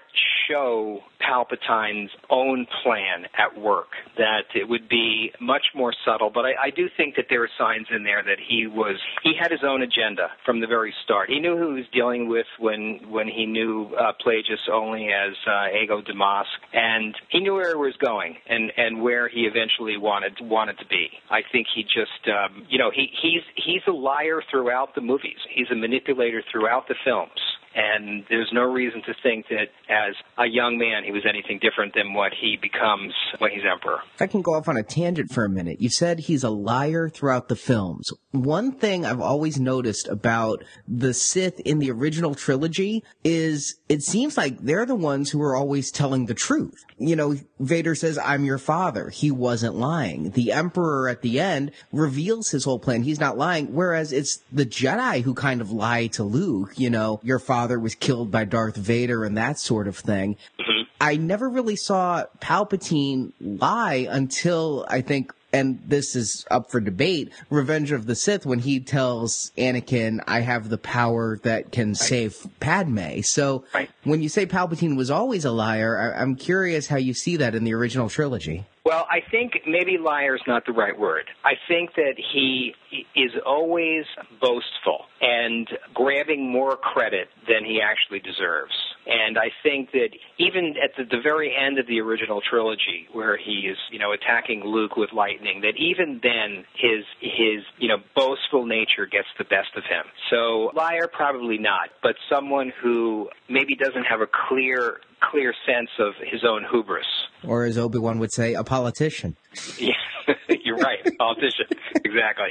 show 0.47 0.99
Palpatine's 1.19 2.09
own 2.29 2.65
plan 2.83 3.25
at 3.37 3.59
work, 3.59 3.87
that 4.17 4.45
it 4.55 4.67
would 4.67 4.87
be 4.87 5.31
much 5.39 5.67
more 5.75 5.93
subtle. 6.05 6.31
But 6.33 6.45
I, 6.45 6.67
I 6.67 6.69
do 6.69 6.87
think 6.95 7.15
that 7.15 7.25
there 7.29 7.43
are 7.43 7.49
signs 7.57 7.87
in 7.93 8.03
there 8.03 8.23
that 8.23 8.37
he 8.39 8.67
was 8.67 8.95
he 9.23 9.33
had 9.39 9.51
his 9.51 9.61
own 9.63 9.81
agenda 9.81 10.29
from 10.45 10.61
the 10.61 10.67
very 10.67 10.93
start. 11.03 11.29
He 11.29 11.39
knew 11.39 11.57
who 11.57 11.75
he 11.75 11.81
was 11.81 11.89
dealing 11.93 12.29
with 12.29 12.45
when 12.57 12.99
when 13.09 13.27
he 13.27 13.45
knew 13.45 13.91
uh, 13.99 14.13
Plagueis 14.25 14.69
only 14.71 15.07
as 15.07 15.35
uh, 15.45 15.67
Hego 15.73 16.05
Damask, 16.05 16.47
and 16.73 17.15
he 17.29 17.39
knew 17.39 17.53
where 17.53 17.71
he 17.71 17.75
was 17.75 17.95
going 17.97 18.37
and 18.47 18.71
and 18.77 19.01
where 19.01 19.27
he 19.27 19.41
eventually 19.41 19.97
wanted 19.97 20.33
wanted 20.41 20.77
to 20.79 20.85
be. 20.87 21.09
I 21.29 21.41
think 21.51 21.67
he 21.73 21.83
just 21.83 22.27
um, 22.27 22.65
you 22.69 22.77
know 22.77 22.91
he 22.93 23.09
he's 23.21 23.43
he's 23.55 23.81
a 23.87 23.91
liar 23.91 24.41
throughout 24.49 24.95
the 24.95 25.01
movies. 25.01 25.37
He's 25.53 25.67
a 25.71 25.75
manipulator 25.75 26.41
throughout 26.51 26.87
the 26.87 26.95
films 27.03 27.39
and 27.75 28.25
there's 28.29 28.49
no 28.51 28.63
reason 28.63 29.01
to 29.05 29.13
think 29.21 29.47
that 29.49 29.69
as 29.89 30.15
a 30.37 30.47
young 30.47 30.77
man 30.77 31.03
he 31.03 31.11
was 31.11 31.23
anything 31.27 31.59
different 31.61 31.93
than 31.93 32.13
what 32.13 32.31
he 32.39 32.57
becomes 32.61 33.13
when 33.37 33.51
he's 33.51 33.61
emperor. 33.69 33.99
If 34.15 34.21
I 34.21 34.27
can 34.27 34.41
go 34.41 34.55
off 34.55 34.67
on 34.67 34.77
a 34.77 34.83
tangent 34.83 35.31
for 35.31 35.45
a 35.45 35.49
minute, 35.49 35.81
you 35.81 35.89
said 35.89 36.19
he's 36.19 36.43
a 36.43 36.49
liar 36.49 37.09
throughout 37.09 37.47
the 37.47 37.55
films. 37.55 38.11
One 38.31 38.71
thing 38.71 39.05
I've 39.05 39.21
always 39.21 39.59
noticed 39.59 40.07
about 40.07 40.63
the 40.87 41.13
Sith 41.13 41.59
in 41.61 41.79
the 41.79 41.91
original 41.91 42.35
trilogy 42.35 43.03
is 43.23 43.79
it 43.87 44.03
seems 44.03 44.37
like 44.37 44.59
they're 44.59 44.85
the 44.85 44.95
ones 44.95 45.31
who 45.31 45.41
are 45.41 45.55
always 45.55 45.91
telling 45.91 46.25
the 46.25 46.33
truth. 46.33 46.83
You 46.97 47.15
know, 47.15 47.35
Vader 47.59 47.95
says, 47.95 48.17
I'm 48.17 48.45
your 48.45 48.57
father. 48.57 49.09
He 49.09 49.31
wasn't 49.31 49.75
lying. 49.75 50.31
The 50.31 50.51
Emperor 50.51 51.09
at 51.09 51.21
the 51.21 51.39
end 51.39 51.71
reveals 51.91 52.51
his 52.51 52.65
whole 52.65 52.79
plan. 52.79 53.03
He's 53.03 53.19
not 53.19 53.37
lying. 53.37 53.73
Whereas 53.73 54.11
it's 54.11 54.37
the 54.51 54.65
Jedi 54.65 55.21
who 55.21 55.33
kind 55.33 55.61
of 55.61 55.71
lie 55.71 56.07
to 56.07 56.23
Luke, 56.23 56.73
you 56.77 56.89
know, 56.89 57.19
your 57.23 57.39
father 57.39 57.58
was 57.67 57.95
killed 57.95 58.31
by 58.31 58.45
Darth 58.45 58.77
Vader 58.77 59.25
and 59.25 59.35
that 59.37 59.59
sort 59.59 59.87
of 59.87 59.97
thing. 59.97 60.37
Mm-hmm. 60.59 60.83
I 61.01 61.15
never 61.15 61.49
really 61.49 61.75
saw 61.75 62.25
Palpatine 62.41 63.31
lie 63.39 64.07
until 64.09 64.85
I 64.87 65.01
think 65.01 65.33
and 65.51 65.81
this 65.85 66.15
is 66.15 66.45
up 66.51 66.69
for 66.69 66.79
debate, 66.79 67.31
Revenge 67.49 67.91
of 67.91 68.05
the 68.05 68.15
Sith, 68.15 68.45
when 68.45 68.59
he 68.59 68.79
tells 68.79 69.51
Anakin, 69.57 70.21
I 70.27 70.41
have 70.41 70.69
the 70.69 70.77
power 70.77 71.39
that 71.43 71.71
can 71.71 71.89
right. 71.89 71.97
save 71.97 72.47
Padme. 72.59 73.21
So 73.21 73.65
right. 73.73 73.89
when 74.03 74.21
you 74.21 74.29
say 74.29 74.45
Palpatine 74.45 74.95
was 74.95 75.09
always 75.09 75.45
a 75.45 75.51
liar, 75.51 75.97
I- 75.97 76.21
I'm 76.21 76.35
curious 76.35 76.87
how 76.87 76.97
you 76.97 77.13
see 77.13 77.37
that 77.37 77.55
in 77.55 77.63
the 77.63 77.73
original 77.73 78.09
trilogy. 78.09 78.65
Well, 78.85 79.07
I 79.09 79.21
think 79.29 79.53
maybe 79.67 79.97
liar 79.97 80.35
is 80.35 80.41
not 80.47 80.65
the 80.65 80.71
right 80.71 80.97
word. 80.97 81.25
I 81.43 81.53
think 81.67 81.93
that 81.95 82.15
he 82.17 82.73
is 83.15 83.31
always 83.45 84.05
boastful 84.41 85.05
and 85.21 85.69
grabbing 85.93 86.51
more 86.51 86.75
credit 86.75 87.27
than 87.47 87.65
he 87.65 87.81
actually 87.81 88.19
deserves. 88.19 88.73
And 89.05 89.37
I 89.37 89.49
think 89.63 89.91
that 89.91 90.09
even 90.37 90.75
at 90.83 90.91
the, 90.97 91.03
the 91.03 91.21
very 91.21 91.55
end 91.55 91.79
of 91.79 91.87
the 91.87 91.99
original 91.99 92.41
trilogy, 92.47 93.07
where 93.11 93.37
he 93.37 93.67
is, 93.67 93.77
you 93.91 93.99
know, 93.99 94.11
attacking 94.11 94.63
Luke 94.63 94.95
with 94.97 95.11
lightning, 95.13 95.61
that 95.61 95.77
even 95.77 96.19
then 96.21 96.65
his 96.75 97.05
his 97.19 97.63
you 97.77 97.87
know 97.87 97.97
boastful 98.15 98.65
nature 98.65 99.05
gets 99.09 99.27
the 99.37 99.45
best 99.45 99.69
of 99.75 99.83
him. 99.83 100.05
So 100.29 100.71
liar, 100.75 101.07
probably 101.11 101.57
not, 101.57 101.89
but 102.03 102.15
someone 102.29 102.71
who 102.81 103.29
maybe 103.49 103.75
doesn't 103.75 104.03
have 104.03 104.21
a 104.21 104.27
clear 104.47 104.99
clear 105.31 105.53
sense 105.65 105.89
of 105.99 106.13
his 106.19 106.41
own 106.47 106.65
hubris. 106.69 107.05
Or 107.43 107.65
as 107.65 107.77
Obi 107.77 107.99
Wan 107.99 108.19
would 108.19 108.31
say, 108.31 108.53
a 108.53 108.63
politician. 108.63 109.35
Yeah, 109.77 109.93
you're 110.63 110.77
right, 110.77 110.99
politician. 111.17 111.65
exactly. 112.03 112.49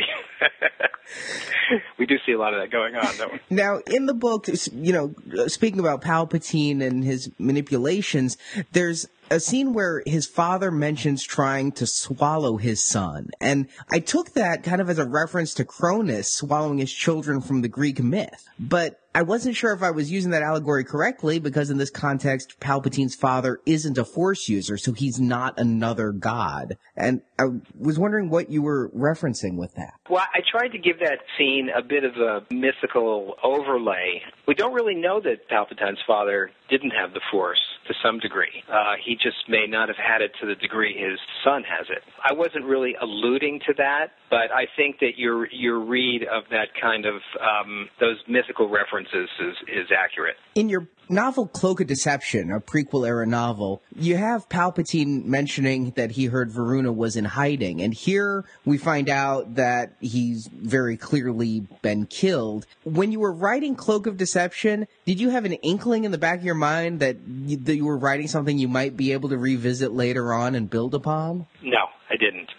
we 1.99 2.07
do 2.07 2.17
see 2.27 2.33
a 2.33 2.39
lot 2.39 2.55
of 2.55 2.61
that 2.61 2.71
going 2.71 2.95
on, 2.95 3.17
don't 3.17 3.33
we? 3.33 3.41
Now, 3.51 3.81
in 3.87 4.07
the 4.07 4.15
book, 4.15 4.49
you 4.73 4.93
know, 4.93 5.15
uh, 5.39 5.49
speaking 5.49 5.79
about 5.81 6.03
Palpatine 6.03 6.83
and 6.83 7.05
his 7.05 7.31
manipulations, 7.39 8.37
there's 8.73 9.07
a 9.31 9.41
scene 9.41 9.75
where 9.75 10.03
his 10.07 10.27
father 10.27 10.71
mentions 10.71 11.23
trying 11.23 11.73
to 11.73 11.87
swallow 11.87 12.57
his 12.57 12.85
son. 12.85 13.31
And 13.41 13.69
I 13.91 14.01
took 14.01 14.33
that 14.33 14.63
kind 14.63 14.81
of 14.81 14.89
as 14.89 14.99
a 14.99 15.07
reference 15.07 15.55
to 15.55 15.65
Cronus 15.65 16.33
swallowing 16.33 16.79
his 16.79 16.93
children 16.93 17.41
from 17.41 17.63
the 17.63 17.69
Greek 17.69 18.03
myth. 18.03 18.49
But 18.59 19.01
I 19.19 19.23
wasn't 19.23 19.57
sure 19.57 19.73
if 19.73 19.83
I 19.83 19.91
was 19.91 20.13
using 20.13 20.31
that 20.31 20.43
allegory 20.43 20.85
correctly 20.85 21.41
because 21.41 21.71
in 21.71 21.77
this 21.77 21.91
context, 21.91 22.61
Palpatine's 22.61 23.17
father 23.17 23.59
isn't 23.67 23.99
a 23.99 24.05
force 24.05 24.49
user, 24.49 24.77
so 24.77 24.93
he's 24.93 25.19
not 25.19 25.59
another 25.59 26.13
god. 26.13 26.77
And 26.97 27.23
I 27.37 27.47
was 27.77 27.99
wondering 27.99 28.31
what 28.31 28.49
you 28.49 28.63
were 28.63 28.91
referencing 28.91 29.57
with 29.57 29.75
that. 29.75 29.95
Well, 30.09 30.23
I 30.33 30.39
tried 30.49 30.69
to 30.69 30.79
give 30.79 31.01
that 31.01 31.19
scene 31.37 31.69
a 31.77 31.83
bit 31.83 32.05
of 32.05 32.15
a 32.15 32.45
mythical 32.55 33.35
overlay. 33.43 34.23
We 34.47 34.55
don't 34.55 34.73
really 34.73 34.95
know 34.95 35.21
that 35.21 35.49
Palpatine's 35.49 35.99
father 36.07 36.53
didn't 36.71 36.93
have 36.93 37.13
the 37.13 37.21
force 37.33 37.59
to 37.89 37.95
some 38.03 38.19
degree. 38.19 38.63
Uh, 38.71 38.95
he 39.05 39.15
just 39.15 39.49
may 39.49 39.67
not 39.67 39.89
have 39.89 39.97
had 39.97 40.23
it 40.23 40.33
to 40.41 40.47
the 40.47 40.55
degree 40.55 40.95
his 40.97 41.19
son 41.43 41.65
has 41.65 41.87
it. 41.91 42.03
I 42.23 42.33
wasn't 42.33 42.65
really 42.65 42.95
alluding 43.01 43.61
to 43.67 43.75
that, 43.79 44.13
but 44.31 44.53
I 44.55 44.67
think 44.77 45.01
that 45.01 45.19
your 45.19 45.51
your 45.51 45.81
read 45.81 46.23
of 46.23 46.45
that 46.51 46.69
kind 46.81 47.07
of 47.07 47.21
um, 47.41 47.89
those 47.99 48.17
mythical 48.29 48.69
references 48.69 49.29
is 49.41 49.57
is 49.67 49.89
accurate. 49.91 50.37
In 50.55 50.69
your 50.69 50.87
novel 51.11 51.47
Cloak 51.47 51.81
of 51.81 51.87
Deception, 51.87 52.51
a 52.51 52.61
prequel 52.61 53.07
era 53.07 53.27
novel, 53.27 53.83
you 53.95 54.17
have 54.17 54.49
Palpatine 54.49 55.25
mentioning 55.25 55.93
that 55.97 56.13
he 56.13 56.27
heard 56.27 56.51
Veruna 56.51 56.95
was 56.95 57.17
in 57.17 57.25
hiding, 57.25 57.81
and 57.83 57.95
here 57.95 58.45
we 58.65 58.79
find 58.79 59.09
out 59.09 59.55
that 59.57 59.93
he's 60.01 60.49
very 60.49 60.97
clearly 60.97 61.67
been 61.83 62.07
killed. 62.07 62.67
When 62.85 63.13
you 63.13 63.21
were 63.21 63.33
writing 63.33 63.75
Cloak 63.75 64.07
of 64.07 64.17
Deception, 64.17 64.87
did 65.05 65.21
you 65.21 65.31
have 65.31 65.45
an 65.45 65.55
inkling 65.55 66.05
in 66.05 66.11
the 66.11 66.19
back 66.19 66.39
of 66.39 66.45
your 66.45 66.55
mind 66.55 67.01
that 67.01 67.17
you, 67.27 67.57
that 67.59 67.77
you 67.77 67.87
were 67.87 67.99
writing 67.99 68.29
something 68.29 68.59
you 68.59 68.69
might 68.69 68.97
be 68.97 69.13
able 69.13 69.29
to 69.31 69.39
revisit 69.39 69.93
later 69.93 70.33
on 70.33 70.55
and 70.55 70.71
build 70.71 70.95
upon? 70.95 71.47
No. 71.63 71.88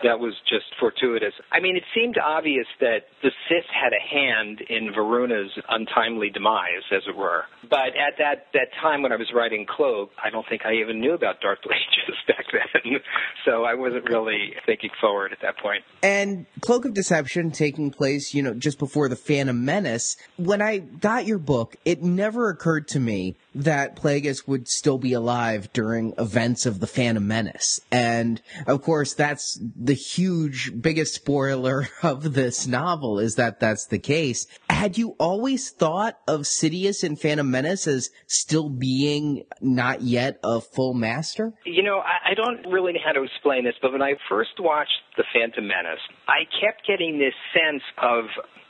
That 0.04 0.20
was 0.20 0.34
just 0.48 0.66
fortuitous. 0.80 1.34
I 1.52 1.60
mean, 1.60 1.76
it 1.76 1.84
seemed 1.94 2.18
obvious 2.18 2.68
that 2.80 3.10
the 3.22 3.32
Sith 3.48 3.68
had 3.68 3.92
a 3.92 4.00
hand 4.00 4.62
in 4.70 4.94
Veruna's 4.94 5.52
untimely 5.70 6.30
demise, 6.30 6.88
as 6.96 7.04
it 7.08 7.16
were. 7.16 7.44
But 7.70 7.96
at 8.00 8.18
that, 8.18 8.48
that 8.54 8.70
time 8.82 9.02
when 9.02 9.12
I 9.12 9.18
was 9.18 9.28
writing 9.36 9.66
Cloak, 9.68 10.12
I 10.24 10.30
don't 10.30 10.48
think 10.48 10.66
I 10.66 10.76
even 10.76 11.00
knew 11.00 11.14
about 11.14 11.42
Darth 11.42 11.60
Plagueis 11.66 12.28
back 12.28 12.46
then. 12.52 13.00
so 13.46 13.64
I 13.64 13.76
wasn't 13.76 14.10
really 14.10 14.54
thinking 14.66 14.90
forward 15.02 15.34
at 15.34 15.40
that 15.42 15.58
point. 15.58 15.84
And 16.02 16.46
Cloak 16.62 16.86
of 16.86 16.94
Deception 16.94 17.52
taking 17.52 17.92
place, 17.92 18.34
you 18.34 18.42
know, 18.42 18.54
just 18.54 18.80
before 18.80 19.10
the 19.10 19.16
Phantom 19.16 19.66
Menace. 19.66 20.16
When 20.38 20.62
I 20.62 20.78
got 20.78 21.26
your 21.26 21.40
book, 21.40 21.76
it 21.86 22.02
never 22.02 22.50
occurred 22.50 22.88
to 22.90 23.00
me 23.00 23.36
that 23.64 23.96
Plagueis 23.96 24.48
would 24.48 24.68
still 24.68 24.98
be 24.98 25.14
alive 25.14 25.72
during 25.74 26.14
events 26.18 26.66
of 26.66 26.80
the 26.80 26.88
Phantom 26.88 27.26
Menace. 27.26 27.82
And 27.92 28.42
of 28.68 28.82
course, 28.82 29.14
that's 29.14 29.60
the 29.76 29.94
huge, 29.94 30.72
biggest 30.82 31.14
spoiler 31.16 31.88
of 32.04 32.34
this 32.34 32.68
novel 32.68 33.20
is 33.20 33.36
that 33.36 33.60
that's 33.60 33.86
the 33.88 34.00
case. 34.00 34.48
Had 34.70 34.98
you 34.98 35.16
always 35.20 35.70
thought 35.70 36.20
of 36.28 36.42
Sidious 36.42 37.04
and 37.04 37.20
Phantom 37.20 37.50
Menace 37.50 37.88
as 37.88 38.10
still 38.28 38.70
being 38.70 39.44
not 39.62 40.02
yet 40.02 40.40
a 40.44 40.62
full 40.62 40.94
master? 40.94 41.54
You 41.66 41.84
know, 41.84 42.00
I, 42.00 42.32
I 42.32 42.34
don't 42.34 42.72
really 42.72 42.94
know 42.94 43.00
how 43.06 43.14
to 43.14 43.24
explain 43.24 43.66
this, 43.66 43.76
but 43.82 43.92
when 43.92 44.02
I 44.02 44.14
first 44.30 44.52
watched 44.60 44.92
The 45.18 45.24
Phantom 45.34 45.68
Menace, 45.68 46.00
I 46.28 46.46
kept 46.62 46.88
getting 46.88 47.20
this 47.20 47.34
sense 47.54 47.84
of 47.98 48.26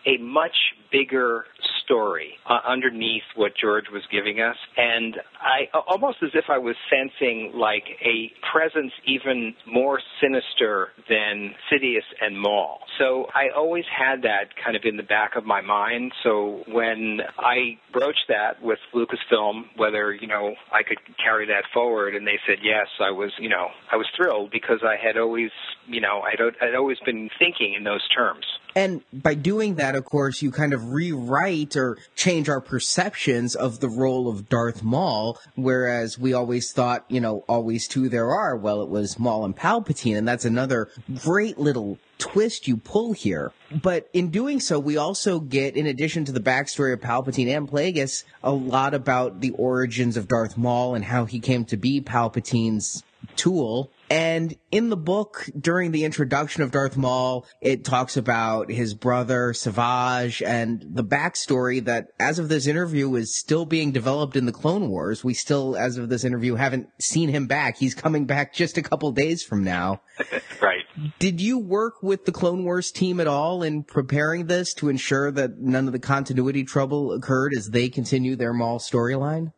a 0.06 0.18
much 0.18 0.56
bigger 0.92 1.46
story 1.84 2.34
uh, 2.48 2.60
underneath 2.68 3.24
what 3.36 3.52
George 3.60 3.86
was 3.92 4.04
giving 4.12 4.40
us. 4.40 4.56
And 4.78 5.18
I 5.42 5.76
almost 5.88 6.18
as 6.24 6.30
if 6.34 6.46
I 6.50 6.58
was 6.58 6.76
sensing 6.90 7.52
like 7.56 7.84
a 8.02 8.32
presence 8.52 8.92
even 9.06 9.56
more 9.66 10.00
sinister 10.22 10.90
than 11.10 11.56
Sidious 11.72 12.06
and 12.22 12.40
Maul. 12.40 12.80
So 13.00 13.26
I 13.34 13.50
always 13.56 13.86
had 13.86 14.22
that 14.24 14.56
kind 14.64 14.76
of 14.76 14.84
in 14.86 14.98
the 14.98 15.04
back 15.04 15.36
of 15.36 15.46
my 15.46 15.62
mind. 15.62 16.12
So 16.24 16.64
when 16.68 17.22
I 17.38 17.80
broached 17.92 18.28
that 18.30 18.62
with 18.62 18.80
Lucasfilm, 18.94 19.64
whether, 19.76 20.14
you 20.14 20.28
know, 20.28 20.56
I 20.72 20.84
could 20.84 21.00
carry 21.24 21.48
that 21.48 21.64
forward 21.74 22.16
and 22.16 22.28
they 22.28 22.40
said 22.48 22.58
yes, 22.62 22.88
I 23.00 23.12
was, 23.12 23.32
you 23.40 23.50
know, 23.50 23.68
I 23.92 23.96
was 23.96 24.08
thrilled 24.16 24.52
because 24.52 24.80
I 24.84 24.96
had 24.96 25.18
always, 25.18 25.52
you 25.88 26.02
know, 26.02 26.22
I'd, 26.22 26.40
I'd 26.62 26.76
always 26.76 26.98
been 27.06 27.30
thinking 27.40 27.74
in 27.74 27.84
those 27.84 28.08
terms. 28.10 28.46
And 28.76 29.02
by 29.12 29.34
doing 29.34 29.76
that, 29.76 29.96
of 29.96 30.06
course, 30.06 30.42
you 30.42 30.52
kind 30.52 30.74
of 30.74 30.92
rewrite 30.92 31.76
or 31.76 31.98
change 32.16 32.50
our 32.50 32.62
perceptions 32.62 33.56
of 33.56 33.80
the 33.80 33.90
role 33.90 34.30
of 34.30 34.48
Darth 34.48 34.84
Maul, 34.84 35.40
whereas 35.56 36.20
we 36.20 36.34
always 36.34 36.72
thought, 36.72 37.04
you 37.08 37.20
know, 37.20 37.44
always 37.48 37.88
two 37.88 38.10
there 38.10 38.32
are. 38.32 38.56
Well, 38.56 38.82
it 38.82 38.90
was 38.90 39.18
Maul 39.18 39.46
and 39.46 39.56
Palpatine, 39.56 40.18
and 40.18 40.28
that's 40.28 40.46
another 40.46 40.90
great 41.24 41.58
little 41.58 41.98
twist 42.20 42.68
you 42.68 42.78
pull 42.78 43.14
here. 43.14 43.52
But 43.72 44.10
in 44.14 44.30
doing 44.30 44.60
so, 44.60 44.78
we 44.78 44.98
also 44.98 45.40
get, 45.40 45.76
in 45.76 45.88
addition 45.88 46.26
to 46.26 46.32
the 46.32 46.40
backstory 46.40 46.94
of 46.94 47.00
Palpatine 47.00 47.56
and 47.56 47.68
Plagueis, 47.68 48.24
a 48.44 48.52
lot 48.52 48.94
about 48.94 49.42
the 49.42 49.52
origins 49.52 50.16
of 50.18 50.28
Darth 50.28 50.58
Maul 50.58 50.96
and 50.96 51.06
how 51.06 51.26
he 51.26 51.40
came 51.40 51.66
to 51.66 51.78
be 51.78 52.02
Palpatine's 52.02 53.04
tool 53.36 53.90
And 54.10 54.56
in 54.72 54.90
the 54.90 54.98
book, 54.98 55.48
during 55.58 55.92
the 55.92 56.04
introduction 56.04 56.64
of 56.64 56.72
Darth 56.72 56.98
Maul, 56.98 57.46
it 57.62 57.86
talks 57.86 58.18
about 58.18 58.72
his 58.72 58.96
brother 58.96 59.54
Savage 59.54 60.42
and 60.42 60.84
the 60.84 61.04
backstory 61.04 61.84
that, 61.86 62.08
as 62.20 62.40
of 62.40 62.50
this 62.50 62.66
interview, 62.66 63.14
is 63.16 63.38
still 63.38 63.66
being 63.66 63.92
developed 63.92 64.36
in 64.36 64.48
the 64.48 64.52
Clone 64.52 64.90
Wars. 64.90 65.24
We 65.24 65.36
still, 65.36 65.76
as 65.76 65.98
of 65.98 66.10
this 66.10 66.24
interview, 66.24 66.56
haven't 66.56 66.90
seen 67.00 67.30
him 67.30 67.46
back. 67.46 67.78
He's 67.78 67.94
coming 67.94 68.26
back 68.26 68.54
just 68.54 68.78
a 68.78 68.82
couple 68.82 69.12
days 69.12 69.44
from 69.44 69.64
now. 69.64 70.02
right. 70.62 70.84
Did 71.20 71.40
you 71.40 71.60
work 71.60 72.02
with 72.02 72.26
the 72.26 72.32
Clone 72.32 72.64
Wars 72.64 72.92
team 72.92 73.20
at 73.20 73.28
all 73.28 73.62
in 73.62 73.84
preparing 73.84 74.48
this 74.48 74.74
to 74.76 74.90
ensure 74.90 75.32
that 75.32 75.60
none 75.60 75.86
of 75.86 75.94
the 75.94 76.00
continuity 76.00 76.64
trouble 76.64 77.14
occurred 77.14 77.54
as 77.56 77.70
they 77.70 77.90
continue 77.90 78.36
their 78.36 78.54
Maul 78.54 78.80
storyline? 78.80 79.54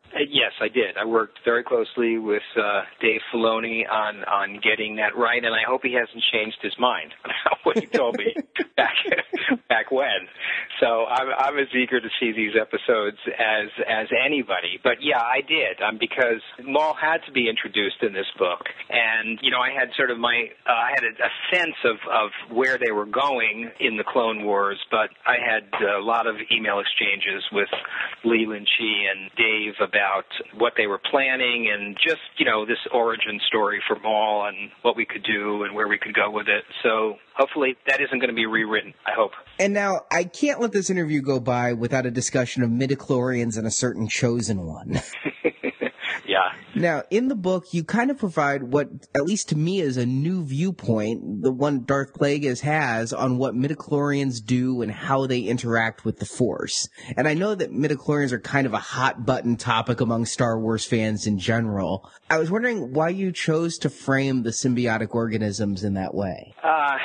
I 0.62 0.68
did. 0.68 0.96
I 0.96 1.04
worked 1.04 1.40
very 1.44 1.64
closely 1.64 2.18
with 2.18 2.42
uh, 2.56 2.82
Dave 3.00 3.20
Filoni 3.34 3.82
on 3.90 4.22
on 4.24 4.60
getting 4.62 4.96
that 4.96 5.16
right, 5.16 5.44
and 5.44 5.52
I 5.52 5.62
hope 5.66 5.82
he 5.82 5.94
hasn't 5.94 6.22
changed 6.32 6.58
his 6.62 6.74
mind 6.78 7.12
about 7.24 7.58
what 7.64 7.78
he 7.78 7.86
told 7.86 8.16
me 8.16 8.32
back 8.76 8.94
back 9.68 9.90
when. 9.90 10.28
So 10.82 11.06
I'm 11.06 11.28
I'm 11.38 11.58
as 11.58 11.68
eager 11.72 12.00
to 12.00 12.08
see 12.18 12.32
these 12.32 12.58
episodes 12.60 13.18
as 13.38 13.70
as 13.86 14.08
anybody. 14.10 14.80
But 14.82 14.98
yeah, 15.00 15.22
I 15.22 15.40
did 15.46 15.80
um, 15.80 15.96
because 15.98 16.42
Maul 16.64 16.94
had 16.94 17.18
to 17.26 17.32
be 17.32 17.48
introduced 17.48 18.02
in 18.02 18.12
this 18.12 18.26
book, 18.36 18.66
and 18.90 19.38
you 19.42 19.52
know 19.52 19.60
I 19.60 19.70
had 19.70 19.94
sort 19.96 20.10
of 20.10 20.18
my 20.18 20.50
uh, 20.66 20.72
I 20.72 20.90
had 20.90 21.04
a, 21.04 21.14
a 21.22 21.30
sense 21.54 21.78
of 21.84 21.96
of 22.10 22.30
where 22.50 22.78
they 22.78 22.90
were 22.90 23.06
going 23.06 23.70
in 23.78 23.96
the 23.96 24.02
Clone 24.02 24.44
Wars, 24.44 24.78
but 24.90 25.10
I 25.24 25.36
had 25.38 25.70
a 25.86 26.02
lot 26.02 26.26
of 26.26 26.34
email 26.50 26.80
exchanges 26.80 27.44
with 27.52 27.68
Leland 28.24 28.66
Chee 28.76 29.06
and 29.10 29.30
Dave 29.36 29.74
about 29.80 30.26
what 30.56 30.74
they 30.76 30.86
were 30.86 31.00
planning 31.10 31.70
and 31.72 31.96
just, 31.96 32.22
you 32.38 32.44
know, 32.44 32.66
this 32.66 32.78
origin 32.92 33.40
story 33.46 33.82
for 33.86 33.98
Maul 33.98 34.46
and 34.46 34.70
what 34.82 34.96
we 34.96 35.04
could 35.04 35.22
do 35.22 35.64
and 35.64 35.74
where 35.74 35.88
we 35.88 35.98
could 35.98 36.14
go 36.14 36.30
with 36.30 36.48
it. 36.48 36.64
So 36.82 37.16
hopefully 37.36 37.76
that 37.86 38.00
isn't 38.00 38.18
going 38.18 38.30
to 38.30 38.34
be 38.34 38.46
rewritten, 38.46 38.94
I 39.06 39.12
hope. 39.12 39.32
And 39.58 39.72
now 39.72 40.02
I 40.10 40.24
can't 40.24 40.60
let 40.60 40.72
this 40.72 40.90
interview 40.90 41.20
go 41.20 41.40
by 41.40 41.72
without 41.72 42.06
a 42.06 42.10
discussion 42.10 42.62
of 42.62 42.70
midichlorians 42.70 43.56
and 43.56 43.66
a 43.66 43.70
certain 43.70 44.08
chosen 44.08 44.66
one. 44.66 45.00
Now, 46.82 47.04
in 47.10 47.28
the 47.28 47.36
book, 47.36 47.72
you 47.72 47.84
kind 47.84 48.10
of 48.10 48.18
provide 48.18 48.64
what, 48.64 48.88
at 49.14 49.22
least 49.22 49.50
to 49.50 49.56
me, 49.56 49.78
is 49.78 49.96
a 49.96 50.04
new 50.04 50.44
viewpoint, 50.44 51.42
the 51.42 51.52
one 51.52 51.84
Darth 51.84 52.12
Plagueis 52.12 52.58
has 52.62 53.12
on 53.12 53.38
what 53.38 53.54
midichlorians 53.54 54.44
do 54.44 54.82
and 54.82 54.90
how 54.90 55.26
they 55.28 55.42
interact 55.42 56.04
with 56.04 56.18
the 56.18 56.26
Force. 56.26 56.88
And 57.16 57.28
I 57.28 57.34
know 57.34 57.54
that 57.54 57.70
midichlorians 57.70 58.32
are 58.32 58.40
kind 58.40 58.66
of 58.66 58.74
a 58.74 58.78
hot 58.78 59.24
button 59.24 59.56
topic 59.56 60.00
among 60.00 60.26
Star 60.26 60.58
Wars 60.58 60.84
fans 60.84 61.24
in 61.24 61.38
general. 61.38 62.10
I 62.28 62.38
was 62.38 62.50
wondering 62.50 62.92
why 62.92 63.10
you 63.10 63.30
chose 63.30 63.78
to 63.78 63.88
frame 63.88 64.42
the 64.42 64.50
symbiotic 64.50 65.14
organisms 65.14 65.84
in 65.84 65.94
that 65.94 66.14
way. 66.14 66.52
Uh, 66.64 66.98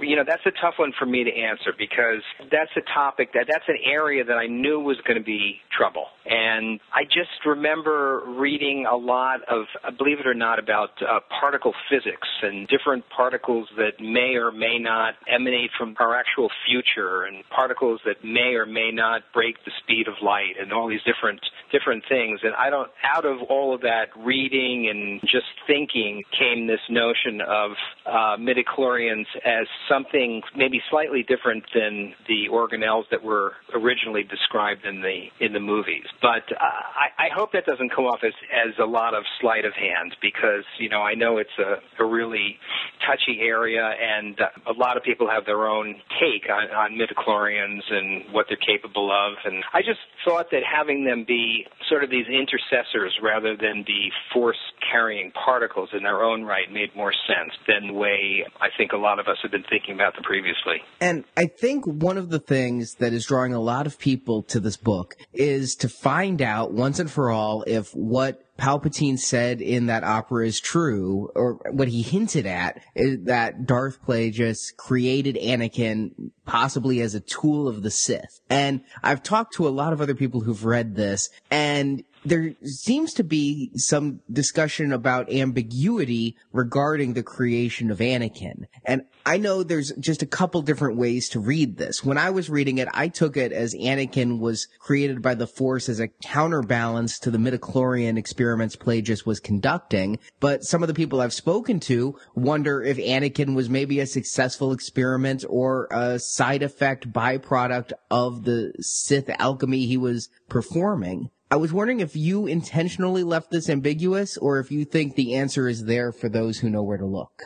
you 0.00 0.16
know, 0.16 0.24
that's 0.26 0.44
a 0.46 0.52
tough 0.60 0.74
one 0.78 0.92
for 0.98 1.06
me 1.06 1.24
to 1.24 1.30
answer 1.30 1.72
because 1.76 2.22
that's 2.50 2.70
a 2.76 2.82
topic 2.94 3.32
that 3.34 3.46
that's 3.50 3.68
an 3.68 3.78
area 3.84 4.24
that 4.24 4.36
I 4.36 4.46
knew 4.46 4.80
was 4.80 4.96
going 5.06 5.18
to 5.18 5.24
be 5.24 5.60
trouble. 5.76 6.06
And 6.24 6.78
I 6.92 7.04
just 7.04 7.44
remember 7.46 8.22
reading 8.26 8.86
a 8.86 8.96
lot 8.96 9.40
of, 9.48 9.64
believe 9.96 10.20
it 10.20 10.26
or 10.26 10.34
not, 10.34 10.58
about 10.58 10.90
uh, 11.02 11.20
particle 11.40 11.72
physics 11.90 12.28
and 12.42 12.68
different 12.68 13.04
particles 13.14 13.68
that 13.76 14.00
may 14.00 14.36
or 14.36 14.52
may 14.52 14.78
not 14.78 15.14
emanate 15.26 15.70
from 15.76 15.96
our 15.98 16.14
actual 16.14 16.50
future 16.66 17.22
and 17.22 17.42
particles 17.48 18.00
that 18.04 18.22
may 18.22 18.54
or 18.54 18.66
may 18.66 18.90
not 18.92 19.22
break 19.32 19.56
the 19.64 19.72
speed 19.82 20.06
of 20.06 20.14
light 20.22 20.54
and 20.60 20.72
all 20.72 20.88
these 20.88 21.02
different 21.04 21.40
different 21.72 22.04
things. 22.08 22.40
And 22.42 22.54
I 22.54 22.70
don't 22.70 22.90
out 23.04 23.24
of 23.24 23.42
all 23.42 23.74
of 23.74 23.82
that 23.82 24.08
reading 24.16 24.88
and 24.88 25.20
just 25.22 25.46
thinking 25.66 26.24
came 26.38 26.66
this 26.66 26.80
notion 26.88 27.40
of 27.40 27.72
uh, 28.06 28.36
midichlorians 28.36 29.26
as 29.44 29.66
something 29.88 30.42
maybe 30.56 30.80
slightly 30.90 31.22
different 31.22 31.64
than 31.74 32.14
the 32.26 32.48
organelles 32.50 33.04
that 33.10 33.22
were 33.22 33.52
originally 33.74 34.22
described 34.22 34.84
in 34.84 35.00
the 35.00 35.28
in 35.44 35.52
the 35.52 35.60
movies. 35.60 36.04
But 36.20 36.44
uh, 36.52 36.62
I, 36.62 37.26
I 37.26 37.28
hope 37.34 37.52
that 37.52 37.66
doesn't 37.66 37.94
come 37.94 38.04
off 38.04 38.20
as 38.24 38.34
as 38.52 38.74
a 38.78 38.86
lot 38.86 39.14
of 39.14 39.24
sleight 39.40 39.64
of 39.64 39.72
hand 39.74 40.16
because 40.20 40.64
you 40.78 40.88
know 40.88 41.02
I 41.02 41.14
know 41.14 41.38
it's 41.38 41.56
a, 41.58 42.02
a 42.02 42.06
really 42.06 42.58
touchy 43.06 43.40
area 43.40 43.94
and 44.00 44.38
uh, 44.40 44.70
a 44.70 44.72
lot 44.72 44.96
of 44.96 45.02
people 45.02 45.28
have 45.28 45.46
their 45.46 45.66
own 45.66 45.96
take 46.20 46.50
on, 46.50 46.70
on 46.70 46.98
midichlorians 46.98 47.82
and 47.90 48.32
what 48.32 48.46
they're 48.48 48.58
capable 48.58 49.10
of. 49.10 49.34
And 49.44 49.64
I 49.72 49.80
just 49.80 50.00
thought 50.24 50.50
that 50.50 50.62
having 50.64 51.04
them 51.04 51.24
be 51.26 51.66
sort 51.88 52.04
of 52.04 52.10
these 52.10 52.26
intercessors 52.26 53.18
rather 53.22 53.56
than 53.56 53.84
be 53.86 54.10
force 54.32 54.58
carrying 54.90 55.32
particles 55.32 55.90
in 55.92 56.02
their 56.02 56.22
own 56.22 56.44
right 56.44 56.70
made 56.70 56.94
more 56.94 57.12
sense 57.12 57.52
than 57.66 57.88
the 57.88 57.94
way 57.94 58.44
I 58.60 58.68
think 58.76 58.92
a 58.92 58.96
lot 58.96 59.18
of 59.18 59.28
us 59.28 59.38
have 59.42 59.50
been 59.50 59.62
thinking 59.62 59.77
about 59.94 60.14
them 60.14 60.24
previously. 60.24 60.82
And 61.00 61.24
I 61.36 61.46
think 61.46 61.84
one 61.86 62.18
of 62.18 62.30
the 62.30 62.38
things 62.38 62.94
that 62.94 63.12
is 63.12 63.26
drawing 63.26 63.54
a 63.54 63.60
lot 63.60 63.86
of 63.86 63.98
people 63.98 64.42
to 64.44 64.60
this 64.60 64.76
book 64.76 65.16
is 65.32 65.74
to 65.76 65.88
find 65.88 66.42
out 66.42 66.72
once 66.72 66.98
and 66.98 67.10
for 67.10 67.30
all 67.30 67.64
if 67.66 67.94
what 67.94 68.44
Palpatine 68.58 69.18
said 69.18 69.60
in 69.60 69.86
that 69.86 70.02
opera 70.02 70.44
is 70.44 70.58
true, 70.58 71.30
or 71.36 71.60
what 71.70 71.86
he 71.86 72.02
hinted 72.02 72.44
at 72.44 72.82
is 72.96 73.24
that 73.24 73.66
Darth 73.66 74.04
Plagueis 74.04 74.76
created 74.76 75.36
Anakin 75.36 76.32
possibly 76.44 77.00
as 77.00 77.14
a 77.14 77.20
tool 77.20 77.68
of 77.68 77.82
the 77.82 77.90
Sith. 77.90 78.40
And 78.50 78.80
I've 79.02 79.22
talked 79.22 79.54
to 79.54 79.68
a 79.68 79.70
lot 79.70 79.92
of 79.92 80.00
other 80.00 80.14
people 80.14 80.40
who've 80.40 80.64
read 80.64 80.96
this, 80.96 81.30
and 81.52 82.02
there 82.24 82.54
seems 82.64 83.14
to 83.14 83.24
be 83.24 83.70
some 83.74 84.20
discussion 84.30 84.92
about 84.92 85.32
ambiguity 85.32 86.36
regarding 86.52 87.14
the 87.14 87.22
creation 87.22 87.90
of 87.90 87.98
Anakin. 87.98 88.64
And 88.84 89.02
I 89.24 89.38
know 89.38 89.62
there's 89.62 89.92
just 89.92 90.22
a 90.22 90.26
couple 90.26 90.62
different 90.62 90.96
ways 90.96 91.28
to 91.30 91.40
read 91.40 91.76
this. 91.76 92.04
When 92.04 92.18
I 92.18 92.30
was 92.30 92.50
reading 92.50 92.78
it, 92.78 92.88
I 92.92 93.08
took 93.08 93.36
it 93.36 93.52
as 93.52 93.74
Anakin 93.74 94.38
was 94.38 94.68
created 94.78 95.22
by 95.22 95.34
the 95.34 95.46
Force 95.46 95.88
as 95.88 96.00
a 96.00 96.08
counterbalance 96.08 97.18
to 97.20 97.30
the 97.30 97.38
midichlorian 97.38 98.18
experiments 98.18 98.76
Plagueis 98.76 99.26
was 99.26 99.40
conducting. 99.40 100.18
But 100.40 100.64
some 100.64 100.82
of 100.82 100.88
the 100.88 100.94
people 100.94 101.20
I've 101.20 101.32
spoken 101.32 101.80
to 101.80 102.18
wonder 102.34 102.82
if 102.82 102.96
Anakin 102.98 103.54
was 103.54 103.68
maybe 103.68 104.00
a 104.00 104.06
successful 104.06 104.72
experiment 104.72 105.44
or 105.48 105.88
a 105.90 106.18
side 106.18 106.62
effect 106.62 107.12
byproduct 107.12 107.92
of 108.10 108.44
the 108.44 108.72
Sith 108.80 109.30
alchemy 109.38 109.86
he 109.86 109.96
was 109.96 110.28
performing. 110.48 111.30
I 111.50 111.56
was 111.56 111.72
wondering 111.72 112.00
if 112.00 112.14
you 112.14 112.46
intentionally 112.46 113.22
left 113.22 113.50
this 113.50 113.70
ambiguous 113.70 114.36
or 114.36 114.58
if 114.58 114.70
you 114.70 114.84
think 114.84 115.14
the 115.14 115.34
answer 115.34 115.66
is 115.66 115.86
there 115.86 116.12
for 116.12 116.28
those 116.28 116.58
who 116.58 116.68
know 116.68 116.82
where 116.82 116.98
to 116.98 117.06
look. 117.06 117.42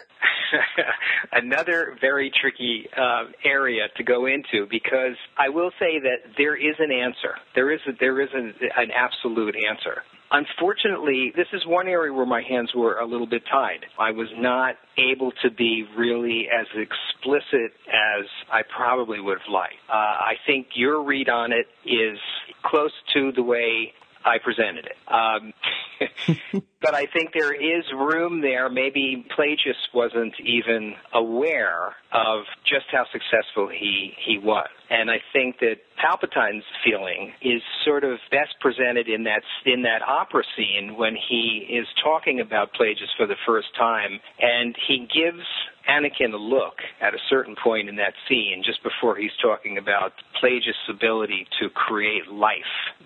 Another 1.33 1.97
very 2.01 2.33
tricky 2.41 2.89
uh, 2.97 3.27
area 3.45 3.87
to 3.97 4.03
go 4.03 4.27
into 4.27 4.67
because 4.69 5.17
I 5.39 5.51
will 5.51 5.71
say 5.79 6.01
that 6.01 6.35
there 6.37 6.57
is 6.57 6.75
an 6.81 6.91
answer. 6.91 7.37
There 7.55 7.71
is 7.73 7.81
a, 7.87 7.93
there 8.01 8.21
is 8.21 8.29
an, 8.35 8.55
an 8.77 8.91
absolute 8.91 9.55
answer. 9.69 10.03
Unfortunately, 10.33 11.31
this 11.37 11.47
is 11.53 11.63
one 11.67 11.89
area 11.89 12.11
where 12.13 12.25
my 12.25 12.41
hands 12.41 12.71
were 12.75 12.99
a 12.99 13.07
little 13.07 13.27
bit 13.27 13.43
tied. 13.51 13.85
I 13.99 14.13
was 14.13 14.29
not 14.35 14.77
able 14.97 15.31
to 15.43 15.51
be 15.51 15.85
really 15.95 16.49
as 16.49 16.67
explicit 16.75 17.73
as 17.87 18.25
I 18.51 18.63
probably 18.75 19.21
would 19.21 19.39
have 19.39 19.53
liked. 19.53 19.75
Uh, 19.91 19.93
I 19.93 20.35
think 20.47 20.69
your 20.75 21.05
read 21.05 21.29
on 21.29 21.53
it 21.53 21.67
is 21.85 22.19
close 22.65 22.93
to 23.13 23.33
the 23.33 23.43
way 23.43 23.93
I 24.25 24.39
presented 24.39 24.87
it. 24.87 24.97
Um, 25.13 25.53
but 26.81 26.95
I 26.95 27.07
think 27.07 27.33
there 27.33 27.55
is 27.55 27.85
room 27.93 28.41
there. 28.41 28.69
Maybe 28.69 29.25
Plagueis 29.37 29.75
wasn't 29.95 30.35
even 30.41 30.95
aware 31.13 31.95
of 32.13 32.45
just 32.65 32.87
how 32.91 33.05
successful 33.13 33.69
he, 33.69 34.13
he 34.25 34.39
was. 34.39 34.69
And 34.91 35.11
I 35.11 35.19
think 35.33 35.59
that 35.61 35.77
Palpatine's 35.97 36.65
feeling 36.85 37.33
is 37.41 37.63
sort 37.85 38.05
of 38.05 38.19
best 38.31 38.55
presented 38.61 39.09
in 39.09 39.25
that 39.25 39.43
in 39.65 39.83
that 39.83 40.03
opera 40.03 40.43
scene 40.57 40.97
when 40.97 41.17
he 41.17 41.67
is 41.71 41.87
talking 42.03 42.41
about 42.41 42.75
Plagueis 42.75 43.09
for 43.17 43.27
the 43.27 43.37
first 43.47 43.69
time, 43.79 44.21
and 44.41 44.77
he 44.87 45.09
gives 45.13 45.47
Anakin 45.89 46.33
a 46.33 46.37
look 46.37 46.75
at 47.01 47.15
a 47.15 47.19
certain 47.29 47.57
point 47.63 47.89
in 47.89 47.97
that 47.97 48.15
scene, 48.29 48.63
just 48.65 48.83
before 48.83 49.17
he's 49.17 49.31
talking 49.41 49.79
about 49.79 50.13
Plagueis' 50.41 50.89
ability 50.89 51.47
to 51.61 51.69
create 51.71 52.29
life, 52.29 52.59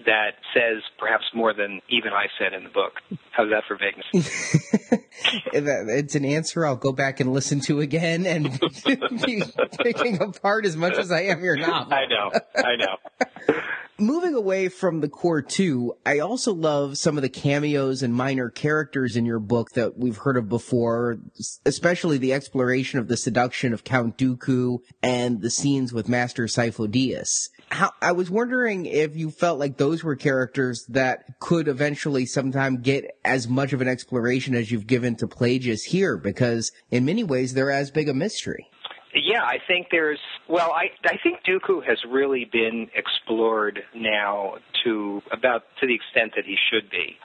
that 0.05 0.33
says 0.55 0.83
perhaps 0.99 1.25
more 1.35 1.53
than 1.55 1.81
even 1.89 2.13
I 2.13 2.27
said 2.39 2.53
in 2.53 2.65
the 2.65 2.71
book. 2.71 2.93
How's 3.33 3.51
that 3.51 3.65
for 3.67 3.77
vagueness? 3.77 4.07
it's 5.53 6.15
an 6.15 6.25
answer 6.25 6.67
I'll 6.67 6.77
go 6.77 6.93
back 6.93 7.21
and 7.21 7.33
listen 7.33 7.61
to 7.61 7.81
again 7.81 8.27
and 8.27 8.61
be 9.25 9.43
picking 9.83 10.21
apart 10.21 10.67
as 10.67 10.77
much 10.77 10.99
as 10.99 11.11
I 11.11 11.23
am 11.23 11.43
your 11.43 11.57
novel. 11.57 11.93
I 11.93 12.07
know, 12.07 12.31
I 12.57 12.77
know. 12.77 13.61
Moving 13.99 14.35
away 14.35 14.69
from 14.69 15.01
the 15.01 15.09
core 15.09 15.41
two, 15.41 15.97
I 16.05 16.19
also 16.19 16.53
love 16.53 16.99
some 16.99 17.17
of 17.17 17.23
the 17.23 17.31
cameos 17.31 18.03
and 18.03 18.13
minor 18.13 18.51
characters 18.51 19.17
in 19.17 19.25
your 19.25 19.39
book 19.39 19.71
that 19.71 19.97
we've 19.97 20.19
heard 20.19 20.37
of 20.37 20.51
before, 20.51 21.17
especially 21.65 22.19
the 22.19 22.35
exploration 22.35 22.99
of 22.99 23.09
the 23.09 23.17
seduction 23.17 23.73
of 23.73 23.85
Count 23.85 24.19
Dooku 24.19 24.81
and 25.03 25.41
the 25.41 25.49
scenes 25.49 25.95
with 25.95 26.11
Master 26.11 26.45
Sifo-Dyas. 26.45 27.49
How, 27.71 27.91
I 28.03 28.13
was 28.13 28.31
wondering 28.31 28.85
if 28.85 29.17
you 29.17 29.31
felt 29.31 29.59
like 29.59 29.79
those 29.79 30.05
were 30.05 30.15
characters 30.15 30.85
that 30.91 31.41
could 31.41 31.67
eventually 31.67 32.27
sometime 32.27 32.83
get 32.83 33.19
as 33.25 33.49
much 33.49 33.73
of 33.73 33.81
an 33.81 33.89
exploration 33.89 34.55
as 34.55 34.71
you've 34.71 34.87
given 34.87 35.17
to 35.17 35.27
Plagueis 35.27 35.85
here, 35.85 36.19
because 36.19 36.71
in 36.91 37.07
many 37.07 37.25
ways 37.25 37.55
they're 37.55 37.71
as 37.71 37.91
big 37.91 38.11
a 38.11 38.15
mystery. 38.15 38.69
Yeah, 39.17 39.43
I 39.43 39.59
think 39.67 39.89
there's 39.91 40.19
well, 40.49 40.73
I 40.73 40.91
I 41.05 41.17
think 41.23 41.41
Dooku 41.45 41.85
has 41.87 41.99
really 42.07 42.45
been 42.45 42.89
explored 42.95 43.83
now 43.95 44.57
to 44.85 45.23
about 45.33 45.63
to 45.81 45.87
the 45.87 45.95
extent 45.95 46.33
that 46.37 46.45
he 46.45 46.57
should 46.71 46.91
be. 46.91 47.17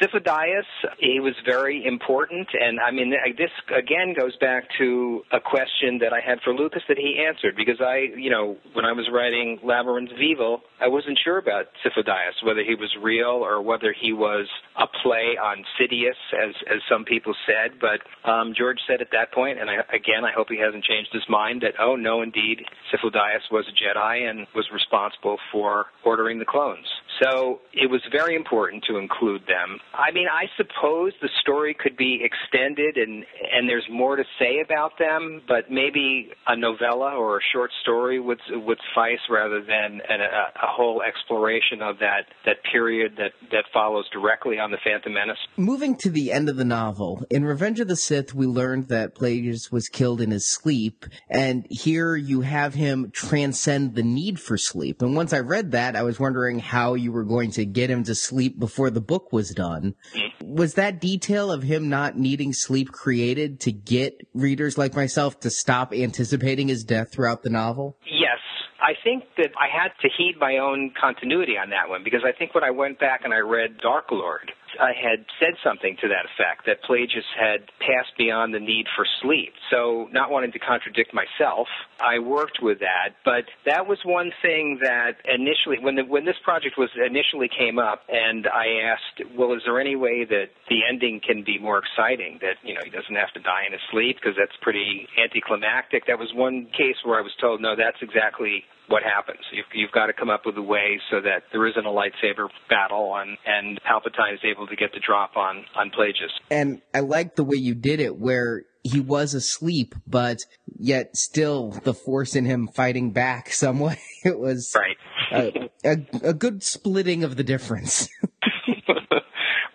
Sifo-Dyas, 0.00 0.64
he 0.98 1.20
was 1.20 1.34
very 1.44 1.84
important, 1.84 2.48
and 2.58 2.80
I 2.80 2.90
mean, 2.90 3.12
this 3.36 3.50
again 3.68 4.14
goes 4.18 4.34
back 4.36 4.64
to 4.78 5.22
a 5.30 5.40
question 5.40 5.98
that 6.00 6.14
I 6.14 6.20
had 6.20 6.40
for 6.42 6.54
Lucas 6.54 6.82
that 6.88 6.96
he 6.96 7.22
answered 7.26 7.54
because 7.54 7.80
I, 7.80 8.08
you 8.16 8.30
know, 8.30 8.56
when 8.72 8.86
I 8.86 8.92
was 8.92 9.08
writing 9.12 9.58
Labyrinth 9.62 10.12
of 10.12 10.18
Evil, 10.18 10.62
I 10.80 10.88
wasn't 10.88 11.18
sure 11.22 11.36
about 11.36 11.66
Sifo-Dyas, 11.84 12.42
whether 12.44 12.64
he 12.64 12.74
was 12.74 12.88
real 13.02 13.44
or 13.44 13.60
whether 13.60 13.92
he 13.92 14.14
was 14.14 14.48
a 14.78 14.86
play 15.02 15.36
on 15.36 15.64
Sidious, 15.76 16.16
as 16.32 16.54
as 16.66 16.80
some 16.88 17.04
people 17.04 17.34
said. 17.44 17.78
But 17.78 18.00
um, 18.28 18.54
George 18.56 18.78
said 18.88 19.02
at 19.02 19.10
that 19.12 19.32
point, 19.32 19.60
and 19.60 19.68
I, 19.68 19.84
again, 19.94 20.24
I 20.24 20.32
hope 20.32 20.48
he 20.48 20.58
hasn't 20.58 20.84
changed 20.84 21.10
his 21.12 21.28
mind 21.28 21.60
that 21.60 21.74
oh 21.78 21.96
no, 21.96 22.22
indeed, 22.22 22.64
Sifo-Dyas 22.90 23.52
was 23.52 23.66
a 23.68 23.76
Jedi 23.76 24.30
and 24.30 24.46
was 24.54 24.64
responsible 24.72 25.36
for 25.52 25.86
ordering 26.04 26.38
the 26.38 26.46
clones. 26.46 26.86
So 27.22 27.60
it 27.72 27.90
was 27.90 28.00
very 28.10 28.34
important 28.34 28.84
to 28.88 28.96
include 28.96 29.42
them. 29.46 29.78
I 29.94 30.10
mean, 30.12 30.26
I 30.30 30.46
suppose 30.56 31.12
the 31.20 31.28
story 31.40 31.74
could 31.74 31.96
be 31.96 32.22
extended 32.22 32.96
and 32.96 33.24
and 33.52 33.68
there's 33.68 33.86
more 33.90 34.16
to 34.16 34.24
say 34.38 34.60
about 34.64 34.92
them, 34.98 35.42
but 35.46 35.70
maybe 35.70 36.30
a 36.46 36.56
novella 36.56 37.14
or 37.16 37.38
a 37.38 37.40
short 37.52 37.70
story 37.82 38.20
would 38.20 38.40
would 38.50 38.78
suffice 38.88 39.18
rather 39.28 39.60
than 39.60 40.00
an, 40.08 40.20
a, 40.20 40.64
a 40.64 40.66
whole 40.66 41.02
exploration 41.02 41.82
of 41.82 41.98
that 41.98 42.26
that 42.46 42.56
period 42.70 43.12
that 43.16 43.32
that 43.50 43.64
follows 43.72 44.08
directly 44.12 44.58
on 44.58 44.70
the 44.70 44.78
Phantom 44.84 45.12
Menace. 45.12 45.38
Moving 45.56 45.96
to 45.96 46.10
the 46.10 46.32
end 46.32 46.48
of 46.48 46.56
the 46.56 46.64
novel, 46.64 47.24
in 47.30 47.44
Revenge 47.44 47.80
of 47.80 47.88
the 47.88 47.96
Sith, 47.96 48.34
we 48.34 48.46
learned 48.46 48.88
that 48.88 49.14
Plagueis 49.14 49.70
was 49.70 49.88
killed 49.88 50.20
in 50.20 50.30
his 50.30 50.46
sleep, 50.46 51.06
and 51.28 51.66
here 51.68 52.16
you 52.16 52.40
have 52.42 52.74
him 52.74 53.10
transcend 53.12 53.94
the 53.94 54.02
need 54.02 54.40
for 54.40 54.56
sleep. 54.56 55.02
And 55.02 55.14
once 55.14 55.32
I 55.32 55.40
read 55.40 55.72
that, 55.72 55.96
I 55.96 56.02
was 56.02 56.18
wondering 56.18 56.58
how 56.58 56.94
you 56.94 57.09
were 57.10 57.24
going 57.24 57.50
to 57.52 57.64
get 57.64 57.90
him 57.90 58.04
to 58.04 58.14
sleep 58.14 58.58
before 58.58 58.90
the 58.90 59.00
book 59.00 59.32
was 59.32 59.50
done. 59.50 59.94
Mm-hmm. 60.14 60.54
Was 60.54 60.74
that 60.74 61.00
detail 61.00 61.52
of 61.52 61.62
him 61.62 61.88
not 61.88 62.16
needing 62.16 62.52
sleep 62.52 62.92
created 62.92 63.60
to 63.60 63.72
get 63.72 64.26
readers 64.34 64.78
like 64.78 64.94
myself 64.94 65.40
to 65.40 65.50
stop 65.50 65.92
anticipating 65.92 66.68
his 66.68 66.84
death 66.84 67.12
throughout 67.12 67.42
the 67.42 67.50
novel? 67.50 67.96
Yes. 68.04 68.38
I 68.82 68.94
think 69.04 69.24
that 69.36 69.50
I 69.60 69.68
had 69.70 69.90
to 70.00 70.08
heed 70.16 70.36
my 70.40 70.56
own 70.56 70.92
continuity 70.98 71.56
on 71.58 71.70
that 71.70 71.88
one 71.88 72.02
because 72.02 72.22
I 72.24 72.32
think 72.32 72.54
when 72.54 72.64
I 72.64 72.70
went 72.70 72.98
back 72.98 73.20
and 73.24 73.34
I 73.34 73.38
read 73.38 73.78
Dark 73.78 74.06
Lord, 74.10 74.50
I 74.78 74.92
had 74.92 75.24
said 75.38 75.54
something 75.64 75.96
to 76.00 76.08
that 76.08 76.26
effect 76.26 76.66
that 76.66 76.82
Plagueis 76.84 77.26
had 77.38 77.66
passed 77.80 78.16
beyond 78.16 78.54
the 78.54 78.60
need 78.60 78.86
for 78.94 79.06
sleep. 79.22 79.52
So, 79.70 80.08
not 80.12 80.30
wanting 80.30 80.52
to 80.52 80.58
contradict 80.58 81.12
myself, 81.14 81.68
I 82.00 82.18
worked 82.18 82.58
with 82.62 82.80
that. 82.80 83.16
But 83.24 83.44
that 83.66 83.86
was 83.86 83.98
one 84.04 84.32
thing 84.42 84.80
that 84.82 85.16
initially, 85.24 85.78
when 85.80 85.96
the, 85.96 86.04
when 86.04 86.24
this 86.24 86.38
project 86.44 86.76
was 86.78 86.90
initially 86.94 87.48
came 87.48 87.78
up, 87.78 88.02
and 88.08 88.46
I 88.46 88.92
asked, 88.92 89.30
well, 89.36 89.52
is 89.52 89.62
there 89.64 89.80
any 89.80 89.96
way 89.96 90.24
that 90.24 90.50
the 90.68 90.80
ending 90.88 91.20
can 91.24 91.42
be 91.44 91.58
more 91.58 91.78
exciting? 91.78 92.38
That 92.40 92.56
you 92.62 92.74
know 92.74 92.80
he 92.84 92.90
doesn't 92.90 93.14
have 93.14 93.32
to 93.34 93.40
die 93.40 93.64
in 93.66 93.72
his 93.72 93.82
sleep 93.90 94.16
because 94.16 94.36
that's 94.38 94.56
pretty 94.60 95.08
anticlimactic. 95.18 96.06
That 96.06 96.18
was 96.18 96.32
one 96.34 96.66
case 96.76 96.96
where 97.04 97.18
I 97.18 97.22
was 97.22 97.32
told, 97.40 97.60
no, 97.60 97.74
that's 97.76 98.00
exactly 98.02 98.64
what 98.90 99.02
happens. 99.04 99.40
You've, 99.52 99.66
you've 99.72 99.92
got 99.92 100.06
to 100.06 100.12
come 100.12 100.30
up 100.30 100.42
with 100.44 100.56
a 100.56 100.62
way 100.62 101.00
so 101.10 101.20
that 101.20 101.44
there 101.52 101.66
isn't 101.66 101.86
a 101.86 101.90
lightsaber 101.90 102.48
battle 102.68 103.14
and, 103.16 103.38
and 103.46 103.80
Palpatine 103.82 104.34
is 104.34 104.40
able 104.44 104.66
to 104.66 104.76
get 104.76 104.92
the 104.92 105.00
drop 105.00 105.36
on, 105.36 105.64
on 105.76 105.90
Plagueis. 105.90 106.30
And 106.50 106.82
I 106.92 107.00
like 107.00 107.36
the 107.36 107.44
way 107.44 107.56
you 107.56 107.74
did 107.74 108.00
it 108.00 108.18
where 108.18 108.64
he 108.82 108.98
was 108.98 109.34
asleep, 109.34 109.94
but 110.06 110.38
yet 110.66 111.16
still 111.16 111.70
the 111.70 111.94
force 111.94 112.34
in 112.34 112.44
him 112.44 112.68
fighting 112.74 113.12
back 113.12 113.52
some 113.52 113.78
way. 113.78 113.98
It 114.24 114.38
was 114.38 114.74
right. 114.74 114.96
a, 115.32 115.70
a, 115.88 116.30
a 116.30 116.34
good 116.34 116.62
splitting 116.62 117.24
of 117.24 117.36
the 117.36 117.44
difference. 117.44 118.08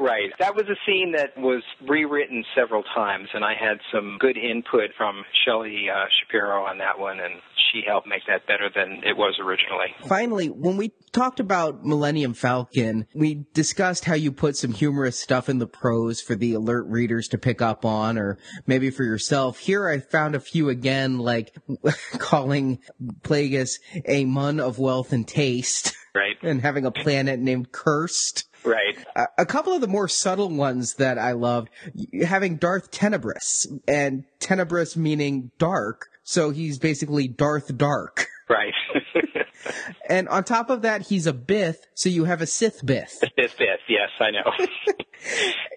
Right. 0.06 0.32
That 0.40 0.56
was 0.56 0.66
a 0.66 0.78
scene 0.86 1.14
that 1.14 1.36
was 1.36 1.64
rewritten 1.88 2.44
several 2.56 2.84
times, 2.84 3.28
and 3.34 3.44
I 3.44 3.54
had 3.60 3.80
some 3.92 4.18
good 4.20 4.38
input 4.38 4.92
from 4.96 5.24
Shelly 5.46 5.88
uh, 5.90 6.06
Shapiro 6.22 6.64
on 6.64 6.78
that 6.78 7.00
one, 7.00 7.20
and 7.20 7.42
she 7.72 7.82
helped 7.86 8.08
make 8.08 8.22
that 8.28 8.46
better 8.46 8.70
than 8.74 9.02
it 9.04 9.18
was 9.18 9.40
originally. 9.44 9.88
Finally, 10.08 10.48
when 10.48 10.78
we 10.78 10.92
talked 11.12 11.40
about 11.40 11.84
Millennium 11.84 12.36
Falcon, 12.36 13.08
we 13.16 13.46
discussed 13.54 14.06
how 14.06 14.14
you 14.14 14.32
put 14.32 14.56
some 14.56 14.74
humorous 14.74 15.20
stuff 15.20 15.50
in 15.50 15.58
the 15.58 15.68
prose 15.68 16.22
for 16.22 16.36
the 16.36 16.54
alert 16.54 16.86
readers 16.88 17.28
to 17.30 17.40
pick 17.40 17.62
up 17.62 17.84
on, 17.84 18.20
or 18.20 18.38
maybe 18.68 18.92
for 18.92 19.04
yourself. 19.04 19.58
Here 19.58 19.90
I 19.90 20.00
found 20.00 20.36
a 20.36 20.40
few 20.40 20.70
again, 20.70 21.18
like 21.18 21.56
calling 22.20 22.80
Plagueis 23.22 23.80
a 24.06 24.26
Muun 24.26 24.62
of 24.62 24.78
wealth 24.78 25.12
and 25.14 25.28
taste. 25.28 25.96
Right. 26.14 26.36
And 26.42 26.62
having 26.62 26.86
a 26.86 26.92
planet 26.92 27.40
named 27.40 27.74
Cursed. 27.74 28.46
Right. 28.66 28.98
Uh, 29.16 29.28
a 29.38 29.46
couple 29.46 29.74
of 29.74 29.82
the 29.82 29.88
more 29.88 30.08
subtle 30.08 30.50
ones 30.50 30.96
that 30.96 31.18
I 31.18 31.34
loved, 31.34 31.70
having 32.26 32.58
Darth 32.58 32.92
Tenebrous, 32.92 33.68
and 33.88 34.24
Tenebrous 34.40 34.98
meaning 34.98 35.52
dark, 35.60 36.08
so 36.24 36.50
he's 36.50 36.80
basically 36.80 37.28
Darth 37.28 37.76
Dark. 37.78 38.28
Right. 38.50 38.74
and 40.10 40.28
on 40.30 40.44
top 40.44 40.70
of 40.70 40.82
that, 40.84 41.04
he's 41.04 41.28
a 41.28 41.34
Bith, 41.34 41.78
so 41.94 42.10
you 42.10 42.26
have 42.26 42.42
a 42.42 42.48
Sith 42.48 42.86
Bith. 42.86 43.22
A 43.24 43.30
Sith 43.40 43.58
Bith, 43.58 43.84
yes, 43.88 44.10
I 44.20 44.32
know. 44.32 44.52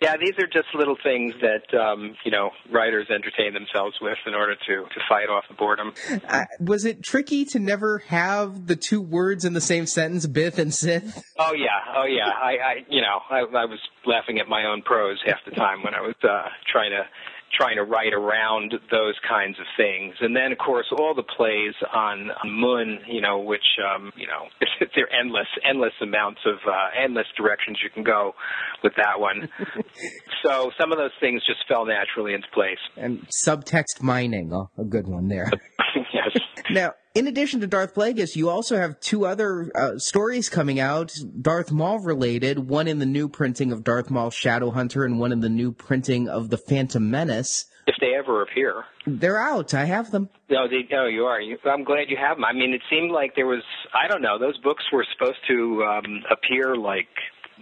yeah, 0.02 0.16
these 0.16 0.34
are 0.38 0.46
just 0.46 0.74
little 0.74 0.96
things 1.02 1.34
that 1.40 1.78
um, 1.78 2.14
you 2.24 2.30
know 2.30 2.50
writers 2.70 3.08
entertain 3.10 3.54
themselves 3.54 3.96
with 4.00 4.18
in 4.26 4.34
order 4.34 4.54
to 4.54 4.84
to 4.84 5.00
fight 5.08 5.28
off 5.28 5.44
the 5.48 5.54
boredom. 5.54 5.92
Uh, 6.28 6.44
was 6.60 6.84
it 6.84 7.02
tricky 7.02 7.44
to 7.46 7.58
never 7.58 7.98
have 8.08 8.66
the 8.66 8.76
two 8.76 9.00
words 9.00 9.44
in 9.44 9.52
the 9.52 9.60
same 9.60 9.86
sentence, 9.86 10.26
Bith 10.26 10.58
and 10.58 10.74
Sith? 10.74 11.22
Oh 11.38 11.54
yeah, 11.54 11.96
oh 11.96 12.04
yeah. 12.04 12.28
I, 12.28 12.52
I 12.52 12.74
you 12.88 13.00
know, 13.00 13.20
I, 13.30 13.40
I 13.40 13.64
was 13.64 13.80
laughing 14.06 14.38
at 14.38 14.48
my 14.48 14.64
own 14.64 14.82
prose 14.82 15.18
half 15.26 15.38
the 15.44 15.52
time 15.52 15.82
when 15.82 15.94
I 15.94 16.00
was 16.00 16.14
uh, 16.22 16.48
trying 16.70 16.90
to 16.90 17.04
trying 17.52 17.76
to 17.76 17.84
write 17.84 18.12
around 18.12 18.74
those 18.90 19.14
kinds 19.28 19.58
of 19.58 19.66
things. 19.76 20.14
And 20.20 20.34
then, 20.34 20.52
of 20.52 20.58
course, 20.58 20.86
all 20.96 21.14
the 21.14 21.22
plays 21.22 21.74
on, 21.94 22.30
on 22.30 22.48
Muun, 22.48 22.98
you 23.06 23.20
know, 23.20 23.40
which, 23.40 23.64
um, 23.82 24.12
you 24.16 24.26
know, 24.26 24.48
there 24.94 25.04
are 25.04 25.20
endless, 25.20 25.48
endless 25.68 25.92
amounts 26.02 26.40
of, 26.46 26.56
uh, 26.66 27.02
endless 27.02 27.26
directions 27.36 27.78
you 27.82 27.90
can 27.90 28.04
go 28.04 28.34
with 28.82 28.92
that 28.96 29.18
one. 29.18 29.48
so 30.44 30.70
some 30.78 30.92
of 30.92 30.98
those 30.98 31.14
things 31.20 31.42
just 31.46 31.60
fell 31.68 31.86
naturally 31.86 32.34
into 32.34 32.48
place. 32.52 32.78
And 32.96 33.26
subtext 33.46 34.02
mining, 34.02 34.52
oh, 34.52 34.70
a 34.78 34.84
good 34.84 35.06
one 35.06 35.28
there. 35.28 35.50
yes. 36.12 36.36
Now, 36.70 36.94
in 37.14 37.26
addition 37.26 37.60
to 37.60 37.66
Darth 37.66 37.94
Plagueis, 37.94 38.36
you 38.36 38.48
also 38.48 38.76
have 38.76 39.00
two 39.00 39.26
other 39.26 39.72
uh, 39.74 39.98
stories 39.98 40.48
coming 40.48 40.78
out, 40.78 41.12
Darth 41.40 41.72
Maul 41.72 41.98
related, 41.98 42.58
one 42.68 42.86
in 42.86 42.98
the 42.98 43.06
new 43.06 43.28
printing 43.28 43.72
of 43.72 43.82
Darth 43.82 44.10
Maul 44.10 44.30
Shadowhunter 44.30 45.04
and 45.04 45.18
one 45.18 45.32
in 45.32 45.40
the 45.40 45.48
new 45.48 45.72
printing 45.72 46.28
of 46.28 46.50
The 46.50 46.58
Phantom 46.58 47.10
Menace. 47.10 47.66
If 47.86 47.96
they 48.00 48.14
ever 48.14 48.42
appear. 48.42 48.84
They're 49.06 49.40
out. 49.40 49.72
I 49.72 49.86
have 49.86 50.10
them. 50.10 50.28
No, 50.50 50.68
they, 50.68 50.86
no, 50.90 51.06
you 51.06 51.24
are. 51.24 51.40
You, 51.40 51.56
I'm 51.64 51.84
glad 51.84 52.10
you 52.10 52.18
have 52.18 52.36
them. 52.36 52.44
I 52.44 52.52
mean, 52.52 52.74
it 52.74 52.82
seemed 52.90 53.10
like 53.10 53.34
there 53.34 53.46
was, 53.46 53.62
I 53.94 54.08
don't 54.08 54.20
know, 54.20 54.38
those 54.38 54.58
books 54.58 54.84
were 54.92 55.06
supposed 55.12 55.38
to 55.48 55.84
um, 55.84 56.22
appear 56.30 56.76
like 56.76 57.08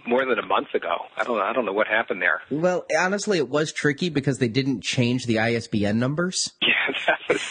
more 0.07 0.25
than 0.25 0.39
a 0.39 0.45
month 0.45 0.73
ago. 0.73 0.95
I 1.17 1.23
don't 1.23 1.37
know. 1.37 1.43
I 1.43 1.53
don't 1.53 1.65
know 1.65 1.73
what 1.73 1.87
happened 1.87 2.21
there. 2.21 2.41
Well, 2.49 2.85
honestly, 2.97 3.37
it 3.37 3.49
was 3.49 3.71
tricky 3.73 4.09
because 4.09 4.37
they 4.39 4.47
didn't 4.47 4.81
change 4.81 5.25
the 5.25 5.39
ISBN 5.39 5.99
numbers. 5.99 6.53
Yeah, 6.89 6.93
that 7.07 7.19
was 7.29 7.41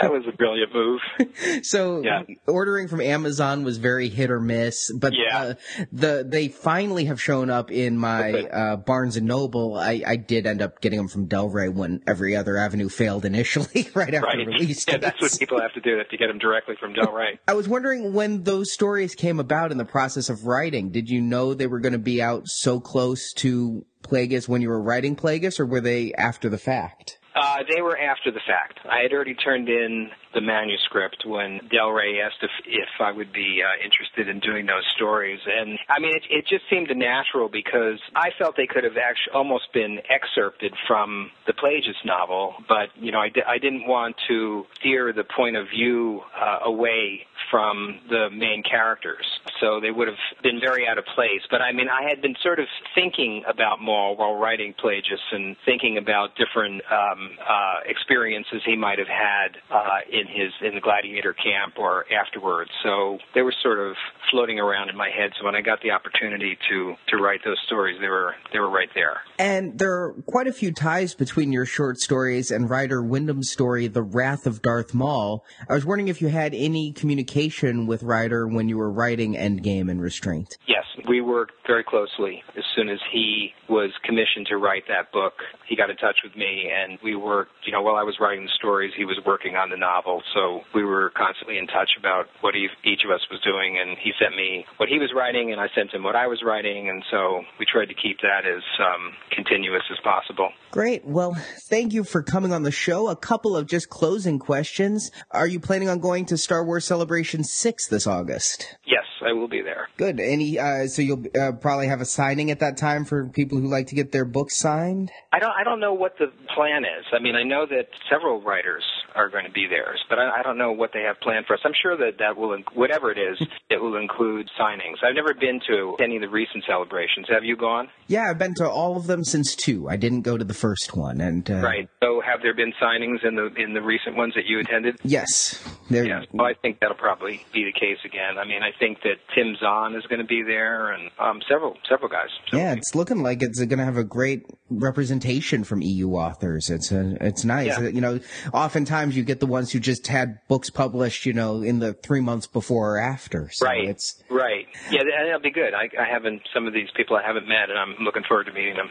that 0.00 0.12
was 0.12 0.24
a 0.26 0.32
brilliant 0.36 0.74
move. 0.74 1.00
so 1.64 2.02
Yeah. 2.02 2.22
ordering 2.46 2.88
from 2.88 3.00
Amazon 3.00 3.62
was 3.64 3.78
very 3.78 4.08
hit 4.08 4.30
or 4.30 4.40
miss, 4.40 4.90
but 4.92 5.12
Yeah. 5.14 5.38
uh, 5.38 5.54
the 5.92 6.24
they 6.28 6.48
finally 6.48 7.04
have 7.04 7.20
shown 7.20 7.50
up 7.50 7.70
in 7.70 7.96
my 7.96 8.30
Okay. 8.32 8.48
uh, 8.50 8.76
Barnes 8.76 9.16
and 9.16 9.26
Noble. 9.28 9.76
I, 9.76 10.02
I 10.06 10.16
did 10.16 10.46
end 10.46 10.60
up 10.60 10.80
getting 10.80 10.98
them 10.98 11.06
from 11.08 11.26
Del 11.26 11.48
Rey 11.48 11.68
when 11.68 12.02
every 12.08 12.34
other 12.36 12.56
avenue 12.56 12.88
failed 12.88 13.24
initially, 13.24 13.88
right 13.94 14.12
after 14.12 14.26
Right. 14.26 14.46
release. 14.46 14.84
Yeah, 14.88 14.96
that's 14.98 15.20
what 15.20 15.36
people 15.38 15.60
have 15.60 15.72
to 15.74 15.80
do. 15.80 15.92
They 15.92 15.98
have 15.98 16.08
to 16.08 16.16
get 16.16 16.26
them 16.26 16.38
directly 16.38 16.74
from 16.78 16.92
Del 16.94 17.12
Rey. 17.12 17.38
I 17.46 17.54
was 17.54 17.68
wondering 17.68 18.12
when 18.12 18.42
those 18.42 18.72
stories 18.72 19.14
came 19.14 19.38
about 19.38 19.70
in 19.72 19.78
the 19.78 19.84
process 19.84 20.28
of 20.28 20.46
writing. 20.46 20.90
Did 20.90 21.08
you 21.08 21.20
know 21.20 21.54
they 21.54 21.68
were 21.68 21.80
going 21.84 21.92
to 21.92 21.98
be 21.98 22.22
out 22.22 22.48
so 22.48 22.80
close 22.80 23.34
to 23.34 23.84
Plagueis 24.02 24.48
when 24.48 24.62
you 24.62 24.70
were 24.70 24.80
writing 24.80 25.14
Plagueis, 25.14 25.60
or 25.60 25.66
were 25.66 25.82
they 25.82 26.14
after 26.14 26.48
the 26.48 26.58
fact? 26.58 27.18
Uh, 27.34 27.58
they 27.68 27.82
were 27.82 27.98
after 27.98 28.30
the 28.30 28.40
fact. 28.46 28.78
I 28.88 29.00
had 29.02 29.12
already 29.12 29.34
turned 29.34 29.68
in 29.68 30.10
the 30.34 30.40
manuscript 30.40 31.24
when 31.26 31.60
Del 31.70 31.90
Rey 31.90 32.20
asked 32.20 32.42
if 32.42 32.50
if 32.64 32.88
I 33.00 33.10
would 33.10 33.32
be 33.32 33.60
uh, 33.60 33.84
interested 33.84 34.28
in 34.28 34.38
doing 34.38 34.66
those 34.66 34.84
stories, 34.94 35.40
and 35.44 35.78
I 35.88 35.98
mean 35.98 36.14
it, 36.14 36.22
it 36.30 36.46
just 36.46 36.64
seemed 36.70 36.96
natural 36.96 37.48
because 37.48 37.98
I 38.14 38.30
felt 38.38 38.56
they 38.56 38.68
could 38.68 38.84
have 38.84 38.96
actually 38.96 39.34
almost 39.34 39.72
been 39.72 39.98
excerpted 40.08 40.74
from 40.86 41.32
the 41.46 41.52
Plagueis 41.52 42.04
novel, 42.04 42.54
but 42.68 42.90
you 42.94 43.10
know 43.10 43.18
I, 43.18 43.30
di- 43.30 43.46
I 43.46 43.58
didn't 43.58 43.88
want 43.88 44.14
to 44.28 44.66
steer 44.78 45.12
the 45.12 45.24
point 45.24 45.56
of 45.56 45.68
view 45.68 46.22
uh, 46.38 46.58
away 46.64 47.26
from 47.54 48.00
the 48.10 48.30
main 48.32 48.64
characters. 48.68 49.24
So 49.60 49.78
they 49.78 49.92
would 49.92 50.08
have 50.08 50.18
been 50.42 50.58
very 50.58 50.88
out 50.88 50.98
of 50.98 51.04
place. 51.14 51.42
But 51.52 51.62
I 51.62 51.70
mean, 51.70 51.86
I 51.88 52.08
had 52.08 52.20
been 52.20 52.34
sort 52.42 52.58
of 52.58 52.66
thinking 52.96 53.44
about 53.48 53.80
Maul 53.80 54.16
while 54.16 54.34
writing 54.34 54.74
Plagueis 54.82 55.22
and 55.30 55.54
thinking 55.64 55.96
about 55.96 56.30
different 56.34 56.82
um, 56.90 57.30
uh, 57.38 57.86
experiences 57.86 58.60
he 58.66 58.74
might 58.74 58.98
have 58.98 59.06
had 59.06 59.54
uh, 59.70 60.02
in 60.10 60.26
his 60.26 60.50
in 60.62 60.74
the 60.74 60.80
gladiator 60.80 61.32
camp 61.32 61.74
or 61.78 62.06
afterwards. 62.12 62.72
So 62.82 63.18
they 63.36 63.42
were 63.42 63.54
sort 63.62 63.78
of 63.78 63.94
floating 64.32 64.58
around 64.58 64.88
in 64.88 64.96
my 64.96 65.10
head. 65.10 65.30
So 65.38 65.44
when 65.44 65.54
I 65.54 65.60
got 65.60 65.80
the 65.80 65.92
opportunity 65.92 66.58
to 66.70 66.96
to 67.10 67.16
write 67.18 67.42
those 67.44 67.60
stories, 67.66 67.98
they 68.00 68.08
were 68.08 68.34
they 68.52 68.58
were 68.58 68.70
right 68.70 68.90
there. 68.96 69.20
And 69.38 69.78
there 69.78 69.92
are 69.92 70.14
quite 70.26 70.48
a 70.48 70.52
few 70.52 70.72
ties 70.72 71.14
between 71.14 71.52
your 71.52 71.66
short 71.66 72.00
stories 72.00 72.50
and 72.50 72.68
Ryder 72.68 73.00
Windham's 73.00 73.52
story, 73.52 73.86
The 73.86 74.02
Wrath 74.02 74.44
of 74.44 74.60
Darth 74.60 74.92
Maul. 74.92 75.44
I 75.70 75.74
was 75.74 75.84
wondering 75.84 76.08
if 76.08 76.20
you 76.20 76.26
had 76.26 76.52
any 76.52 76.92
communication 76.92 77.43
with 77.86 78.02
Ryder 78.02 78.48
when 78.48 78.68
you 78.68 78.78
were 78.78 78.90
writing 78.90 79.34
Endgame 79.34 79.90
and 79.90 80.00
Restraint. 80.00 80.56
Yes, 80.66 80.84
we 81.08 81.20
worked 81.20 81.52
very 81.66 81.84
closely. 81.84 82.42
As 82.56 82.64
soon 82.74 82.88
as 82.88 82.98
he 83.12 83.50
was 83.68 83.90
commissioned 84.04 84.46
to 84.48 84.56
write 84.56 84.84
that 84.88 85.12
book, 85.12 85.34
he 85.68 85.76
got 85.76 85.90
in 85.90 85.96
touch 85.96 86.16
with 86.22 86.36
me, 86.36 86.70
and 86.72 86.98
we 87.02 87.16
worked. 87.16 87.52
You 87.66 87.72
know, 87.72 87.82
while 87.82 87.96
I 87.96 88.02
was 88.02 88.16
writing 88.20 88.44
the 88.44 88.52
stories, 88.56 88.92
he 88.96 89.04
was 89.04 89.18
working 89.26 89.56
on 89.56 89.70
the 89.70 89.76
novel, 89.76 90.22
so 90.34 90.60
we 90.74 90.84
were 90.84 91.10
constantly 91.16 91.58
in 91.58 91.66
touch 91.66 91.90
about 91.98 92.26
what 92.40 92.54
he, 92.54 92.68
each 92.84 93.00
of 93.04 93.10
us 93.10 93.20
was 93.30 93.40
doing. 93.40 93.78
And 93.80 93.96
he 93.98 94.12
sent 94.20 94.36
me 94.36 94.64
what 94.76 94.88
he 94.88 94.98
was 94.98 95.12
writing, 95.14 95.52
and 95.52 95.60
I 95.60 95.68
sent 95.74 95.92
him 95.92 96.02
what 96.02 96.16
I 96.16 96.26
was 96.26 96.42
writing, 96.44 96.88
and 96.88 97.02
so 97.10 97.42
we 97.58 97.66
tried 97.70 97.86
to 97.86 97.94
keep 97.94 98.20
that 98.20 98.46
as 98.46 98.62
um, 98.80 99.12
continuous 99.30 99.84
as 99.90 99.98
possible. 100.04 100.50
Great. 100.70 101.04
Well, 101.04 101.36
thank 101.68 101.92
you 101.92 102.04
for 102.04 102.22
coming 102.22 102.52
on 102.52 102.62
the 102.62 102.72
show. 102.72 103.08
A 103.08 103.16
couple 103.16 103.56
of 103.56 103.66
just 103.66 103.88
closing 103.88 104.38
questions. 104.38 105.10
Are 105.30 105.46
you 105.46 105.60
planning 105.60 105.88
on 105.88 106.00
going 106.00 106.26
to 106.26 106.36
Star 106.36 106.64
Wars 106.64 106.84
Celebration 106.84 107.33
6 107.42 107.88
this 107.88 108.06
August? 108.06 108.76
Yes, 108.86 109.04
I 109.26 109.32
will 109.32 109.48
be 109.48 109.62
there. 109.62 109.88
Good. 109.96 110.20
Any, 110.20 110.58
uh, 110.58 110.86
so 110.86 111.02
you'll 111.02 111.24
uh, 111.40 111.52
probably 111.52 111.88
have 111.88 112.00
a 112.00 112.04
signing 112.04 112.50
at 112.50 112.60
that 112.60 112.76
time 112.76 113.04
for 113.04 113.26
people 113.26 113.58
who 113.58 113.66
like 113.66 113.88
to 113.88 113.94
get 113.94 114.12
their 114.12 114.24
books 114.24 114.56
signed? 114.56 115.10
I 115.32 115.38
don't. 115.38 115.52
I 115.58 115.64
don't 115.64 115.80
know 115.80 115.94
what 115.94 116.18
the 116.18 116.26
plan 116.54 116.84
is. 116.84 117.04
I 117.12 117.18
mean, 117.18 117.34
I 117.34 117.42
know 117.42 117.66
that 117.66 117.88
several 118.10 118.40
writers 118.40 118.84
are 119.14 119.28
going 119.28 119.44
to 119.44 119.50
be 119.50 119.66
there, 119.68 119.94
but 120.08 120.18
I, 120.18 120.40
I 120.40 120.42
don't 120.42 120.58
know 120.58 120.72
what 120.72 120.90
they 120.92 121.02
have 121.02 121.20
planned 121.20 121.46
for 121.46 121.54
us. 121.54 121.60
I'm 121.64 121.72
sure 121.80 121.96
that 121.96 122.18
that 122.18 122.36
will, 122.36 122.56
whatever 122.74 123.10
it 123.10 123.18
is, 123.18 123.40
it 123.70 123.80
will 123.80 123.96
include 123.96 124.48
signings. 124.58 125.02
I've 125.02 125.14
never 125.14 125.34
been 125.34 125.60
to 125.68 125.96
any 126.02 126.16
of 126.16 126.22
the 126.22 126.28
recent 126.28 126.64
celebrations. 126.66 127.26
Have 127.28 127.44
you 127.44 127.56
gone? 127.56 127.88
Yeah, 128.06 128.30
I've 128.30 128.38
been 128.38 128.54
to 128.54 128.68
all 128.68 128.96
of 128.96 129.06
them 129.06 129.24
since 129.24 129.54
two. 129.54 129.88
I 129.88 129.96
didn't 129.96 130.22
go 130.22 130.36
to 130.36 130.44
the 130.44 130.54
first 130.54 130.96
one, 130.96 131.20
and 131.20 131.48
uh, 131.50 131.54
right. 131.54 131.88
So, 132.02 132.20
have 132.20 132.42
there 132.42 132.54
been 132.54 132.72
signings 132.82 133.24
in 133.26 133.34
the 133.34 133.46
in 133.56 133.74
the 133.74 133.82
recent 133.82 134.16
ones 134.16 134.34
that 134.34 134.46
you 134.46 134.60
attended? 134.60 134.96
Yes. 135.02 135.62
There, 135.90 136.06
yes. 136.06 136.24
Well, 136.32 136.46
I 136.46 136.54
think 136.54 136.80
that'll 136.80 136.96
probably 136.96 137.44
be 137.52 137.64
the 137.64 137.72
case 137.72 137.98
again. 138.04 138.38
I 138.38 138.44
mean, 138.44 138.62
I 138.62 138.70
think 138.78 139.02
that 139.02 139.16
Tim 139.34 139.56
Zahn 139.60 139.94
is 139.94 140.04
going 140.06 140.20
to 140.20 140.26
be 140.26 140.42
there, 140.42 140.92
and 140.92 141.10
um, 141.18 141.40
several 141.48 141.76
several 141.88 142.08
guys. 142.08 142.28
yeah, 142.52 142.72
it's 142.72 142.94
looking 142.94 143.22
like 143.22 143.42
it's 143.42 143.58
going 143.58 143.78
to 143.78 143.84
have 143.84 143.96
a 143.96 144.04
great 144.04 144.46
representation 144.70 145.64
from 145.64 145.82
EU 145.82 146.10
authors. 146.12 146.70
It's 146.70 146.90
a, 146.92 147.16
it's 147.20 147.44
nice. 147.44 147.78
Yeah. 147.78 147.88
You 147.88 148.00
know, 148.00 148.20
oftentimes 148.52 149.03
you 149.12 149.24
get 149.24 149.40
the 149.40 149.46
ones 149.46 149.72
who 149.72 149.80
just 149.80 150.06
had 150.06 150.38
books 150.48 150.70
published, 150.70 151.26
you 151.26 151.32
know, 151.32 151.62
in 151.62 151.78
the 151.78 151.92
three 151.94 152.20
months 152.20 152.46
before 152.46 152.96
or 152.96 152.98
after. 153.00 153.50
So 153.52 153.66
right. 153.66 153.88
It's 153.88 154.22
right. 154.30 154.66
Yeah, 154.90 155.02
that- 155.04 155.24
that'll 155.24 155.40
be 155.40 155.50
good. 155.50 155.74
I, 155.74 155.88
I 156.00 156.04
haven't 156.10 156.42
some 156.52 156.66
of 156.66 156.72
these 156.72 156.88
people 156.96 157.16
I 157.16 157.22
haven't 157.22 157.46
met, 157.48 157.70
and 157.70 157.78
I'm 157.78 157.96
looking 158.04 158.22
forward 158.26 158.44
to 158.44 158.52
meeting 158.52 158.76
them. 158.76 158.90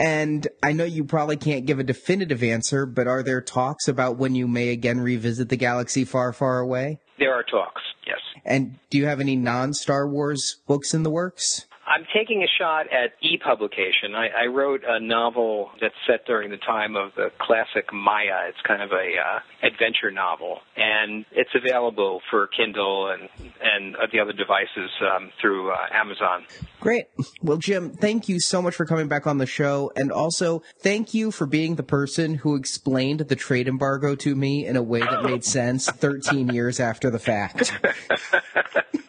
and 0.00 0.46
I 0.62 0.72
know 0.72 0.84
you 0.84 1.04
probably 1.04 1.36
can't 1.36 1.66
give 1.66 1.78
a 1.78 1.84
definitive 1.84 2.42
answer, 2.42 2.86
but 2.86 3.06
are 3.06 3.22
there 3.22 3.40
talks 3.40 3.88
about 3.88 4.16
when 4.16 4.34
you 4.34 4.48
may 4.48 4.68
again 4.70 5.00
revisit 5.00 5.48
the 5.48 5.56
galaxy 5.56 6.04
far, 6.04 6.32
far 6.32 6.58
away? 6.60 7.00
There 7.18 7.32
are 7.32 7.42
talks. 7.42 7.82
Yes. 8.06 8.18
And 8.44 8.78
do 8.90 8.98
you 8.98 9.06
have 9.06 9.20
any 9.20 9.36
non-Star 9.36 10.06
Wars 10.08 10.56
books 10.66 10.94
in 10.94 11.02
the 11.02 11.10
works? 11.10 11.66
I'm 11.86 12.04
taking 12.12 12.42
a 12.42 12.48
shot 12.58 12.86
at 12.92 13.12
e-publication. 13.22 14.16
I, 14.16 14.44
I 14.44 14.46
wrote 14.46 14.82
a 14.86 14.98
novel 14.98 15.70
that's 15.80 15.94
set 16.06 16.26
during 16.26 16.50
the 16.50 16.56
time 16.56 16.96
of 16.96 17.12
the 17.14 17.30
classic 17.38 17.92
Maya. 17.92 18.48
It's 18.48 18.60
kind 18.66 18.82
of 18.82 18.90
a 18.90 19.14
uh, 19.16 19.38
adventure 19.62 20.10
novel, 20.10 20.58
and 20.76 21.24
it's 21.30 21.54
available 21.54 22.22
for 22.28 22.48
Kindle 22.48 23.10
and 23.10 23.28
and 23.62 23.94
uh, 23.96 24.06
the 24.12 24.18
other 24.18 24.32
devices 24.32 24.90
um, 25.00 25.30
through 25.40 25.70
uh, 25.70 25.76
Amazon. 25.92 26.44
Great. 26.80 27.06
Well, 27.40 27.58
Jim, 27.58 27.90
thank 27.90 28.28
you 28.28 28.40
so 28.40 28.60
much 28.60 28.74
for 28.74 28.84
coming 28.84 29.06
back 29.06 29.26
on 29.26 29.38
the 29.38 29.46
show. 29.46 29.92
And 29.94 30.10
also, 30.10 30.62
thank 30.80 31.14
you 31.14 31.30
for 31.30 31.46
being 31.46 31.76
the 31.76 31.82
person 31.84 32.34
who 32.34 32.56
explained 32.56 33.20
the 33.20 33.36
trade 33.36 33.68
embargo 33.68 34.16
to 34.16 34.34
me 34.34 34.66
in 34.66 34.76
a 34.76 34.82
way 34.82 35.00
that 35.00 35.22
made 35.22 35.44
sense 35.44 35.86
13 35.90 36.48
years 36.48 36.80
after 36.80 37.10
the 37.10 37.20
fact. 37.20 37.72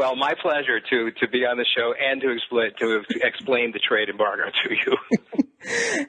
Well, 0.00 0.16
my 0.16 0.32
pleasure 0.40 0.80
to 0.80 1.10
to 1.10 1.28
be 1.28 1.44
on 1.44 1.58
the 1.58 1.66
show 1.76 1.92
and 1.92 2.22
to 2.22 2.30
explain 2.30 2.70
to 2.78 3.04
explain 3.22 3.72
the 3.72 3.78
trade 3.78 4.08
embargo 4.08 4.44
to 4.44 4.74
you. 4.74 4.96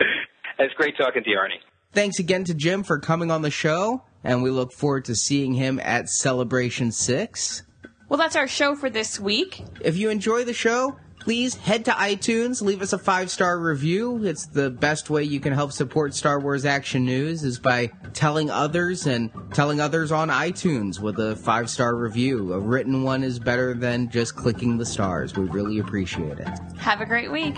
it's 0.60 0.74
great 0.76 0.96
talking 0.96 1.26
to 1.26 1.30
you, 1.30 1.36
Arnie. 1.36 1.60
Thanks 1.92 2.18
again 2.18 2.46
to 2.46 2.54
Jim 2.54 2.84
for 2.84 3.00
coming 3.00 3.32
on 3.32 3.42
the 3.42 3.52
show, 3.52 4.04
and 4.24 4.44
we 4.44 4.50
look 4.50 4.72
forward 4.72 5.04
to 5.06 5.16
seeing 5.16 5.56
him 5.56 5.78
at 5.84 6.08
Celebration 6.08 6.94
6. 6.94 7.64
Well, 8.08 8.18
that's 8.18 8.38
our 8.38 8.48
show 8.48 8.76
for 8.76 8.89
this 8.89 9.20
week. 9.20 9.62
If 9.82 9.98
you 9.98 10.10
enjoy 10.10 10.46
the 10.46 10.54
show, 10.54 10.96
please 11.22 11.55
head 11.55 11.86
to 11.86 11.91
iTunes, 11.91 12.61
leave 12.61 12.82
us 12.82 12.93
a 12.93 12.97
five 12.97 13.30
star 13.30 13.57
review. 13.57 14.26
It's 14.26 14.47
the 14.47 14.69
best 14.69 15.09
way 15.09 15.24
you 15.24 15.39
can 15.39 15.53
help 15.53 15.72
support 15.72 16.13
Star 16.13 16.39
Wars 16.39 16.65
Action 16.65 17.05
News 17.05 17.43
is 17.43 17.59
by 17.59 17.91
telling 18.13 18.49
others 18.49 19.05
and 19.05 19.30
telling 19.53 19.80
others 19.80 20.11
on 20.11 20.30
iTunes 20.30 20.99
with 20.99 21.19
a 21.19 21.36
five 21.36 21.69
star 21.69 21.95
review. 21.95 22.53
A 22.53 22.59
written 22.59 23.03
one 23.03 23.24
is 23.24 23.39
better 23.39 23.74
than 23.74 24.09
just 24.09 24.36
clicking 24.36 24.78
the 24.78 24.86
stars. 24.86 25.36
We 25.38 25.45
really 25.45 25.80
appreciate 25.80 26.39
it. 26.39 26.49
Have 26.78 27.01
a 27.01 27.05
great 27.05 27.32
week. 27.32 27.57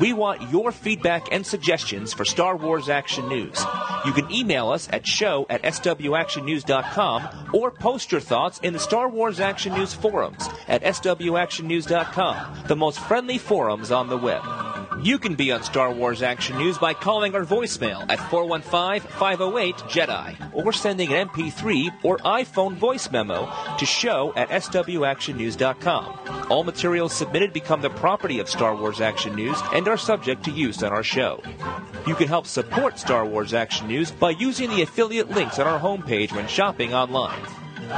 We 0.00 0.12
want 0.12 0.50
your 0.50 0.72
feedback 0.72 1.32
and 1.32 1.46
suggestions 1.46 2.14
for 2.14 2.24
Star 2.24 2.56
Wars 2.56 2.88
Action 2.88 3.28
News. 3.28 3.62
You 4.06 4.12
can 4.12 4.30
email 4.32 4.70
us 4.70 4.88
at 4.90 5.06
show 5.06 5.46
at 5.50 5.62
swactionnews.com 5.62 7.50
or 7.52 7.70
post 7.70 8.10
your 8.10 8.20
thoughts 8.20 8.58
in 8.60 8.72
the 8.72 8.78
Star 8.78 9.08
Wars 9.08 9.38
Action 9.38 9.74
News 9.74 9.92
forums 9.92 10.48
at 10.66 10.82
swactionnews.com, 10.82 12.64
the 12.66 12.76
most 12.76 13.00
friendly 13.00 13.38
forums 13.38 13.90
on 13.90 14.08
the 14.08 14.16
web. 14.16 14.42
You 15.02 15.18
can 15.18 15.34
be 15.34 15.50
on 15.50 15.64
Star 15.64 15.92
Wars 15.92 16.22
Action 16.22 16.56
News 16.58 16.78
by 16.78 16.94
calling 16.94 17.34
our 17.34 17.44
voicemail 17.44 18.08
at 18.08 18.18
415-508-JEDI 18.18 20.54
or 20.54 20.72
sending 20.72 21.12
an 21.12 21.28
MP3 21.28 22.04
or 22.04 22.18
iPhone 22.18 22.76
voice 22.76 23.10
memo 23.10 23.52
to 23.78 23.84
show 23.84 24.32
at 24.36 24.50
swactionnews.com. 24.50 26.46
All 26.50 26.62
materials 26.62 27.12
submitted 27.12 27.52
become 27.52 27.80
the 27.80 27.90
property 27.90 28.38
of 28.38 28.48
Star 28.48 28.76
Wars 28.76 29.00
Action 29.00 29.34
News 29.34 29.58
and 29.72 29.81
are 29.88 29.96
subject 29.96 30.44
to 30.44 30.50
use 30.50 30.82
on 30.82 30.92
our 30.92 31.02
show. 31.02 31.42
You 32.06 32.14
can 32.14 32.28
help 32.28 32.46
support 32.46 32.98
Star 32.98 33.24
Wars 33.24 33.54
Action 33.54 33.86
News 33.86 34.10
by 34.10 34.30
using 34.30 34.70
the 34.70 34.82
affiliate 34.82 35.30
links 35.30 35.58
on 35.58 35.66
our 35.66 35.78
homepage 35.78 36.32
when 36.32 36.48
shopping 36.48 36.94
online. 36.94 37.40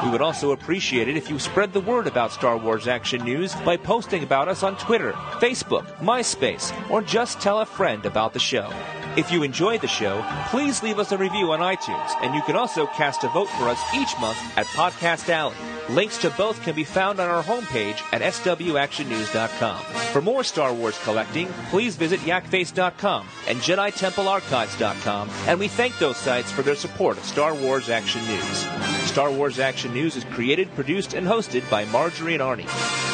We 0.02 0.10
would 0.10 0.22
also 0.22 0.52
appreciate 0.52 1.08
it 1.08 1.16
if 1.16 1.30
you 1.30 1.38
spread 1.38 1.72
the 1.72 1.80
word 1.80 2.06
about 2.06 2.32
Star 2.32 2.56
Wars 2.56 2.88
Action 2.88 3.22
News 3.24 3.54
by 3.56 3.76
posting 3.76 4.22
about 4.22 4.48
us 4.48 4.62
on 4.62 4.76
Twitter, 4.76 5.12
Facebook, 5.12 5.86
MySpace, 5.98 6.72
or 6.90 7.02
just 7.02 7.40
tell 7.40 7.60
a 7.60 7.66
friend 7.66 8.04
about 8.04 8.32
the 8.32 8.40
show. 8.40 8.72
If 9.16 9.30
you 9.30 9.42
enjoyed 9.42 9.80
the 9.80 9.86
show, 9.86 10.24
please 10.48 10.82
leave 10.82 10.98
us 10.98 11.12
a 11.12 11.18
review 11.18 11.52
on 11.52 11.60
iTunes, 11.60 12.10
and 12.22 12.34
you 12.34 12.42
can 12.42 12.56
also 12.56 12.86
cast 12.86 13.22
a 13.22 13.28
vote 13.28 13.48
for 13.50 13.68
us 13.68 13.80
each 13.94 14.18
month 14.20 14.38
at 14.56 14.66
Podcast 14.66 15.28
Alley. 15.28 15.73
Links 15.90 16.18
to 16.18 16.30
both 16.30 16.62
can 16.62 16.74
be 16.74 16.84
found 16.84 17.20
on 17.20 17.28
our 17.28 17.42
homepage 17.42 18.00
at 18.12 18.22
swactionnews.com. 18.22 19.80
For 20.12 20.22
more 20.22 20.42
Star 20.42 20.72
Wars 20.72 20.98
collecting, 21.04 21.48
please 21.70 21.96
visit 21.96 22.20
yakface.com 22.20 23.26
and 23.46 23.58
JediTempleArchives.com, 23.58 25.30
and 25.46 25.60
we 25.60 25.68
thank 25.68 25.98
those 25.98 26.16
sites 26.16 26.50
for 26.50 26.62
their 26.62 26.74
support 26.74 27.18
of 27.18 27.24
Star 27.24 27.54
Wars 27.54 27.90
Action 27.90 28.24
News. 28.26 28.66
Star 29.08 29.30
Wars 29.30 29.58
Action 29.58 29.92
News 29.92 30.16
is 30.16 30.24
created, 30.24 30.74
produced, 30.74 31.14
and 31.14 31.26
hosted 31.26 31.68
by 31.70 31.84
Marjorie 31.86 32.34
and 32.34 32.42
Arnie. 32.42 33.13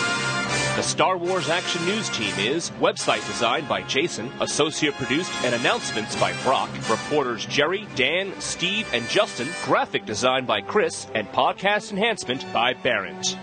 The 0.80 0.86
Star 0.86 1.18
Wars 1.18 1.50
Action 1.50 1.84
News 1.84 2.08
team 2.08 2.34
is 2.38 2.70
website 2.80 3.26
designed 3.26 3.68
by 3.68 3.82
Jason, 3.82 4.32
associate 4.40 4.94
produced 4.94 5.30
and 5.44 5.54
announcements 5.54 6.16
by 6.16 6.32
Brock, 6.42 6.70
reporters 6.88 7.44
Jerry, 7.44 7.86
Dan, 7.96 8.32
Steve, 8.40 8.88
and 8.94 9.06
Justin, 9.06 9.46
graphic 9.66 10.06
design 10.06 10.46
by 10.46 10.62
Chris, 10.62 11.06
and 11.14 11.28
podcast 11.32 11.90
enhancement 11.90 12.50
by 12.50 12.72
Barrett. 12.72 13.36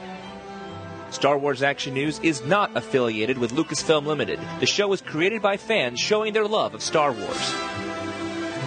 Star 1.11 1.37
Wars 1.37 1.61
Action 1.61 1.93
News 1.93 2.17
is 2.23 2.43
not 2.43 2.75
affiliated 2.75 3.37
with 3.37 3.51
Lucasfilm 3.51 4.07
Limited. 4.07 4.39
The 4.59 4.65
show 4.65 4.91
is 4.91 5.01
created 5.01 5.43
by 5.43 5.57
fans 5.57 5.99
showing 5.99 6.33
their 6.33 6.47
love 6.47 6.73
of 6.73 6.81
Star 6.81 7.11
Wars. 7.11 7.53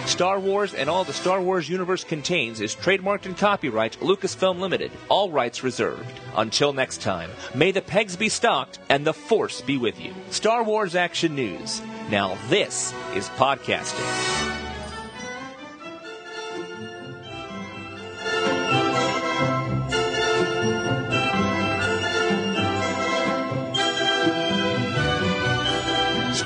Star 0.05 0.39
Wars 0.39 0.73
and 0.73 0.89
all 0.89 1.03
the 1.03 1.13
Star 1.13 1.41
Wars 1.41 1.69
universe 1.69 2.03
contains 2.03 2.61
is 2.61 2.75
trademarked 2.75 3.25
and 3.25 3.37
copyright 3.37 3.99
Lucasfilm 3.99 4.59
Limited, 4.59 4.91
all 5.09 5.31
rights 5.31 5.63
reserved. 5.63 6.11
Until 6.35 6.73
next 6.73 7.01
time, 7.01 7.29
may 7.55 7.71
the 7.71 7.81
pegs 7.81 8.15
be 8.15 8.29
stocked 8.29 8.79
and 8.89 9.05
the 9.05 9.13
Force 9.13 9.61
be 9.61 9.77
with 9.77 9.99
you. 9.99 10.13
Star 10.29 10.63
Wars 10.63 10.95
Action 10.95 11.35
News. 11.35 11.81
Now 12.09 12.37
this 12.49 12.93
is 13.15 13.29
podcasting. 13.29 14.50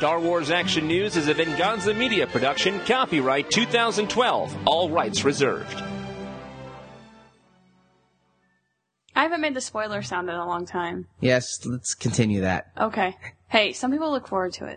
Star 0.05 0.19
Wars 0.19 0.51
Action 0.51 0.85
News 0.85 1.17
is 1.17 1.29
a 1.29 1.33
Venganza 1.33 1.91
Media 1.91 2.27
production, 2.27 2.79
copyright 2.81 3.49
2012, 3.49 4.55
all 4.67 4.87
rights 4.87 5.25
reserved. 5.25 5.81
I 9.15 9.23
haven't 9.23 9.41
made 9.41 9.55
the 9.55 9.61
spoiler 9.61 10.03
sound 10.03 10.29
in 10.29 10.35
a 10.35 10.45
long 10.45 10.67
time. 10.67 11.07
Yes, 11.21 11.65
let's 11.65 11.95
continue 11.95 12.41
that. 12.41 12.67
Okay. 12.79 13.17
Hey, 13.47 13.73
some 13.73 13.91
people 13.91 14.11
look 14.11 14.27
forward 14.27 14.53
to 14.53 14.67
it. 14.67 14.73